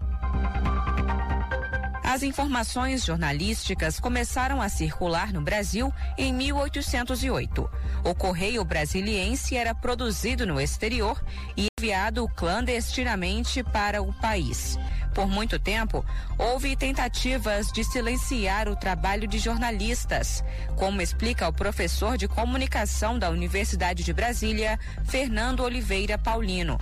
As 2.17 2.23
informações 2.23 3.05
jornalísticas 3.05 4.01
começaram 4.01 4.63
a 4.63 4.71
circular 4.71 5.35
no 5.35 5.43
Brasil 5.43 5.93
em 6.17 6.33
1808. 6.33 7.71
O 8.03 8.15
Correio 8.15 8.65
Brasiliense 8.65 9.55
era 9.55 9.75
produzido 9.75 10.47
no 10.47 10.59
exterior 10.59 11.23
e 11.55 11.67
enviado 11.79 12.27
clandestinamente 12.29 13.63
para 13.63 14.01
o 14.01 14.15
país. 14.15 14.79
Por 15.15 15.29
muito 15.29 15.59
tempo, 15.59 16.05
houve 16.39 16.75
tentativas 16.75 17.71
de 17.71 17.85
silenciar 17.85 18.67
o 18.69 18.77
trabalho 18.77 19.27
de 19.27 19.39
jornalistas, 19.39 20.43
como 20.75 21.03
explica 21.03 21.49
o 21.49 21.53
professor 21.53 22.17
de 22.17 22.29
comunicação 22.29 23.19
da 23.19 23.29
Universidade 23.29 24.03
de 24.03 24.13
Brasília, 24.13 24.79
Fernando 25.05 25.61
Oliveira 25.61 26.17
Paulino. 26.17 26.79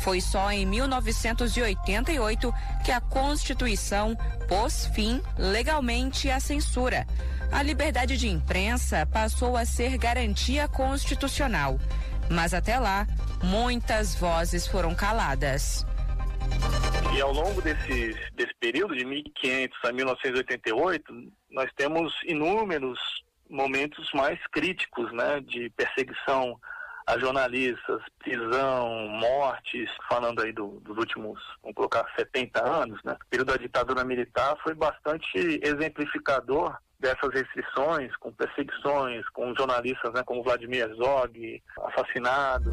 Foi 0.00 0.20
só 0.20 0.50
em 0.50 0.66
1988 0.66 2.52
que 2.84 2.92
a 2.92 3.00
Constituição 3.00 4.16
pôs 4.48 4.86
fim 4.94 5.22
legalmente 5.38 6.30
à 6.30 6.38
censura. 6.38 7.06
A 7.50 7.62
liberdade 7.62 8.16
de 8.16 8.28
imprensa 8.28 9.06
passou 9.06 9.56
a 9.56 9.64
ser 9.64 9.96
garantia 9.96 10.66
constitucional. 10.68 11.78
Mas 12.30 12.54
até 12.54 12.78
lá, 12.78 13.06
muitas 13.42 14.14
vozes 14.14 14.66
foram 14.66 14.94
caladas. 14.94 15.86
E 17.16 17.20
ao 17.20 17.32
longo 17.32 17.62
desse, 17.62 18.14
desse 18.34 18.54
período, 18.58 18.96
de 18.96 19.04
1500 19.04 19.78
a 19.84 19.92
1988, 19.92 21.32
nós 21.50 21.70
temos 21.76 22.12
inúmeros 22.24 22.98
momentos 23.48 24.10
mais 24.12 24.38
críticos 24.48 25.12
né, 25.12 25.40
de 25.40 25.70
perseguição 25.70 26.58
a 27.06 27.18
jornalistas, 27.18 28.00
prisão, 28.18 29.08
mortes, 29.08 29.90
falando 30.08 30.42
aí 30.42 30.52
do, 30.52 30.80
dos 30.80 30.96
últimos, 30.96 31.40
vamos 31.62 31.74
colocar, 31.74 32.06
70 32.18 32.64
anos, 32.64 33.00
né? 33.04 33.12
O 33.12 33.28
período 33.28 33.52
da 33.52 33.58
ditadura 33.58 34.04
militar 34.04 34.56
foi 34.62 34.74
bastante 34.74 35.60
exemplificador 35.62 36.76
dessas 36.98 37.34
restrições, 37.34 38.16
com 38.16 38.32
perseguições, 38.32 39.28
com 39.30 39.54
jornalistas 39.54 40.12
né, 40.14 40.22
como 40.24 40.42
Vladimir 40.42 40.88
Herzog, 40.88 41.62
assassinado. 41.82 42.70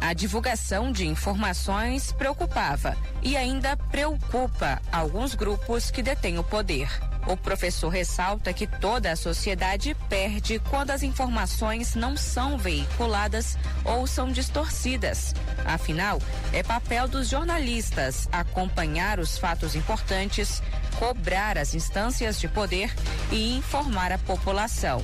A 0.00 0.12
divulgação 0.12 0.92
de 0.92 1.06
informações 1.06 2.12
preocupava 2.12 2.94
e 3.22 3.36
ainda 3.36 3.76
preocupa 3.76 4.80
alguns 4.92 5.34
grupos 5.34 5.90
que 5.90 6.02
detêm 6.02 6.38
o 6.38 6.44
poder. 6.44 6.88
O 7.26 7.36
professor 7.36 7.88
ressalta 7.88 8.52
que 8.52 8.66
toda 8.66 9.10
a 9.10 9.16
sociedade 9.16 9.96
perde 10.08 10.60
quando 10.70 10.90
as 10.90 11.02
informações 11.02 11.96
não 11.96 12.16
são 12.16 12.56
veiculadas 12.56 13.58
ou 13.84 14.06
são 14.06 14.30
distorcidas. 14.30 15.34
Afinal, 15.64 16.18
é 16.52 16.62
papel 16.62 17.08
dos 17.08 17.28
jornalistas 17.28 18.28
acompanhar 18.30 19.18
os 19.18 19.36
fatos 19.38 19.74
importantes, 19.74 20.62
cobrar 20.98 21.58
as 21.58 21.74
instâncias 21.74 22.38
de 22.38 22.46
poder 22.46 22.94
e 23.32 23.56
informar 23.56 24.12
a 24.12 24.18
população 24.18 25.02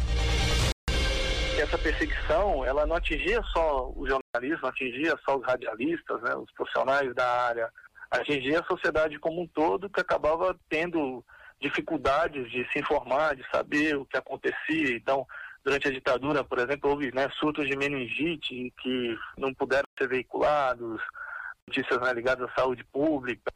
essa 1.63 1.79
perseguição 1.79 2.65
ela 2.65 2.85
não 2.87 2.97
atingia 2.97 3.41
só 3.53 3.93
o 3.95 4.05
jornalismo, 4.07 4.67
atingia 4.67 5.15
só 5.25 5.37
os 5.37 5.47
radialistas, 5.47 6.21
né, 6.23 6.35
os 6.35 6.51
profissionais 6.53 7.15
da 7.15 7.25
área, 7.25 7.71
atingia 8.11 8.61
a 8.61 8.65
sociedade 8.65 9.19
como 9.19 9.43
um 9.43 9.47
todo 9.47 9.89
que 9.89 10.01
acabava 10.01 10.59
tendo 10.69 11.25
dificuldades 11.63 12.51
de 12.51 12.67
se 12.73 12.81
informar, 12.81 13.37
de 13.37 13.45
saber 13.51 13.97
o 13.97 14.05
que 14.05 14.19
acontecia. 14.19 14.97
Então, 14.97 15.27
durante 15.65 15.89
a 15.89 15.91
ditadura, 15.91 16.43
por 16.43 16.59
exemplo, 16.59 16.91
houve 16.91 17.15
né, 17.15 17.29
surtos 17.39 17.67
de 17.67 17.77
meningite 17.77 18.73
que 18.83 19.17
não 19.39 19.55
puderam 19.55 19.87
ser 19.97 20.09
veiculados, 20.09 21.01
notícias 21.67 22.01
né, 22.01 22.13
ligadas 22.13 22.51
à 22.51 22.55
saúde 22.55 22.85
pública. 22.93 23.53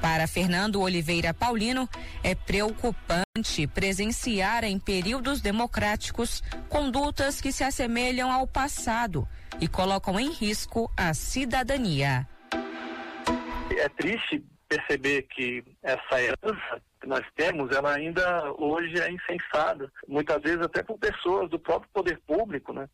Para 0.00 0.26
Fernando 0.26 0.80
Oliveira 0.80 1.34
Paulino, 1.34 1.86
é 2.24 2.34
preocupante 2.34 3.66
presenciar 3.66 4.64
em 4.64 4.78
períodos 4.78 5.42
democráticos 5.42 6.42
condutas 6.70 7.38
que 7.38 7.52
se 7.52 7.62
assemelham 7.62 8.32
ao 8.32 8.46
passado 8.46 9.28
e 9.60 9.68
colocam 9.68 10.18
em 10.18 10.32
risco 10.32 10.90
a 10.96 11.12
cidadania. 11.12 12.26
É 13.76 13.88
triste 13.90 14.42
perceber 14.70 15.22
que 15.22 15.64
essa 15.82 16.22
herança 16.22 16.80
que 17.00 17.08
nós 17.08 17.26
temos, 17.34 17.72
ela 17.72 17.92
ainda 17.92 18.52
hoje 18.52 19.00
é 19.00 19.10
insensada, 19.10 19.90
muitas 20.06 20.40
vezes 20.40 20.60
até 20.60 20.82
por 20.82 20.96
pessoas 20.96 21.50
do 21.50 21.58
próprio 21.58 21.90
poder 21.92 22.20
público, 22.26 22.72
né, 22.72 22.88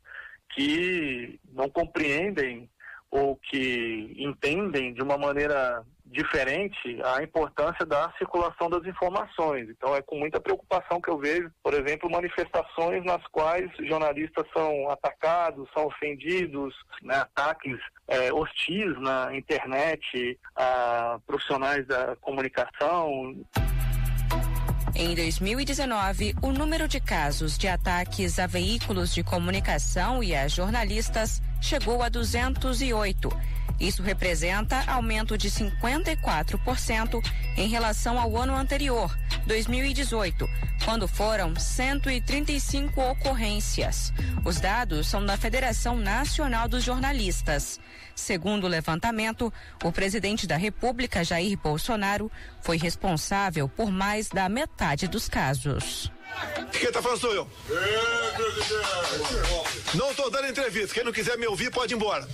que 0.54 1.38
não 1.52 1.68
compreendem 1.68 2.68
ou 3.10 3.36
que 3.36 4.14
entendem 4.18 4.92
de 4.92 5.02
uma 5.02 5.16
maneira 5.16 5.84
diferente 6.06 7.00
a 7.04 7.22
importância 7.22 7.84
da 7.84 8.12
circulação 8.16 8.70
das 8.70 8.84
informações. 8.86 9.68
Então 9.68 9.94
é 9.94 10.02
com 10.02 10.16
muita 10.16 10.40
preocupação 10.40 11.00
que 11.00 11.10
eu 11.10 11.18
vejo, 11.18 11.50
por 11.62 11.74
exemplo, 11.74 12.10
manifestações 12.10 13.04
nas 13.04 13.22
quais 13.28 13.70
jornalistas 13.88 14.46
são 14.56 14.90
atacados, 14.90 15.68
são 15.74 15.86
ofendidos, 15.86 16.74
né, 17.02 17.16
ataques 17.16 17.78
é, 18.08 18.32
hostis 18.32 18.98
na 19.00 19.36
internet 19.36 20.38
a 20.54 21.18
profissionais 21.26 21.86
da 21.86 22.16
comunicação. 22.16 23.34
Em 24.94 25.14
2019, 25.14 26.34
o 26.42 26.52
número 26.52 26.88
de 26.88 27.00
casos 27.00 27.58
de 27.58 27.68
ataques 27.68 28.38
a 28.38 28.46
veículos 28.46 29.12
de 29.12 29.22
comunicação 29.22 30.22
e 30.22 30.34
a 30.34 30.48
jornalistas 30.48 31.42
chegou 31.60 32.02
a 32.02 32.08
208 32.08 33.56
isso 33.78 34.02
representa 34.02 34.82
aumento 34.86 35.36
de 35.36 35.50
54% 35.50 37.22
em 37.56 37.68
relação 37.68 38.18
ao 38.18 38.36
ano 38.36 38.54
anterior, 38.54 39.14
2018, 39.46 40.48
quando 40.84 41.06
foram 41.06 41.54
135 41.54 43.00
ocorrências. 43.00 44.12
Os 44.44 44.60
dados 44.60 45.06
são 45.06 45.24
da 45.24 45.36
Federação 45.36 45.96
Nacional 45.96 46.68
dos 46.68 46.82
Jornalistas. 46.82 47.78
Segundo 48.14 48.64
o 48.64 48.68
levantamento, 48.68 49.52
o 49.84 49.92
presidente 49.92 50.46
da 50.46 50.56
República, 50.56 51.22
Jair 51.22 51.58
Bolsonaro, 51.58 52.32
foi 52.62 52.78
responsável 52.78 53.68
por 53.68 53.90
mais 53.90 54.30
da 54.30 54.48
metade 54.48 55.06
dos 55.06 55.28
casos. 55.28 56.10
Quem 56.72 56.92
tá 56.92 57.02
falando 57.02 57.18
sou 57.18 57.32
eu. 57.34 57.48
Não 59.94 60.14
tô 60.14 60.28
dando 60.30 60.48
entrevista. 60.48 60.94
Quem 60.94 61.04
não 61.04 61.12
quiser 61.12 61.36
me 61.38 61.46
ouvir 61.46 61.70
pode 61.70 61.94
ir 61.94 61.96
embora. 61.96 62.28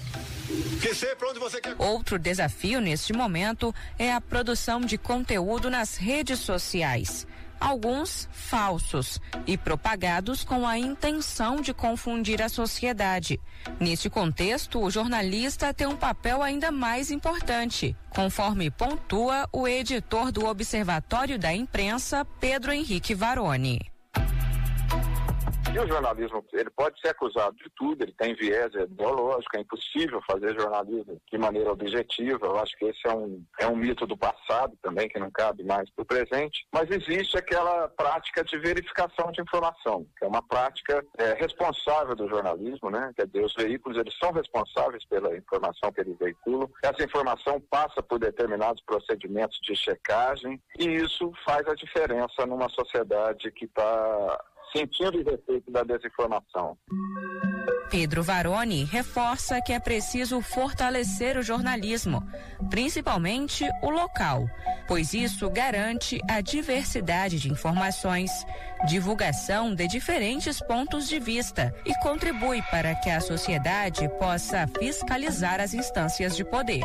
Outro 1.78 2.18
desafio 2.18 2.80
neste 2.80 3.12
momento 3.12 3.74
é 3.98 4.12
a 4.12 4.20
produção 4.20 4.80
de 4.80 4.98
conteúdo 4.98 5.70
nas 5.70 5.96
redes 5.96 6.40
sociais. 6.40 7.26
Alguns 7.62 8.28
falsos 8.32 9.20
e 9.46 9.56
propagados 9.56 10.42
com 10.42 10.66
a 10.66 10.76
intenção 10.76 11.60
de 11.60 11.72
confundir 11.72 12.42
a 12.42 12.48
sociedade. 12.48 13.38
Neste 13.78 14.10
contexto, 14.10 14.80
o 14.80 14.90
jornalista 14.90 15.72
tem 15.72 15.86
um 15.86 15.96
papel 15.96 16.42
ainda 16.42 16.72
mais 16.72 17.12
importante, 17.12 17.96
conforme 18.10 18.68
pontua 18.68 19.48
o 19.52 19.68
editor 19.68 20.32
do 20.32 20.44
Observatório 20.44 21.38
da 21.38 21.54
Imprensa, 21.54 22.24
Pedro 22.40 22.72
Henrique 22.72 23.14
Varone. 23.14 23.91
E 25.72 25.78
o 25.78 25.88
jornalismo, 25.88 26.44
ele 26.52 26.68
pode 26.68 27.00
ser 27.00 27.08
acusado 27.08 27.56
de 27.56 27.64
tudo, 27.74 28.02
ele 28.02 28.12
tem 28.12 28.34
viés 28.34 28.74
ideológico, 28.74 29.56
é 29.56 29.60
impossível 29.60 30.20
fazer 30.30 30.54
jornalismo 30.60 31.18
de 31.30 31.38
maneira 31.38 31.72
objetiva. 31.72 32.44
Eu 32.44 32.58
acho 32.58 32.76
que 32.76 32.84
esse 32.84 33.00
é 33.06 33.14
um, 33.14 33.42
é 33.58 33.66
um 33.66 33.74
mito 33.74 34.06
do 34.06 34.14
passado 34.14 34.76
também, 34.82 35.08
que 35.08 35.18
não 35.18 35.30
cabe 35.30 35.64
mais 35.64 35.88
para 35.90 36.02
o 36.02 36.06
presente. 36.06 36.66
Mas 36.70 36.90
existe 36.90 37.38
aquela 37.38 37.88
prática 37.88 38.44
de 38.44 38.58
verificação 38.58 39.32
de 39.32 39.40
informação, 39.40 40.06
que 40.18 40.26
é 40.26 40.28
uma 40.28 40.42
prática 40.42 41.02
é, 41.16 41.32
responsável 41.40 42.14
do 42.14 42.28
jornalismo, 42.28 42.90
né? 42.90 43.10
Quer 43.16 43.26
dizer, 43.26 43.42
os 43.42 43.54
veículos, 43.54 43.96
eles 43.96 44.14
são 44.18 44.30
responsáveis 44.30 45.06
pela 45.06 45.34
informação 45.34 45.90
que 45.90 46.02
eles 46.02 46.18
veiculam. 46.18 46.70
Essa 46.82 47.02
informação 47.02 47.58
passa 47.70 48.02
por 48.02 48.18
determinados 48.18 48.82
procedimentos 48.84 49.58
de 49.62 49.74
checagem 49.74 50.60
e 50.78 50.84
isso 50.84 51.32
faz 51.46 51.66
a 51.66 51.74
diferença 51.74 52.44
numa 52.44 52.68
sociedade 52.68 53.50
que 53.52 53.64
está 53.64 54.38
sentindo 54.74 55.18
o 55.18 55.34
efeito 55.34 55.70
da 55.70 55.82
desinformação. 55.82 56.76
Pedro 57.90 58.22
Varoni 58.22 58.84
reforça 58.84 59.60
que 59.60 59.72
é 59.72 59.78
preciso 59.78 60.40
fortalecer 60.40 61.36
o 61.36 61.42
jornalismo, 61.42 62.26
principalmente 62.70 63.64
o 63.82 63.90
local, 63.90 64.48
pois 64.88 65.12
isso 65.12 65.50
garante 65.50 66.18
a 66.26 66.40
diversidade 66.40 67.38
de 67.38 67.50
informações, 67.50 68.30
divulgação 68.88 69.74
de 69.74 69.86
diferentes 69.86 70.58
pontos 70.60 71.06
de 71.06 71.18
vista 71.18 71.74
e 71.84 71.94
contribui 71.96 72.62
para 72.70 72.94
que 72.94 73.10
a 73.10 73.20
sociedade 73.20 74.08
possa 74.18 74.66
fiscalizar 74.78 75.60
as 75.60 75.74
instâncias 75.74 76.34
de 76.34 76.44
poder 76.44 76.82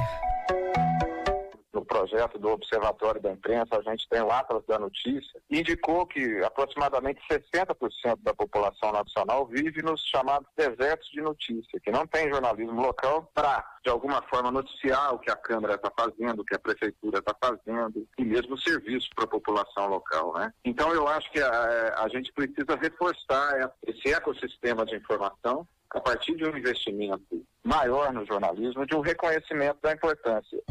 projeto 1.88 2.38
do 2.38 2.50
Observatório 2.50 3.22
da 3.22 3.32
Imprensa, 3.32 3.78
a 3.78 3.82
gente 3.82 4.08
tem 4.10 4.22
lá 4.22 4.44
para 4.44 4.58
da 4.68 4.80
notícia, 4.80 5.40
indicou 5.50 6.06
que 6.06 6.44
aproximadamente 6.44 7.22
60% 7.32 8.20
da 8.22 8.34
população 8.34 8.92
nacional 8.92 9.48
vive 9.48 9.82
nos 9.82 10.02
chamados 10.02 10.48
desertos 10.56 11.10
de 11.10 11.22
notícia, 11.22 11.80
que 11.80 11.92
não 11.92 12.06
tem 12.06 12.30
jornalismo 12.30 12.82
local 12.82 13.32
para, 13.34 13.66
de 13.84 13.90
alguma 13.90 14.22
forma, 14.24 14.52
noticiar 14.52 15.14
o 15.14 15.20
que 15.20 15.32
a 15.32 15.36
Câmara 15.36 15.76
está 15.76 15.92
fazendo, 15.98 16.42
o 16.42 16.46
que 16.46 16.56
a 16.56 16.60
Prefeitura 16.60 17.20
está 17.20 17.36
fazendo, 17.42 18.08
e 18.18 18.26
mesmo 18.26 18.58
serviço 18.58 19.10
para 19.16 19.26
a 19.26 19.30
população 19.30 19.88
local. 19.88 20.34
Né? 20.34 20.54
Então, 20.66 20.94
eu 20.94 21.08
acho 21.08 21.32
que 21.32 21.40
a, 21.40 21.96
a 22.04 22.08
gente 22.10 22.32
precisa 22.34 22.76
reforçar 22.80 23.74
esse 23.86 24.14
ecossistema 24.14 24.86
de 24.86 24.96
informação 24.96 25.68
a 25.92 26.02
partir 26.02 26.36
de 26.36 26.44
um 26.44 26.58
investimento 26.58 27.46
maior 27.64 28.12
no 28.12 28.26
jornalismo, 28.26 28.86
de 28.86 28.96
um 28.96 29.02
reconhecimento 29.02 29.78
da 29.82 29.94
importância. 29.94 30.62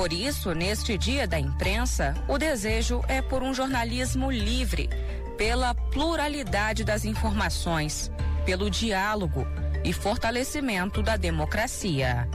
Por 0.00 0.14
isso, 0.14 0.54
neste 0.54 0.96
Dia 0.96 1.28
da 1.28 1.38
Imprensa, 1.38 2.14
o 2.26 2.38
desejo 2.38 3.02
é 3.06 3.20
por 3.20 3.42
um 3.42 3.52
jornalismo 3.52 4.30
livre, 4.30 4.88
pela 5.36 5.74
pluralidade 5.74 6.84
das 6.84 7.04
informações, 7.04 8.10
pelo 8.46 8.70
diálogo 8.70 9.44
e 9.84 9.92
fortalecimento 9.92 11.02
da 11.02 11.18
democracia. 11.18 12.26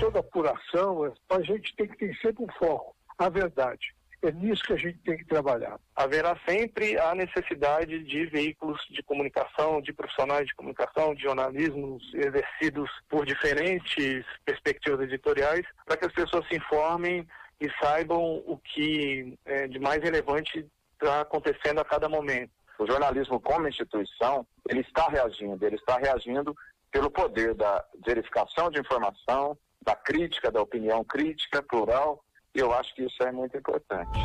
Toda 0.00 0.18
apuração, 0.18 1.14
a 1.30 1.40
gente 1.40 1.72
tem 1.76 1.86
que 1.86 1.98
ter 1.98 2.16
sempre 2.16 2.42
um 2.42 2.48
foco, 2.58 2.92
a 3.16 3.28
verdade. 3.28 3.94
É 4.26 4.32
nisso 4.32 4.64
que 4.64 4.72
a 4.72 4.76
gente 4.76 4.98
tem 5.04 5.16
que 5.16 5.24
trabalhar. 5.24 5.78
Haverá 5.94 6.36
sempre 6.48 6.98
a 6.98 7.14
necessidade 7.14 8.02
de 8.02 8.26
veículos 8.26 8.80
de 8.90 9.00
comunicação, 9.04 9.80
de 9.80 9.92
profissionais 9.92 10.48
de 10.48 10.54
comunicação, 10.56 11.14
de 11.14 11.22
jornalismo 11.22 11.98
exercidos 12.12 12.90
por 13.08 13.24
diferentes 13.24 14.26
perspectivas 14.44 15.00
editoriais, 15.02 15.64
para 15.84 15.96
que 15.96 16.06
as 16.06 16.12
pessoas 16.12 16.44
se 16.48 16.56
informem 16.56 17.24
e 17.60 17.70
saibam 17.80 18.42
o 18.46 18.58
que 18.58 19.38
é 19.44 19.68
de 19.68 19.78
mais 19.78 20.02
relevante 20.02 20.66
está 20.94 21.20
acontecendo 21.20 21.78
a 21.78 21.84
cada 21.84 22.08
momento. 22.08 22.50
O 22.80 22.86
jornalismo 22.86 23.38
como 23.38 23.68
instituição, 23.68 24.44
ele 24.68 24.80
está 24.80 25.08
reagindo, 25.08 25.64
ele 25.64 25.76
está 25.76 25.98
reagindo 25.98 26.52
pelo 26.90 27.10
poder 27.10 27.54
da 27.54 27.84
verificação 28.04 28.70
de 28.70 28.80
informação, 28.80 29.56
da 29.82 29.94
crítica, 29.94 30.50
da 30.50 30.60
opinião 30.60 31.04
crítica, 31.04 31.62
plural, 31.62 32.24
e 32.56 32.58
eu 32.58 32.72
acho 32.72 32.94
que 32.94 33.02
isso 33.02 33.22
é 33.22 33.30
muito 33.30 33.56
importante. 33.56 34.18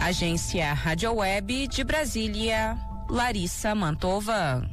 Agência 0.00 0.72
Rádio 0.72 1.12
Web 1.12 1.66
de 1.66 1.82
Brasília, 1.82 2.78
Larissa 3.10 3.74
Mantova. 3.74 4.64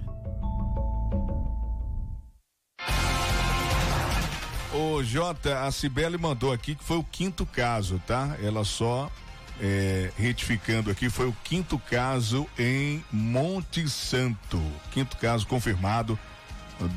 Ô 4.71 5.01
Jota, 5.01 5.63
a 5.63 5.71
Cibele 5.71 6.17
mandou 6.17 6.53
aqui 6.53 6.75
que 6.75 6.83
foi 6.83 6.97
o 6.97 7.03
quinto 7.03 7.43
caso, 7.45 7.99
tá? 8.05 8.37
Ela 8.43 8.63
só 8.63 9.09
é, 9.59 10.11
retificando 10.15 10.91
aqui, 10.91 11.09
foi 11.09 11.27
o 11.27 11.35
quinto 11.43 11.79
caso 11.79 12.45
em 12.59 13.03
Monte 13.11 13.89
Santo. 13.89 14.61
Quinto 14.91 15.17
caso 15.17 15.47
confirmado 15.47 16.19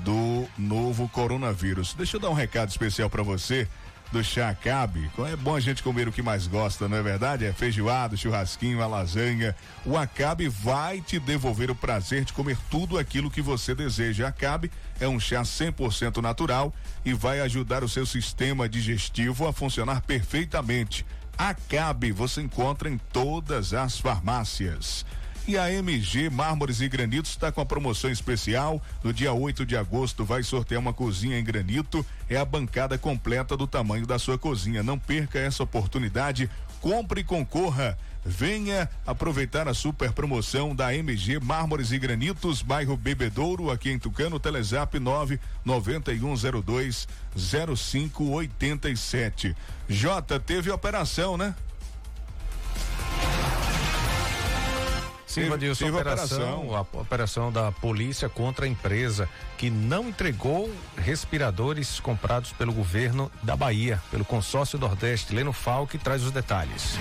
do 0.05 0.47
novo 0.59 1.09
coronavírus. 1.09 1.95
Deixa 1.95 2.17
eu 2.17 2.21
dar 2.21 2.29
um 2.29 2.35
recado 2.35 2.69
especial 2.69 3.09
para 3.09 3.23
você 3.23 3.67
do 4.11 4.23
chá 4.25 4.49
Acabe. 4.49 5.11
É 5.31 5.37
bom 5.37 5.55
a 5.55 5.61
gente 5.61 5.83
comer 5.83 6.09
o 6.09 6.13
que 6.13 6.23
mais 6.23 6.47
gosta, 6.47 6.89
não 6.89 6.97
é 6.97 7.03
verdade? 7.03 7.45
É 7.45 7.53
feijoado, 7.53 8.17
churrasquinho, 8.17 8.83
a 8.83 8.87
lasanha. 8.87 9.55
O 9.85 9.97
Acabe 9.97 10.49
vai 10.49 11.01
te 11.01 11.19
devolver 11.19 11.71
o 11.71 11.75
prazer 11.75 12.25
de 12.25 12.33
comer 12.33 12.59
tudo 12.71 12.99
aquilo 12.99 13.31
que 13.31 13.43
você 13.43 13.75
deseja. 13.75 14.29
Acabe 14.29 14.71
é 15.01 15.09
um 15.09 15.21
chá 15.21 15.43
100% 15.43 16.23
natural 16.23 16.75
e 17.05 17.13
vai 17.13 17.41
ajudar 17.41 17.85
o 17.85 17.89
seu 17.89 18.07
sistema 18.07 18.69
digestivo 18.69 19.47
a 19.47 19.53
funcionar 19.53 20.01
perfeitamente. 20.03 21.05
Acabe 21.37 22.11
você 22.11 22.41
encontra 22.41 22.89
em 22.89 22.99
todas 23.13 23.73
as 23.73 23.99
farmácias. 23.99 25.05
E 25.49 25.57
a 25.57 25.73
MG 25.73 26.29
Mármores 26.29 26.83
e 26.83 26.89
Granitos 26.91 27.31
está 27.31 27.51
com 27.51 27.63
a 27.63 27.65
promoção 27.65 28.11
especial. 28.11 28.83
No 29.03 29.15
dia 29.15 29.33
8 29.33 29.65
de 29.65 29.79
agosto 29.79 30.23
vai 30.23 30.43
sortear 30.43 30.79
uma 30.79 30.93
cozinha 30.93 31.39
em 31.39 31.43
granito. 31.43 32.05
É 32.29 32.37
a 32.37 32.45
bancada 32.45 32.99
completa 32.99 33.57
do 33.57 33.67
tamanho 33.67 34.07
da 34.07 34.19
sua 34.19 34.37
cozinha. 34.37 34.83
Não 34.83 34.99
perca 34.99 35.39
essa 35.39 35.63
oportunidade. 35.63 36.51
Compre 36.83 37.23
e 37.23 37.25
concorra. 37.25 37.97
Venha 38.23 38.91
aproveitar 39.07 39.67
a 39.69 39.73
super 39.73 40.13
promoção 40.13 40.77
da 40.77 40.95
MG 40.95 41.41
Mármores 41.41 41.93
e 41.93 41.99
Granitos, 41.99 42.61
bairro 42.61 42.95
Bebedouro, 42.95 43.71
aqui 43.71 43.91
em 43.91 43.99
Tucano, 43.99 44.39
Telezap 44.39 45.01
99102 45.01 47.09
0587. 47.35 49.57
J 49.89 50.41
teve 50.41 50.71
operação, 50.71 51.39
né? 51.39 51.55
Sim, 55.45 55.49
Vadilson, 55.49 55.87
a 55.87 55.91
operação, 55.91 56.77
a 56.77 56.81
operação 56.81 57.53
da 57.53 57.73
polícia 57.73 58.29
contra 58.29 58.65
a 58.65 58.69
empresa 58.69 59.29
que 59.57 59.71
não 59.71 60.09
entregou 60.09 60.71
respiradores 60.97 62.01
comprados 62.01 62.53
pelo 62.53 62.73
governo 62.73 63.31
da 63.43 63.57
Bahia, 63.57 64.03
pelo 64.11 64.25
consórcio 64.25 64.79
Nordeste. 64.79 65.35
Leno 65.35 65.53
Falque 65.53 65.99
traz 65.99 66.23
os 66.23 66.31
detalhes. 66.31 66.97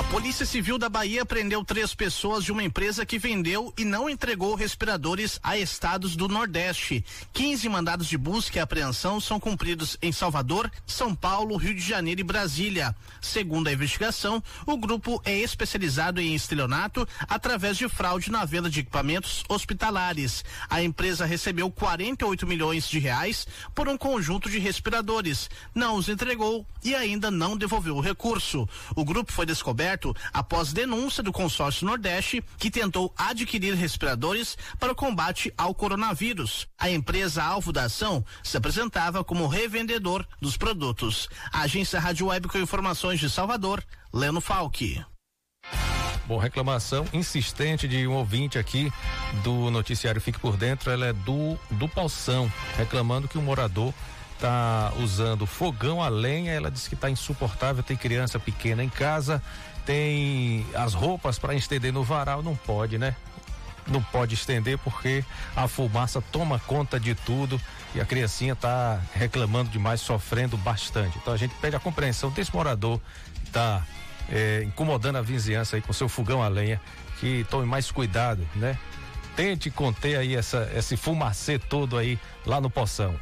A 0.00 0.02
Polícia 0.04 0.46
Civil 0.46 0.78
da 0.78 0.88
Bahia 0.88 1.26
prendeu 1.26 1.62
três 1.62 1.94
pessoas 1.94 2.42
de 2.42 2.50
uma 2.50 2.62
empresa 2.62 3.04
que 3.04 3.18
vendeu 3.18 3.70
e 3.76 3.84
não 3.84 4.08
entregou 4.08 4.54
respiradores 4.54 5.38
a 5.42 5.58
estados 5.58 6.16
do 6.16 6.26
Nordeste. 6.26 7.04
15 7.34 7.68
mandados 7.68 8.06
de 8.06 8.16
busca 8.16 8.56
e 8.56 8.60
apreensão 8.60 9.20
são 9.20 9.38
cumpridos 9.38 9.98
em 10.00 10.10
Salvador, 10.10 10.72
São 10.86 11.14
Paulo, 11.14 11.54
Rio 11.56 11.74
de 11.74 11.82
Janeiro 11.82 12.22
e 12.22 12.24
Brasília. 12.24 12.96
Segundo 13.20 13.68
a 13.68 13.72
investigação, 13.74 14.42
o 14.64 14.74
grupo 14.78 15.20
é 15.22 15.36
especializado 15.38 16.18
em 16.18 16.34
estelionato 16.34 17.06
através 17.28 17.76
de 17.76 17.88
fraude 17.88 18.30
na 18.30 18.44
venda 18.44 18.70
de 18.70 18.80
equipamentos 18.80 19.44
hospitalares. 19.48 20.44
A 20.68 20.82
empresa 20.82 21.24
recebeu 21.24 21.70
48 21.70 22.46
milhões 22.46 22.88
de 22.88 22.98
reais 22.98 23.46
por 23.74 23.88
um 23.88 23.96
conjunto 23.96 24.48
de 24.48 24.58
respiradores, 24.58 25.48
não 25.74 25.96
os 25.96 26.08
entregou 26.08 26.66
e 26.82 26.94
ainda 26.94 27.30
não 27.30 27.56
devolveu 27.56 27.96
o 27.96 28.00
recurso. 28.00 28.68
O 28.94 29.04
grupo 29.04 29.32
foi 29.32 29.46
descoberto 29.46 30.14
após 30.32 30.72
denúncia 30.72 31.22
do 31.22 31.32
consórcio 31.32 31.86
Nordeste, 31.86 32.42
que 32.58 32.70
tentou 32.70 33.12
adquirir 33.16 33.74
respiradores 33.74 34.56
para 34.78 34.92
o 34.92 34.96
combate 34.96 35.52
ao 35.56 35.74
coronavírus. 35.74 36.66
A 36.78 36.90
empresa 36.90 37.42
alvo 37.42 37.72
da 37.72 37.84
ação 37.84 38.24
se 38.42 38.56
apresentava 38.56 39.24
como 39.24 39.46
revendedor 39.46 40.26
dos 40.40 40.56
produtos. 40.56 41.28
A 41.52 41.62
agência 41.62 42.00
Rádio 42.00 42.26
Web 42.26 42.48
com 42.48 42.58
informações 42.58 43.20
de 43.20 43.28
Salvador, 43.28 43.84
Leno 44.12 44.40
Falque. 44.40 45.04
Bom, 46.30 46.38
reclamação 46.38 47.04
insistente 47.12 47.88
de 47.88 48.06
um 48.06 48.12
ouvinte 48.12 48.56
aqui 48.56 48.92
do 49.42 49.68
noticiário 49.68 50.20
Fique 50.20 50.38
por 50.38 50.56
Dentro, 50.56 50.88
ela 50.88 51.06
é 51.06 51.12
do 51.12 51.58
do 51.72 51.88
Palsão, 51.88 52.48
reclamando 52.76 53.26
que 53.26 53.36
o 53.36 53.42
morador 53.42 53.92
está 54.34 54.92
usando 55.00 55.44
fogão 55.44 56.00
a 56.00 56.08
lenha, 56.08 56.52
ela 56.52 56.70
disse 56.70 56.88
que 56.88 56.94
está 56.94 57.10
insuportável, 57.10 57.82
tem 57.82 57.96
criança 57.96 58.38
pequena 58.38 58.84
em 58.84 58.88
casa, 58.88 59.42
tem 59.84 60.64
as 60.72 60.94
roupas 60.94 61.36
para 61.36 61.52
estender 61.52 61.92
no 61.92 62.04
varal, 62.04 62.44
não 62.44 62.54
pode, 62.54 62.96
né? 62.96 63.16
Não 63.88 64.00
pode 64.00 64.34
estender 64.34 64.78
porque 64.78 65.24
a 65.56 65.66
fumaça 65.66 66.22
toma 66.30 66.60
conta 66.60 67.00
de 67.00 67.12
tudo 67.12 67.60
e 67.92 68.00
a 68.00 68.04
criancinha 68.06 68.52
está 68.52 69.00
reclamando 69.14 69.68
demais, 69.68 70.00
sofrendo 70.00 70.56
bastante. 70.56 71.18
Então 71.18 71.34
a 71.34 71.36
gente 71.36 71.56
pede 71.56 71.74
a 71.74 71.80
compreensão 71.80 72.30
desse 72.30 72.54
morador 72.54 73.00
está 73.44 73.84
é, 74.30 74.62
incomodando 74.64 75.16
a 75.16 75.22
vizinhança 75.22 75.76
aí 75.76 75.82
com 75.82 75.92
seu 75.92 76.08
fogão 76.08 76.42
a 76.42 76.48
lenha, 76.48 76.80
que 77.18 77.44
tome 77.50 77.66
mais 77.66 77.90
cuidado, 77.90 78.46
né? 78.54 78.78
Tente 79.36 79.70
conter 79.70 80.16
aí 80.16 80.34
essa, 80.34 80.70
esse 80.74 80.96
fumacê 80.96 81.58
todo 81.58 81.96
aí 81.96 82.18
lá 82.44 82.60
no 82.60 82.68
Poção. 82.68 83.14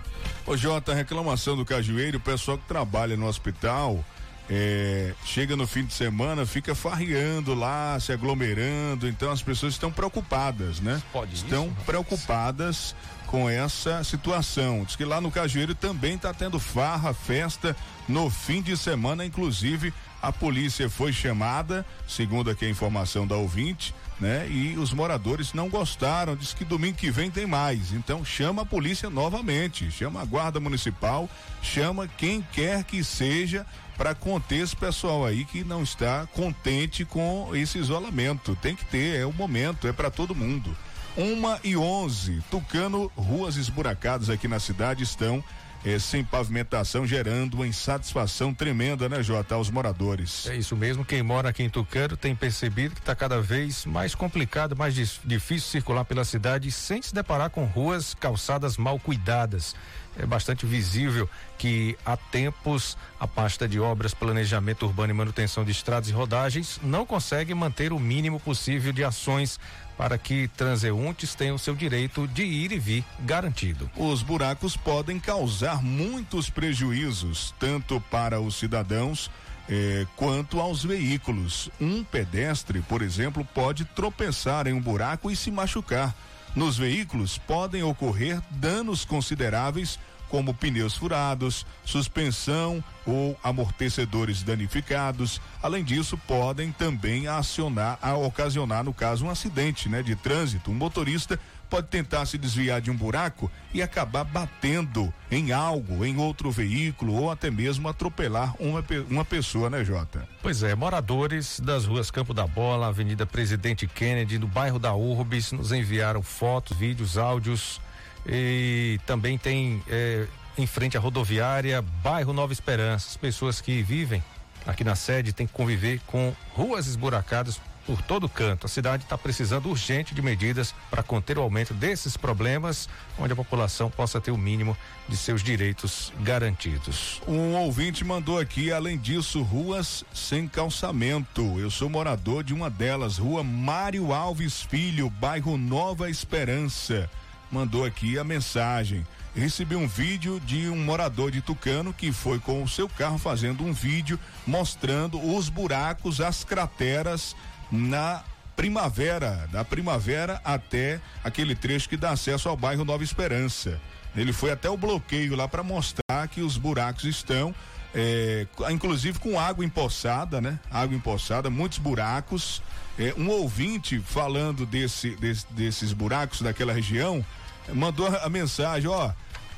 Ô 0.47 0.57
Jota, 0.57 0.95
reclamação 0.95 1.57
do 1.57 1.65
Cajueiro, 1.65 2.19
o 2.19 2.21
pessoal 2.21 2.59
que 2.59 2.65
trabalha 2.65 3.17
no 3.17 3.27
hospital 3.27 4.05
é, 4.51 5.13
chega 5.25 5.55
no 5.55 5.67
fim 5.67 5.85
de 5.85 5.93
semana, 5.93 6.47
fica 6.47 6.75
farreando 6.75 7.55
lá, 7.55 7.99
se 8.01 8.13
aglomerando, 8.13 9.07
então 9.07 9.31
as 9.31 9.43
pessoas 9.43 9.75
estão 9.75 9.93
preocupadas, 9.93 10.81
né? 10.81 11.03
Pode 11.13 11.35
estão 11.35 11.67
isso, 11.67 11.77
preocupadas 11.85 12.97
com 13.27 13.49
essa 13.49 14.03
situação. 14.03 14.85
Diz 14.85 14.97
que 14.97 15.05
lá 15.05 15.21
no 15.21 15.31
Cajueiro 15.31 15.75
também 15.75 16.15
está 16.15 16.33
tendo 16.33 16.59
farra, 16.59 17.13
festa 17.13 17.77
no 18.09 18.31
fim 18.31 18.63
de 18.63 18.75
semana, 18.77 19.25
inclusive 19.25 19.93
a 20.21 20.33
polícia 20.33 20.91
foi 20.91 21.13
chamada, 21.13 21.87
segundo 22.07 22.51
aqui 22.51 22.65
a 22.65 22.71
informação 22.71 23.27
da 23.27 23.37
ouvinte, 23.37 23.95
né? 24.21 24.49
E 24.51 24.77
os 24.77 24.93
moradores 24.93 25.53
não 25.53 25.69
gostaram, 25.69 26.35
diz 26.35 26.53
que 26.53 26.65
domingo 26.65 26.97
que 26.97 27.11
vem 27.11 27.31
tem 27.31 27.47
mais. 27.47 27.93
Então 27.93 28.25
chama 28.25 28.63
a 28.63 28.67
polícia 28.67 29.09
novamente, 29.09 29.91
chama 29.91 30.21
a 30.21 30.25
guarda 30.25 30.59
municipal, 30.59 31.29
chama 31.63 32.09
quem 32.09 32.43
quer 32.53 32.83
que 32.85 33.05
seja 33.05 33.65
para 33.97 34.15
conter 34.15 34.63
esse 34.63 34.77
pessoal 34.77 35.25
aí 35.25 35.45
que 35.45 35.63
não 35.65 35.83
está 35.83 36.27
contente 36.33 37.05
com 37.05 37.51
esse 37.55 37.79
isolamento. 37.79 38.57
Tem 38.61 38.75
que 38.75 38.85
ter, 38.85 39.21
é 39.21 39.27
o 39.27 39.33
momento, 39.33 39.87
é 39.87 39.93
para 39.93 40.11
todo 40.11 40.35
mundo. 40.35 40.77
Uma 41.17 41.59
e 41.65 41.77
onze, 41.77 42.43
Tucano, 42.51 43.11
ruas 43.17 43.57
esburacadas 43.57 44.31
aqui 44.31 44.47
na 44.47 44.61
cidade 44.61 45.03
estão 45.03 45.43
eh, 45.85 45.99
sem 45.99 46.25
pavimentação, 46.25 47.07
gerando 47.07 47.55
uma 47.55 47.67
insatisfação 47.67 48.53
tremenda, 48.53 49.09
né, 49.09 49.23
Jota, 49.23 49.55
aos 49.55 49.71
moradores. 49.71 50.47
É 50.47 50.57
isso 50.57 50.77
mesmo, 50.77 51.05
quem 51.05 51.23
mora 51.23 51.49
aqui 51.49 51.63
em 51.63 51.71
Tucano 51.71 52.17
tem 52.17 52.35
percebido 52.35 52.95
que 52.95 53.01
está 53.01 53.15
cada 53.15 53.41
vez 53.41 53.85
mais 53.85 54.15
complicado, 54.15 54.77
mais 54.77 54.95
difícil 54.95 55.69
circular 55.69 56.05
pela 56.05 56.25
cidade 56.25 56.71
sem 56.71 57.01
se 57.01 57.15
deparar 57.15 57.51
com 57.51 57.65
ruas, 57.65 58.15
calçadas 58.15 58.77
mal 58.77 58.99
cuidadas. 58.99 59.75
É 60.19 60.27
bastante 60.27 60.67
visível 60.67 61.31
que 61.57 61.97
há 62.05 62.17
tempos 62.17 62.99
a 63.21 63.27
pasta 63.27 63.69
de 63.69 63.79
obras, 63.79 64.13
planejamento 64.13 64.85
urbano 64.85 65.13
e 65.13 65.15
manutenção 65.15 65.65
de 65.65 65.71
estradas 65.71 66.09
e 66.09 66.13
rodagens 66.13 66.81
não 66.83 67.07
consegue 67.07 67.55
manter 67.55 67.93
o 67.93 68.01
mínimo 68.01 68.41
possível 68.41 68.93
de 68.93 69.05
ações 69.05 69.61
para 69.99 70.17
que 70.17 70.47
transeuntes 70.57 71.35
tenham 71.35 71.59
seu 71.59 71.75
direito 71.75 72.29
de 72.29 72.45
ir 72.45 72.71
e 72.71 72.79
vir 72.79 73.05
garantido. 73.19 73.91
Os 73.97 74.23
buracos 74.23 74.77
podem 74.77 75.19
causar 75.19 75.83
muitos 75.83 76.49
prejuízos, 76.49 77.53
tanto 77.59 78.01
para 78.03 78.41
os 78.41 78.55
cidadãos 78.55 79.29
eh, 79.69 80.07
quanto 80.15 80.61
aos 80.61 80.85
veículos. 80.85 81.69
Um 81.81 82.05
pedestre, 82.05 82.81
por 82.83 83.03
exemplo, 83.03 83.45
pode 83.45 83.85
tropeçar 83.85 84.69
em 84.69 84.73
um 84.73 84.81
buraco 84.81 85.33
e 85.33 85.37
se 85.37 85.51
machucar. 85.51 86.15
Nos 86.55 86.79
veículos 86.79 87.37
podem 87.37 87.83
ocorrer 87.83 88.41
danos 88.51 89.05
consideráveis 89.05 89.99
como 90.29 90.55
pneus 90.55 90.95
furados, 90.95 91.67
suspensão 91.85 92.83
ou 93.07 93.39
amortecedores 93.43 94.43
danificados. 94.43 95.41
Além 95.63 95.83
disso, 95.83 96.19
podem 96.27 96.71
também 96.71 97.27
acionar, 97.27 97.99
a 98.03 98.15
ocasionar, 98.15 98.85
no 98.85 98.93
caso, 98.93 99.25
um 99.25 99.31
acidente, 99.31 99.89
né, 99.89 100.03
de 100.03 100.15
trânsito. 100.15 100.71
Um 100.71 100.75
motorista 100.75 101.39
pode 101.69 101.89
tentar 101.89 102.25
se 102.27 102.39
desviar 102.39 102.81
de 102.81 102.91
um 102.91 102.97
buraco 102.97 103.51
e 103.73 103.83
acabar 103.83 104.25
batendo 104.25 105.13
em 105.31 105.53
algo, 105.53 106.05
em 106.05 106.17
outro 106.17 106.51
veículo 106.51 107.15
ou 107.15 107.31
até 107.31 107.51
mesmo 107.51 107.89
atropelar 107.89 108.55
uma, 108.59 108.85
uma 109.11 109.25
pessoa, 109.25 109.69
né, 109.69 109.85
Jota? 109.85 110.27
Pois 110.43 110.63
é, 110.63 110.75
moradores 110.75 111.61
das 111.61 111.85
ruas 111.85 112.11
Campo 112.11 112.33
da 112.33 112.47
Bola, 112.47 112.89
Avenida 112.89 113.27
Presidente 113.27 113.87
Kennedy, 113.87 114.39
no 114.39 114.47
bairro 114.47 114.79
da 114.79 114.95
Urbis, 114.95 115.53
nos 115.53 115.73
enviaram 115.73 116.23
fotos, 116.23 116.77
vídeos, 116.77 117.19
áudios 117.19 117.81
e 118.27 118.99
também 119.07 119.39
tem 119.39 119.83
é, 119.89 120.27
em 120.57 120.67
frente 120.67 120.97
à 120.97 121.01
rodoviária, 121.01 121.81
bairro 121.81 122.33
Nova 122.33 122.53
Esperança. 122.53 123.09
As 123.09 123.17
pessoas 123.17 123.61
que 123.61 123.83
vivem 123.83 124.23
aqui 124.67 124.85
na 124.85 124.97
sede 124.97 125.33
têm 125.33 125.47
que 125.47 125.53
conviver 125.53 126.01
com 126.07 126.35
ruas 126.55 126.87
esburacadas 126.87 127.61
por 127.89 128.03
todo 128.03 128.29
canto. 128.29 128.67
A 128.67 128.69
cidade 128.69 129.05
está 129.05 129.17
precisando 129.17 129.71
urgente 129.71 130.15
de 130.15 130.21
medidas 130.21 130.75
para 130.91 131.03
conter 131.03 131.39
o 131.39 131.41
aumento 131.41 131.73
desses 131.73 132.19
problemas, 132.19 132.87
onde 133.19 133.33
a 133.33 133.37
população 133.37 133.91
possa 133.91 134.21
ter 134.21 134.31
o 134.31 134.37
mínimo 134.37 134.77
de 135.09 135.17
seus 135.17 135.43
direitos 135.43 136.13
garantidos. 136.21 137.23
Um 137.27 137.55
ouvinte 137.55 138.05
mandou 138.05 138.39
aqui, 138.39 138.71
além 138.71 138.99
disso, 138.99 139.41
ruas 139.43 140.05
sem 140.13 140.47
calçamento. 140.47 141.59
Eu 141.59 141.71
sou 141.71 141.89
morador 141.89 142.45
de 142.45 142.53
uma 142.53 142.69
delas, 142.69 143.17
Rua 143.17 143.43
Mário 143.43 144.13
Alves 144.13 144.61
Filho, 144.61 145.09
bairro 145.09 145.57
Nova 145.57 146.11
Esperança 146.11 147.09
mandou 147.51 147.85
aqui 147.85 148.19
a 148.19 148.25
mensagem. 148.25 149.07
Recebi 149.35 149.77
um 149.77 149.87
vídeo 149.87 150.41
de 150.41 150.69
um 150.69 150.77
morador 150.77 151.31
de 151.31 151.41
Tucano 151.41 151.93
que 151.93 152.11
foi 152.13 152.39
com 152.39 152.63
o 152.63 152.69
seu 152.69 152.89
carro 152.89 153.19
fazendo 153.19 153.65
um 153.65 153.73
vídeo 153.73 154.19
mostrando 154.47 155.21
os 155.21 155.49
buracos, 155.49 156.21
as 156.21 156.45
crateras 156.45 157.37
na 157.71 158.25
primavera, 158.57 159.49
da 159.53 159.65
primavera 159.65 160.41
até 160.45 161.01
aquele 161.23 161.55
trecho 161.55 161.89
que 161.89 161.97
dá 161.97 162.11
acesso 162.11 162.49
ao 162.49 162.57
bairro 162.57 162.85
Nova 162.85 163.05
Esperança. 163.05 163.81
Ele 164.17 164.33
foi 164.33 164.51
até 164.51 164.69
o 164.69 164.77
bloqueio 164.77 165.37
lá 165.37 165.47
para 165.47 165.63
mostrar 165.63 166.27
que 166.29 166.41
os 166.41 166.57
buracos 166.57 167.05
estão, 167.05 167.55
é, 167.95 168.47
inclusive 168.71 169.19
com 169.19 169.39
água 169.39 169.65
empoçada, 169.65 170.41
né? 170.41 170.59
Água 170.71 170.97
empoçada, 170.97 171.49
muitos 171.51 171.79
buracos. 171.79 172.63
É, 172.99 173.15
um 173.17 173.29
ouvinte 173.29 174.01
falando 174.01 174.67
desse, 174.67 175.11
desse, 175.17 175.47
desses 175.53 175.93
buracos 175.93 176.41
daquela 176.41 176.73
região 176.73 177.25
mandou 177.73 178.07
a 178.07 178.29
mensagem, 178.29 178.89
ó. 178.89 179.11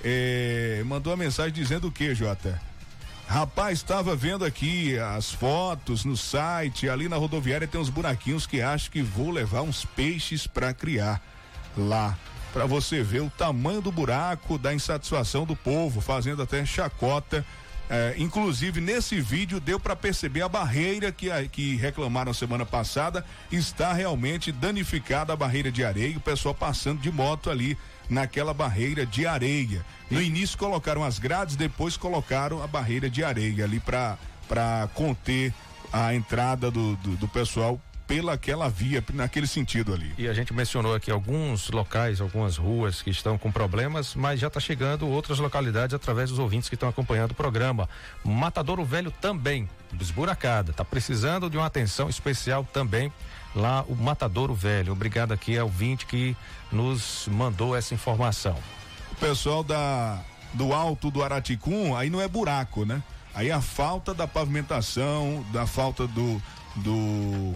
É, 0.02 0.82
mandou 0.86 1.12
a 1.12 1.16
mensagem 1.16 1.52
dizendo 1.52 1.88
o 1.88 1.92
que, 1.92 2.14
Jota? 2.14 2.60
Rapaz, 3.28 3.78
estava 3.78 4.16
vendo 4.16 4.44
aqui 4.44 4.98
as 4.98 5.30
fotos 5.30 6.04
no 6.04 6.16
site, 6.16 6.88
ali 6.88 7.08
na 7.08 7.16
rodoviária 7.16 7.68
tem 7.68 7.80
uns 7.80 7.88
buraquinhos 7.88 8.44
que 8.44 8.60
acho 8.60 8.90
que 8.90 9.02
vou 9.02 9.30
levar 9.30 9.62
uns 9.62 9.84
peixes 9.84 10.46
para 10.46 10.74
criar 10.74 11.22
lá. 11.76 12.18
Para 12.52 12.66
você 12.66 13.02
ver 13.04 13.20
o 13.20 13.30
tamanho 13.30 13.80
do 13.80 13.92
buraco, 13.92 14.58
da 14.58 14.74
insatisfação 14.74 15.44
do 15.44 15.54
povo, 15.54 16.00
fazendo 16.00 16.42
até 16.42 16.66
chacota 16.66 17.46
é, 17.92 18.14
inclusive, 18.16 18.80
nesse 18.80 19.20
vídeo 19.20 19.58
deu 19.58 19.80
para 19.80 19.96
perceber 19.96 20.42
a 20.42 20.48
barreira 20.48 21.10
que, 21.10 21.28
a, 21.28 21.44
que 21.48 21.74
reclamaram 21.74 22.32
semana 22.32 22.64
passada 22.64 23.24
está 23.50 23.92
realmente 23.92 24.52
danificada 24.52 25.32
a 25.32 25.36
barreira 25.36 25.72
de 25.72 25.84
areia, 25.84 26.16
o 26.16 26.20
pessoal 26.20 26.54
passando 26.54 27.00
de 27.00 27.10
moto 27.10 27.50
ali 27.50 27.76
naquela 28.08 28.54
barreira 28.54 29.04
de 29.04 29.26
areia. 29.26 29.84
No 30.08 30.22
início 30.22 30.56
colocaram 30.56 31.02
as 31.02 31.18
grades, 31.18 31.56
depois 31.56 31.96
colocaram 31.96 32.62
a 32.62 32.66
barreira 32.68 33.10
de 33.10 33.24
areia 33.24 33.64
ali 33.64 33.80
para 33.80 34.88
conter 34.94 35.52
a 35.92 36.14
entrada 36.14 36.70
do, 36.70 36.94
do, 36.94 37.16
do 37.16 37.26
pessoal 37.26 37.80
pela 38.10 38.32
aquela 38.32 38.68
via, 38.68 39.04
naquele 39.14 39.46
sentido 39.46 39.94
ali. 39.94 40.12
E 40.18 40.26
a 40.26 40.34
gente 40.34 40.52
mencionou 40.52 40.96
aqui 40.96 41.12
alguns 41.12 41.70
locais, 41.70 42.20
algumas 42.20 42.56
ruas 42.56 43.00
que 43.00 43.10
estão 43.10 43.38
com 43.38 43.52
problemas, 43.52 44.16
mas 44.16 44.40
já 44.40 44.48
está 44.48 44.58
chegando 44.58 45.08
outras 45.08 45.38
localidades 45.38 45.94
através 45.94 46.28
dos 46.28 46.40
ouvintes 46.40 46.68
que 46.68 46.74
estão 46.74 46.88
acompanhando 46.88 47.30
o 47.30 47.34
programa. 47.34 47.88
Matadouro 48.24 48.84
Velho 48.84 49.12
também, 49.12 49.68
desburacada, 49.92 50.72
está 50.72 50.84
precisando 50.84 51.48
de 51.48 51.56
uma 51.56 51.66
atenção 51.66 52.08
especial 52.08 52.66
também 52.72 53.12
lá 53.54 53.84
o 53.84 53.94
Matadouro 53.94 54.54
Velho. 54.54 54.90
Obrigado 54.90 55.30
aqui 55.30 55.56
ao 55.56 55.68
ouvinte 55.68 56.04
que 56.04 56.36
nos 56.72 57.28
mandou 57.30 57.76
essa 57.76 57.94
informação. 57.94 58.56
O 59.12 59.14
pessoal 59.14 59.62
da 59.62 60.20
do 60.52 60.72
alto 60.72 61.12
do 61.12 61.22
Araticum, 61.22 61.94
aí 61.94 62.10
não 62.10 62.20
é 62.20 62.26
buraco, 62.26 62.84
né? 62.84 63.00
Aí 63.32 63.52
a 63.52 63.60
falta 63.60 64.12
da 64.12 64.26
pavimentação, 64.26 65.46
da 65.52 65.64
falta 65.64 66.08
do 66.08 66.42
do 66.74 67.54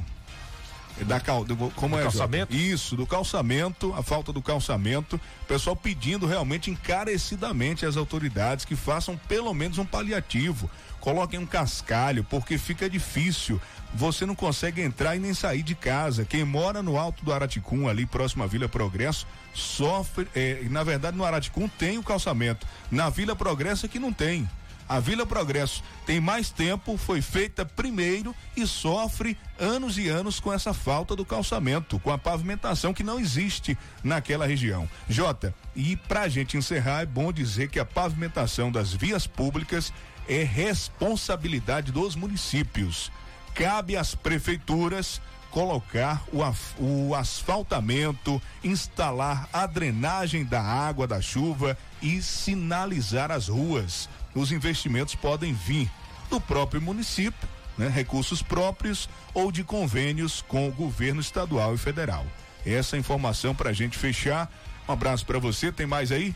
da 1.02 1.18
cal, 1.18 1.44
do, 1.44 1.56
como 1.70 1.96
do 1.96 2.00
é 2.00 2.02
calçamento? 2.02 2.54
Isso, 2.54 2.96
do 2.96 3.06
calçamento, 3.06 3.92
a 3.96 4.02
falta 4.02 4.32
do 4.32 4.40
calçamento, 4.40 5.16
o 5.16 5.46
pessoal 5.46 5.74
pedindo 5.74 6.26
realmente 6.26 6.70
encarecidamente 6.70 7.84
às 7.84 7.96
autoridades 7.96 8.64
que 8.64 8.76
façam 8.76 9.16
pelo 9.28 9.52
menos 9.52 9.78
um 9.78 9.84
paliativo, 9.84 10.70
coloquem 11.00 11.38
um 11.38 11.46
cascalho, 11.46 12.24
porque 12.24 12.56
fica 12.58 12.88
difícil. 12.88 13.60
Você 13.92 14.26
não 14.26 14.34
consegue 14.34 14.82
entrar 14.82 15.14
e 15.14 15.20
nem 15.20 15.32
sair 15.34 15.62
de 15.62 15.74
casa. 15.74 16.24
Quem 16.24 16.44
mora 16.44 16.82
no 16.82 16.98
alto 16.98 17.24
do 17.24 17.32
Araticum, 17.32 17.88
ali 17.88 18.06
próximo 18.06 18.42
à 18.42 18.46
Vila 18.46 18.68
Progresso, 18.68 19.26
sofre. 19.52 20.26
Eh, 20.34 20.66
na 20.68 20.82
verdade, 20.82 21.16
no 21.16 21.24
Araticum 21.24 21.68
tem 21.68 21.96
o 21.96 22.02
calçamento. 22.02 22.66
Na 22.90 23.08
Vila 23.08 23.36
Progresso 23.36 23.86
é 23.86 23.88
que 23.88 24.00
não 24.00 24.12
tem. 24.12 24.48
A 24.88 25.00
Vila 25.00 25.24
Progresso 25.24 25.82
tem 26.04 26.20
mais 26.20 26.50
tempo, 26.50 26.96
foi 26.98 27.22
feita 27.22 27.64
primeiro 27.64 28.34
e 28.56 28.66
sofre 28.66 29.36
anos 29.58 29.96
e 29.96 30.08
anos 30.08 30.38
com 30.38 30.52
essa 30.52 30.74
falta 30.74 31.16
do 31.16 31.24
calçamento, 31.24 31.98
com 31.98 32.10
a 32.10 32.18
pavimentação 32.18 32.92
que 32.92 33.02
não 33.02 33.18
existe 33.18 33.78
naquela 34.02 34.46
região. 34.46 34.88
Jota, 35.08 35.54
e 35.74 35.96
pra 35.96 36.28
gente 36.28 36.56
encerrar, 36.56 37.02
é 37.02 37.06
bom 37.06 37.32
dizer 37.32 37.68
que 37.70 37.80
a 37.80 37.84
pavimentação 37.84 38.70
das 38.70 38.92
vias 38.92 39.26
públicas 39.26 39.92
é 40.28 40.42
responsabilidade 40.42 41.90
dos 41.90 42.14
municípios. 42.14 43.10
Cabe 43.54 43.96
às 43.96 44.14
prefeituras 44.14 45.20
colocar 45.50 46.24
o, 46.32 46.40
o 46.82 47.14
asfaltamento, 47.14 48.42
instalar 48.62 49.48
a 49.52 49.66
drenagem 49.66 50.44
da 50.44 50.60
água 50.60 51.06
da 51.06 51.22
chuva 51.22 51.78
e 52.02 52.20
sinalizar 52.20 53.30
as 53.30 53.46
ruas 53.46 54.08
os 54.34 54.52
investimentos 54.52 55.14
podem 55.14 55.52
vir 55.52 55.90
do 56.28 56.40
próprio 56.40 56.80
município, 56.80 57.48
né, 57.76 57.88
recursos 57.88 58.42
próprios 58.42 59.08
ou 59.32 59.52
de 59.52 59.62
convênios 59.64 60.42
com 60.42 60.68
o 60.68 60.72
governo 60.72 61.20
estadual 61.20 61.74
e 61.74 61.78
federal. 61.78 62.26
Essa 62.64 62.96
informação 62.96 63.54
para 63.54 63.70
a 63.70 63.72
gente 63.72 63.98
fechar 63.98 64.50
Um 64.88 64.92
abraço 64.92 65.24
para 65.24 65.38
você. 65.38 65.72
Tem 65.72 65.86
mais 65.86 66.12
aí? 66.12 66.34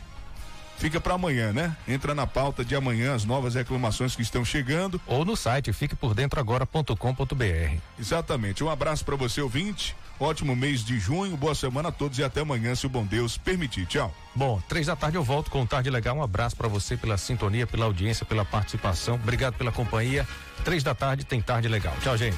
Fica 0.79 1.01
para 1.01 1.13
amanhã, 1.13 1.51
né? 1.51 1.75
Entra 1.85 2.15
na 2.15 2.25
pauta 2.25 2.63
de 2.63 2.73
amanhã 2.73 3.13
as 3.13 3.25
novas 3.25 3.53
reclamações 3.53 4.15
que 4.15 4.21
estão 4.21 4.45
chegando. 4.45 4.99
Ou 5.05 5.25
no 5.25 5.35
site 5.35 5.73
fiquepordentroagora.com.br. 5.73 7.77
Exatamente. 7.99 8.63
Um 8.63 8.69
abraço 8.69 9.03
para 9.03 9.17
você, 9.17 9.41
ouvinte. 9.41 9.93
Ótimo 10.17 10.55
mês 10.55 10.83
de 10.83 10.97
junho, 10.97 11.35
boa 11.35 11.53
semana 11.53 11.89
a 11.89 11.91
todos 11.91 12.17
e 12.17 12.23
até 12.23 12.41
amanhã, 12.41 12.73
se 12.75 12.85
o 12.85 12.89
bom 12.89 13.05
Deus 13.05 13.37
permitir. 13.37 13.85
Tchau. 13.85 14.13
Bom, 14.33 14.61
três 14.69 14.87
da 14.87 14.95
tarde 14.95 15.17
eu 15.17 15.23
volto 15.23 15.51
com 15.51 15.61
o 15.61 15.67
Tarde 15.67 15.89
Legal. 15.89 16.15
Um 16.15 16.23
abraço 16.23 16.55
para 16.55 16.69
você 16.69 16.95
pela 16.95 17.17
sintonia, 17.17 17.67
pela 17.67 17.85
audiência, 17.85 18.25
pela 18.25 18.45
participação. 18.45 19.15
Obrigado 19.15 19.55
pela 19.55 19.71
companhia. 19.71 20.25
Três 20.63 20.81
da 20.81 20.95
tarde 20.95 21.25
tem 21.25 21.41
Tarde 21.41 21.67
Legal. 21.67 21.93
Tchau, 22.01 22.17
gente. 22.17 22.37